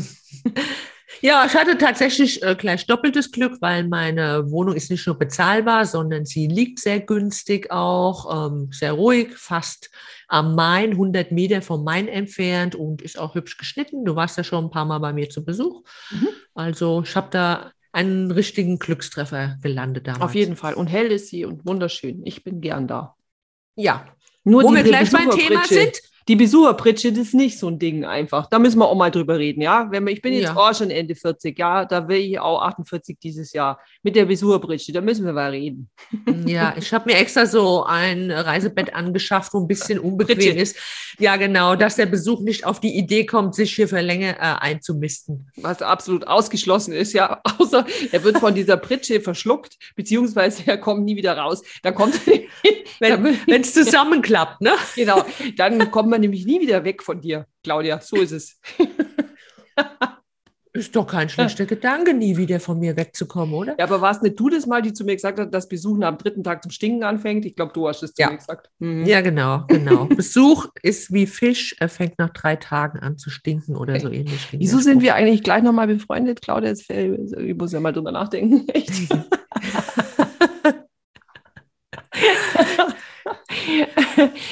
Ja, 1.23 1.45
ich 1.47 1.55
hatte 1.55 1.79
tatsächlich 1.79 2.43
äh, 2.43 2.55
gleich 2.55 2.87
doppeltes 2.87 3.33
Glück, 3.33 3.61
weil 3.61 3.89
meine 3.89 4.51
Wohnung 4.51 4.75
ist 4.75 4.91
nicht 4.91 5.07
nur 5.07 5.19
bezahlbar, 5.19 5.87
sondern 5.87 6.25
sie 6.27 6.47
liegt 6.47 6.79
sehr 6.81 7.01
günstig 7.01 7.71
auch, 7.71 8.51
ähm, 8.51 8.69
sehr 8.73 8.93
ruhig, 8.93 9.37
fast 9.37 9.91
am 10.29 10.55
Main, 10.55 10.93
100 10.93 11.33
Meter 11.33 11.63
vom 11.63 11.85
Main 11.85 12.09
entfernt 12.09 12.75
und 12.75 13.03
ist 13.03 13.19
auch 13.19 13.35
hübsch 13.35 13.57
geschnitten. 13.59 14.05
Du 14.05 14.17
warst 14.17 14.37
ja 14.37 14.45
schon 14.45 14.65
ein 14.65 14.71
paar 14.71 14.85
Mal 14.85 14.99
bei 14.99 15.13
mir 15.13 15.31
zu 15.31 15.45
Besuch. 15.45 15.83
Mhm. 16.11 16.29
Also 16.55 17.03
ich 17.03 17.15
habe 17.17 17.29
da 17.31 17.73
einen 17.93 18.31
richtigen 18.31 18.79
Glückstreffer 18.79 19.57
gelandet 19.63 20.07
damals. 20.07 20.23
Auf 20.23 20.35
jeden 20.35 20.57
Fall. 20.57 20.75
Und 20.75 20.89
hell 20.89 21.11
ist 21.11 21.29
sie 21.29 21.45
und 21.45 21.65
wunderschön. 21.65 22.27
Ich 22.27 22.45
bin 22.45 22.61
gern 22.61 22.87
da. 22.87 23.17
Ja, 23.75 24.07
Nur 24.45 24.65
wo 24.65 24.71
die 24.71 24.77
wir 24.77 24.83
gleich 24.83 25.11
beim 25.11 25.31
Thema 25.31 25.65
sind. 25.65 26.01
Die 26.29 26.37
Besucherpritsche, 26.37 27.13
das 27.13 27.29
ist 27.29 27.35
nicht 27.35 27.59
so 27.59 27.69
ein 27.69 27.79
Ding 27.79 28.05
einfach. 28.05 28.49
Da 28.49 28.59
müssen 28.59 28.79
wir 28.81 28.89
auch 28.89 28.97
mal 28.97 29.11
drüber 29.11 29.39
reden, 29.39 29.61
ja? 29.63 29.87
Wenn 29.91 30.05
wir, 30.05 30.13
ich 30.13 30.23
bin 30.23 30.33
jetzt 30.33 30.43
Ja. 30.45 30.57
auch 30.57 30.75
schon 30.75 30.91
Ende 30.91 31.15
40, 31.15 31.57
ja, 31.59 31.85
da 31.85 32.09
will 32.09 32.17
ich 32.19 32.41
auch 32.41 32.63
48 32.63 33.17
dieses 33.23 33.53
Jahr 33.53 33.79
mit 34.03 34.17
der 34.17 34.25
Besucherpritsche, 34.25 34.93
da 34.93 35.01
müssen 35.01 35.25
wir 35.25 35.33
mal 35.33 35.51
reden. 35.51 35.89
Ja, 36.47 36.75
ich 36.79 36.93
habe 36.93 37.11
mir 37.11 37.17
extra 37.19 37.47
so 37.47 37.85
ein 37.85 38.31
Reisebett 38.31 38.95
angeschafft, 38.95 39.53
wo 39.55 39.59
ein 39.61 39.67
bisschen 39.67 39.99
unbequem 39.99 40.37
Pritsche. 40.39 40.53
ist. 40.53 40.77
Ja, 41.19 41.37
genau, 41.37 41.75
dass 41.75 41.97
der 41.97 42.07
Besuch 42.07 42.41
nicht 42.41 42.65
auf 42.65 42.79
die 42.79 42.97
Idee 42.97 43.27
kommt, 43.27 43.55
sich 43.55 43.75
hier 43.75 43.89
für 43.89 44.01
länger 44.01 44.35
äh, 44.37 44.57
einzumisten. 44.61 45.51
Was 45.57 45.83
absolut 45.83 46.27
ausgeschlossen 46.27 46.93
ist, 46.93 47.13
ja, 47.15 47.41
außer 47.59 47.85
er 48.13 48.23
wird 48.25 48.39
von 48.39 48.55
dieser 48.55 48.77
Pritsche 48.77 49.21
verschluckt, 49.21 49.77
beziehungsweise 49.97 50.63
er 50.67 50.79
kommt 50.79 51.05
nie 51.05 51.17
wieder 51.17 51.37
raus. 51.37 51.63
Dann 51.83 51.95
kommt, 51.95 52.15
Wenn 52.99 53.61
es 53.61 53.75
zusammenklappt, 53.75 54.61
ne? 54.61 54.73
genau, 54.95 55.23
dann 55.57 55.91
kommt 55.91 56.09
man 56.17 56.21
nämlich 56.23 56.47
nie 56.47 56.61
wieder 56.61 56.85
weg 56.85 57.03
von 57.03 57.21
dir, 57.21 57.47
Claudia. 57.63 58.01
So 58.01 58.17
ist 58.17 58.33
es. 58.33 58.61
Ist 60.73 60.95
doch 60.95 61.07
kein 61.07 61.31
schlechter 61.31 61.65
Gedanke, 61.67 62.13
nie 62.13 62.37
wieder 62.37 62.61
von 62.61 62.79
mir 62.79 62.99
wegzukommen, 62.99 63.55
oder? 63.55 63.77
Ja, 63.79 63.87
aber 63.87 64.03
warst 64.03 64.23
nicht 64.23 64.39
du 64.39 64.51
das 64.51 64.67
mal, 64.67 64.83
die 64.83 64.93
zu 64.93 65.05
mir 65.07 65.15
gesagt 65.15 65.39
hat, 65.41 65.55
dass 65.55 65.71
Besuchen 65.71 66.03
am 66.05 66.19
dritten 66.19 66.45
Tag 66.45 66.63
zum 66.63 66.71
Stinken 66.71 67.03
anfängt? 67.03 67.47
Ich 67.47 67.57
glaube, 67.57 67.73
du 67.73 67.89
hast 67.89 68.03
es 68.03 68.13
zu 68.13 68.21
Ja. 68.21 68.29
mir 68.31 68.37
gesagt. 68.37 68.69
Mhm. 68.79 69.07
Ja, 69.07 69.23
genau, 69.23 69.65
genau. 69.69 70.05
Besuch 70.17 70.67
ist 70.83 71.15
wie 71.15 71.27
Fisch, 71.27 71.75
er 71.81 71.89
fängt 71.89 72.19
nach 72.19 72.29
drei 72.29 72.57
Tagen 72.57 72.99
an 72.99 73.17
zu 73.17 73.31
stinken 73.31 73.75
oder 73.75 73.99
so 73.99 74.11
ähnlich. 74.11 74.49
Wieso 74.53 74.79
sind 74.81 75.01
wir 75.01 75.15
eigentlich 75.15 75.43
gleich 75.43 75.63
nochmal 75.63 75.87
befreundet, 75.87 76.43
Claudia? 76.43 76.69
Jetzt, 76.69 76.91
ich 76.91 77.57
muss 77.57 77.73
ja 77.73 77.81
mal 77.81 77.93
drüber 77.93 78.13
nachdenken. 78.13 78.69
Echt? 78.69 79.09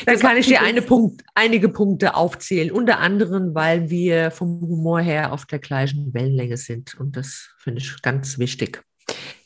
Dann 0.07 0.19
kann 0.19 0.37
ich 0.37 0.47
dir 0.47 0.63
eine 0.63 0.83
Punkt, 0.83 1.23
einige 1.35 1.69
Punkte 1.69 2.15
aufzählen, 2.15 2.71
unter 2.71 2.99
anderem, 2.99 3.55
weil 3.55 3.91
wir 3.91 4.31
vom 4.31 4.61
Humor 4.61 5.01
her 5.01 5.33
auf 5.33 5.47
der 5.47 5.59
gleichen 5.59 6.13
Wellenlänge 6.15 6.57
sind. 6.57 6.95
Und 6.99 7.17
das 7.17 7.51
finde 7.59 7.81
ich 7.81 8.03
ganz 8.03 8.39
wichtig. 8.39 8.83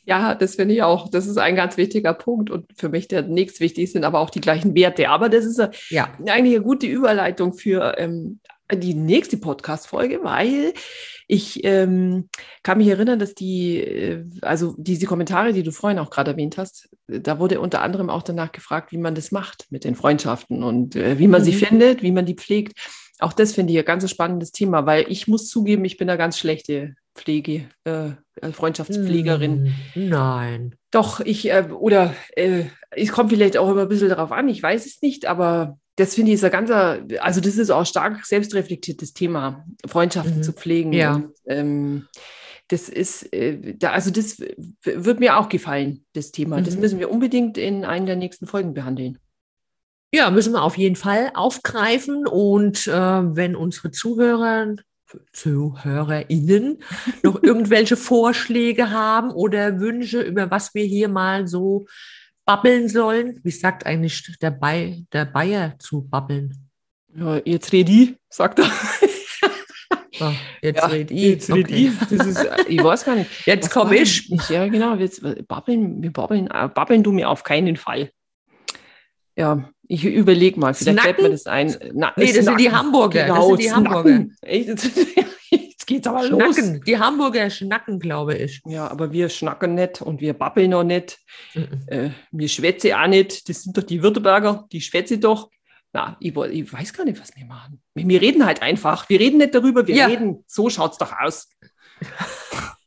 Ja, 0.04 0.34
das 0.34 0.54
finde 0.54 0.74
ich 0.74 0.82
auch. 0.82 1.10
Das 1.10 1.26
ist 1.26 1.36
ein 1.36 1.54
ganz 1.54 1.76
wichtiger 1.76 2.14
Punkt 2.14 2.48
und 2.48 2.66
für 2.74 2.88
mich 2.88 3.08
der 3.08 3.22
nächstwichtig 3.22 3.92
sind 3.92 4.04
aber 4.04 4.20
auch 4.20 4.30
die 4.30 4.40
gleichen 4.40 4.74
Werte. 4.74 5.10
Aber 5.10 5.28
das 5.28 5.44
ist 5.44 5.60
Ja, 5.90 6.14
eigentlich 6.26 6.56
eine 6.56 6.64
gute 6.64 6.86
Überleitung 6.86 7.52
für 7.52 7.96
ähm, 7.98 8.40
die 8.72 8.94
nächste 8.94 9.36
Podcast-Folge, 9.38 10.20
weil 10.22 10.72
ich 11.26 11.62
ähm, 11.64 12.28
kann 12.62 12.78
mich 12.78 12.88
erinnern, 12.88 13.18
dass 13.18 13.34
die, 13.34 13.78
äh, 13.78 14.24
also 14.42 14.74
diese 14.78 15.06
Kommentare, 15.06 15.52
die 15.52 15.62
du 15.62 15.72
vorhin 15.72 15.98
auch 15.98 16.10
gerade 16.10 16.32
erwähnt 16.32 16.56
hast, 16.58 16.88
da 17.06 17.38
wurde 17.38 17.60
unter 17.60 17.82
anderem 17.82 18.10
auch 18.10 18.22
danach 18.22 18.52
gefragt, 18.52 18.92
wie 18.92 18.98
man 18.98 19.14
das 19.14 19.30
macht 19.32 19.66
mit 19.70 19.84
den 19.84 19.94
Freundschaften 19.94 20.62
und 20.62 20.96
äh, 20.96 21.18
wie 21.18 21.28
man 21.28 21.44
sie 21.44 21.52
Mhm. 21.52 21.56
findet, 21.56 22.02
wie 22.02 22.12
man 22.12 22.26
die 22.26 22.34
pflegt. 22.34 22.78
Auch 23.20 23.32
das 23.32 23.52
finde 23.52 23.72
ich 23.72 23.78
ein 23.78 23.84
ganz 23.84 24.08
spannendes 24.08 24.52
Thema, 24.52 24.86
weil 24.86 25.06
ich 25.08 25.26
muss 25.26 25.48
zugeben, 25.48 25.84
ich 25.84 25.96
bin 25.96 26.08
eine 26.08 26.18
ganz 26.18 26.38
schlechte 26.38 26.94
Pflege, 27.14 27.68
äh, 27.84 28.10
äh, 28.40 28.52
Freundschaftspflegerin. 28.52 29.74
Hm, 29.94 30.08
Nein. 30.08 30.74
Doch, 30.92 31.20
ich, 31.20 31.50
äh, 31.50 31.66
oder 31.72 32.14
äh, 32.36 32.64
es 32.90 33.10
kommt 33.10 33.30
vielleicht 33.30 33.56
auch 33.56 33.68
immer 33.70 33.82
ein 33.82 33.88
bisschen 33.88 34.08
darauf 34.08 34.30
an, 34.32 34.48
ich 34.48 34.62
weiß 34.62 34.86
es 34.86 35.02
nicht, 35.02 35.26
aber 35.26 35.78
das 35.98 36.14
finde 36.14 36.30
ich 36.30 36.36
ist 36.36 36.44
ein 36.44 36.50
ganzer, 36.50 37.00
also 37.20 37.40
das 37.40 37.56
ist 37.58 37.70
auch 37.70 37.84
stark 37.84 38.24
selbstreflektiertes 38.24 39.12
Thema, 39.12 39.64
Freundschaften 39.86 40.38
Mhm. 40.38 40.42
zu 40.42 40.52
pflegen. 40.52 40.92
Ja. 40.92 41.16
Und, 41.16 41.32
ähm, 41.46 42.06
das 42.68 42.88
ist, 42.88 43.32
äh, 43.32 43.74
da, 43.76 43.92
also 43.92 44.10
das 44.10 44.38
wird 44.84 45.20
mir 45.20 45.38
auch 45.38 45.48
gefallen, 45.48 46.04
das 46.12 46.32
Thema. 46.32 46.60
Das 46.60 46.74
Mhm. 46.76 46.80
müssen 46.80 46.98
wir 46.98 47.10
unbedingt 47.10 47.58
in 47.58 47.84
einer 47.84 48.06
der 48.06 48.16
nächsten 48.16 48.46
Folgen 48.46 48.74
behandeln. 48.74 49.18
Ja, 50.14 50.30
müssen 50.30 50.52
wir 50.52 50.62
auf 50.62 50.78
jeden 50.78 50.96
Fall 50.96 51.30
aufgreifen. 51.34 52.26
Und 52.26 52.86
äh, 52.86 52.92
wenn 52.92 53.56
unsere 53.56 53.90
Zuhörer, 53.90 54.76
ZuhörerInnen 55.32 56.82
noch 57.22 57.42
irgendwelche 57.42 57.96
Vorschläge 57.96 58.90
haben 58.90 59.30
oder 59.30 59.80
Wünsche, 59.80 60.20
über 60.20 60.50
was 60.50 60.74
wir 60.74 60.84
hier 60.84 61.08
mal 61.08 61.46
so 61.48 61.86
babbeln 62.48 62.88
sollen, 62.88 63.38
wie 63.44 63.50
sagt 63.50 63.84
eigentlich 63.84 64.38
der, 64.40 64.50
Bay, 64.50 65.04
der 65.12 65.26
Bayer 65.26 65.78
zu 65.78 66.08
babbeln? 66.08 66.54
Ja, 67.14 67.40
jetzt 67.44 67.72
red 67.74 67.88
ich, 67.90 68.16
sagt 68.30 68.58
er. 68.60 68.70
Ah, 70.20 70.32
jetzt 70.62 70.78
Ja, 70.78 70.86
red 70.86 71.10
ich. 71.12 71.20
Jetzt 71.20 71.48
red 71.54 71.66
Okay. 71.66 71.92
ich. 71.92 72.08
Das 72.18 72.26
ist, 72.26 72.38
äh, 72.44 72.64
ich 72.66 72.82
weiß 72.82 73.04
gar 73.04 73.14
nicht. 73.14 73.30
Jetzt 73.46 73.66
Was 73.66 73.70
komme 73.72 73.96
ich. 73.96 74.26
denn- 74.28 74.40
Ja, 74.48 74.66
genau. 74.66 74.96
Jetzt 74.96 75.22
babbeln, 75.46 76.02
wir 76.02 76.12
babbeln, 76.12 76.48
äh, 76.48 76.68
babbeln 76.74 77.04
du 77.04 77.12
mir 77.12 77.28
auf 77.28 77.44
keinen 77.44 77.76
Fall. 77.76 78.10
Ja, 79.36 79.70
ich 79.88 80.04
überlege 80.04 80.60
mal, 80.60 80.74
vielleicht 80.74 81.00
fällt 81.00 81.18
mir 81.18 81.36
Snacken? 81.38 81.70
das 81.70 81.80
ein. 81.82 81.92
Na, 81.94 82.12
Nee, 82.16 82.32
das 82.32 82.44
sind 82.44 82.58
die 82.60 82.64
Snacken. 82.68 82.78
Hamburger. 82.78 83.26
Das 83.26 83.34
Genau, 83.36 83.48
sind 83.48 83.60
die 83.60 83.68
Snacken. 83.68 83.88
Hamburger. 83.94 84.26
Jetzt, 85.50 85.86
geht's 85.86 86.06
aber 86.06 86.28
los. 86.28 86.56
Schnacken. 86.56 86.82
Die 86.86 86.98
Hamburger 86.98 87.48
schnacken, 87.50 87.98
glaube 87.98 88.36
ich. 88.36 88.60
Ja, 88.66 88.88
aber 88.90 89.10
wir 89.12 89.28
schnacken 89.30 89.74
nicht 89.74 90.02
und 90.02 90.20
wir 90.20 90.34
babbeln 90.34 90.70
noch 90.70 90.84
nicht. 90.84 91.18
Mhm. 91.54 91.68
Äh, 91.86 92.10
wir 92.30 92.48
schwätzen 92.48 92.92
auch 92.92 93.06
nicht. 93.06 93.48
Das 93.48 93.62
sind 93.62 93.76
doch 93.76 93.82
die 93.82 94.02
Württemberger, 94.02 94.66
die 94.70 94.80
schwätzen 94.82 95.20
doch. 95.20 95.50
Na, 95.94 96.18
ich, 96.20 96.36
ich 96.36 96.70
weiß 96.72 96.92
gar 96.92 97.04
nicht, 97.06 97.18
was 97.18 97.34
wir 97.34 97.46
machen. 97.46 97.80
Wir 97.94 98.06
wir 98.06 98.20
reden 98.20 98.44
halt 98.44 98.60
einfach. 98.60 99.08
Wir 99.08 99.18
reden 99.20 99.38
nicht 99.38 99.54
darüber, 99.54 99.86
wir 99.86 99.94
Ja. 99.94 100.06
reden. 100.06 100.44
So 100.46 100.68
schaut's 100.68 100.98
doch 100.98 101.12
aus. 101.18 101.48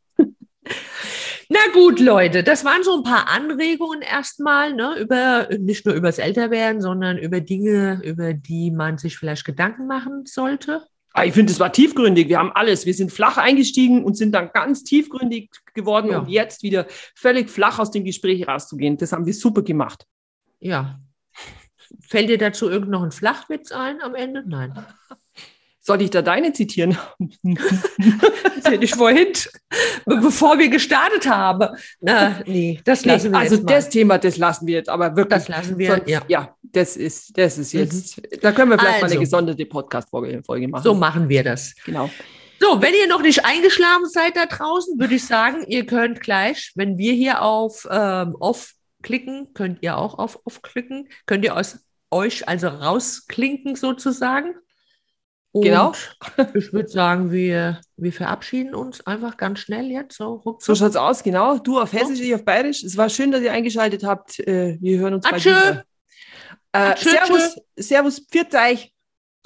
Na 1.54 1.60
gut, 1.74 2.00
Leute, 2.00 2.44
das 2.44 2.64
waren 2.64 2.82
so 2.82 2.96
ein 2.96 3.04
paar 3.04 3.28
Anregungen 3.28 4.02
erstmal, 4.02 4.74
ne, 4.74 4.98
über, 4.98 5.50
nicht 5.60 5.86
nur 5.86 5.94
übers 5.96 6.18
Älterwerden, 6.18 6.80
sondern 6.82 7.18
über 7.18 7.42
Dinge, 7.42 8.00
über 8.06 8.34
die 8.34 8.72
man 8.72 8.98
sich 8.98 9.18
vielleicht 9.18 9.44
Gedanken 9.44 9.86
machen 9.86 10.24
sollte. 10.26 10.88
Ah, 11.12 11.26
Ich 11.26 11.34
finde, 11.34 11.52
es 11.52 11.60
war 11.60 11.74
tiefgründig. 11.74 12.30
Wir 12.30 12.40
haben 12.40 12.54
alles. 12.54 12.86
Wir 12.86 12.94
sind 12.94 13.12
flach 13.12 13.36
eingestiegen 13.38 14.06
und 14.06 14.16
sind 14.16 14.32
dann 14.32 14.52
ganz 14.54 14.86
tiefgründig 14.86 15.50
geworden, 15.74 16.12
Ja. 16.12 16.20
um 16.20 16.30
jetzt 16.30 16.64
wieder 16.64 16.86
völlig 17.16 17.50
flach 17.50 17.80
aus 17.80 17.92
dem 17.92 18.06
Gespräch 18.06 18.48
rauszugehen. 18.48 18.96
Das 18.96 19.12
haben 19.12 19.26
wir 19.26 19.34
super 19.34 19.62
gemacht. 19.62 20.06
Ja. 20.62 21.02
Fällt 22.00 22.30
dir 22.30 22.38
dazu 22.38 22.70
irgend 22.70 22.92
noch 22.92 23.04
ein 23.04 23.12
Flachwitz 23.12 23.74
ein 23.74 24.00
am 24.02 24.16
Ende? 24.16 24.44
Nein. 24.48 24.74
Soll 25.84 26.02
ich 26.04 26.12
da 26.12 26.22
deine 26.22 26.54
zitieren? 26.54 26.96
Das 27.44 28.66
hätte 28.72 28.84
ich 28.86 28.94
vorhin, 28.94 29.28
be- 30.06 30.18
bevor 30.18 30.60
wir 30.60 30.70
gestartet 30.70 31.28
haben. 31.28 31.76
Na, 32.00 32.40
nee, 32.46 32.80
das 32.86 33.04
lassen 33.04 33.28
Nee, 33.28 33.34
wir 33.34 33.40
also 33.40 33.56
jetzt 33.56 33.64
mal. 33.66 33.74
das 33.74 33.90
Thema, 33.90 34.18
das 34.20 34.38
lassen 34.38 34.68
wir 34.68 34.76
jetzt 34.76 34.90
aber 34.90 35.16
wirklich. 35.16 35.40
Das 35.40 35.48
lassen 35.48 35.78
wir, 35.80 35.96
Sonst- 35.96 36.10
ja. 36.10 36.22
ja, 36.28 36.56
das 36.62 36.96
ist, 36.98 37.36
das 37.38 37.58
ist 37.58 37.74
jetzt, 37.74 38.22
da 38.44 38.52
können 38.52 38.70
wir 38.70 38.78
vielleicht 38.78 39.00
mal 39.00 39.04
Also. 39.06 39.16
eine 39.16 39.24
gesonderte 39.24 39.66
Podcast-Folge 39.66 40.44
Folge 40.44 40.68
machen. 40.68 40.84
So 40.84 40.94
machen 40.94 41.30
wir 41.30 41.44
das. 41.44 41.74
genau. 41.84 42.10
So, 42.60 42.80
wenn 42.80 42.94
ihr 42.94 43.08
noch 43.08 43.24
nicht 43.24 43.44
eingeschlafen 43.44 44.06
seid 44.08 44.38
da 44.38 44.46
draußen, 44.46 45.00
würde 45.00 45.16
ich 45.16 45.26
sagen, 45.26 45.64
ihr 45.68 45.88
könnt 45.88 46.22
gleich, 46.22 46.74
wenn 46.76 47.00
wir 47.00 47.14
hier 47.14 47.42
auf 47.42 47.88
ähm, 47.90 48.36
Off 48.40 48.74
klicken, 49.02 49.48
könnt 49.56 49.80
ihr 49.82 49.98
auch 49.98 50.20
auf 50.20 50.40
Off 50.46 50.62
klicken, 50.62 51.10
könnt 51.26 51.44
ihr 51.44 51.58
aus 51.58 51.80
euch 52.12 52.48
also 52.48 52.68
rausklinken 52.68 53.76
sozusagen. 53.76 54.54
Und 55.54 55.64
Genau. 55.64 55.92
Ich 56.54 56.72
würde 56.72 56.88
sagen, 56.88 57.32
wir, 57.32 57.82
wir 57.98 58.14
verabschieden 58.14 58.74
uns 58.74 59.06
einfach 59.06 59.36
ganz 59.38 59.60
schnell 59.60 59.92
jetzt. 59.92 60.16
So, 60.18 60.24
So 60.44 60.52
ruckzuck. 60.52 60.78
schaut's 60.78 60.96
aus, 60.96 61.24
genau. 61.24 61.58
Du 61.58 61.80
auf 61.80 61.92
Hessisch, 61.94 62.20
ich 62.22 62.34
auf 62.34 62.46
Bayerisch. 62.46 62.84
Es 62.84 62.96
war 62.96 63.10
schön, 63.10 63.32
dass 63.32 63.42
ihr 63.42 63.52
eingeschaltet 63.52 64.04
habt. 64.04 64.40
Äh, 64.40 64.78
Wir 64.80 65.00
hören 65.00 65.16
uns 65.16 65.24
bald 65.24 65.36
Atschö. 65.36 65.50
wieder. 65.50 65.84
Äh, 66.74 66.78
Atschö, 66.78 67.10
servus, 67.10 67.56
servus, 67.76 68.20
pfiat 68.32 68.56
euch. 68.56 68.94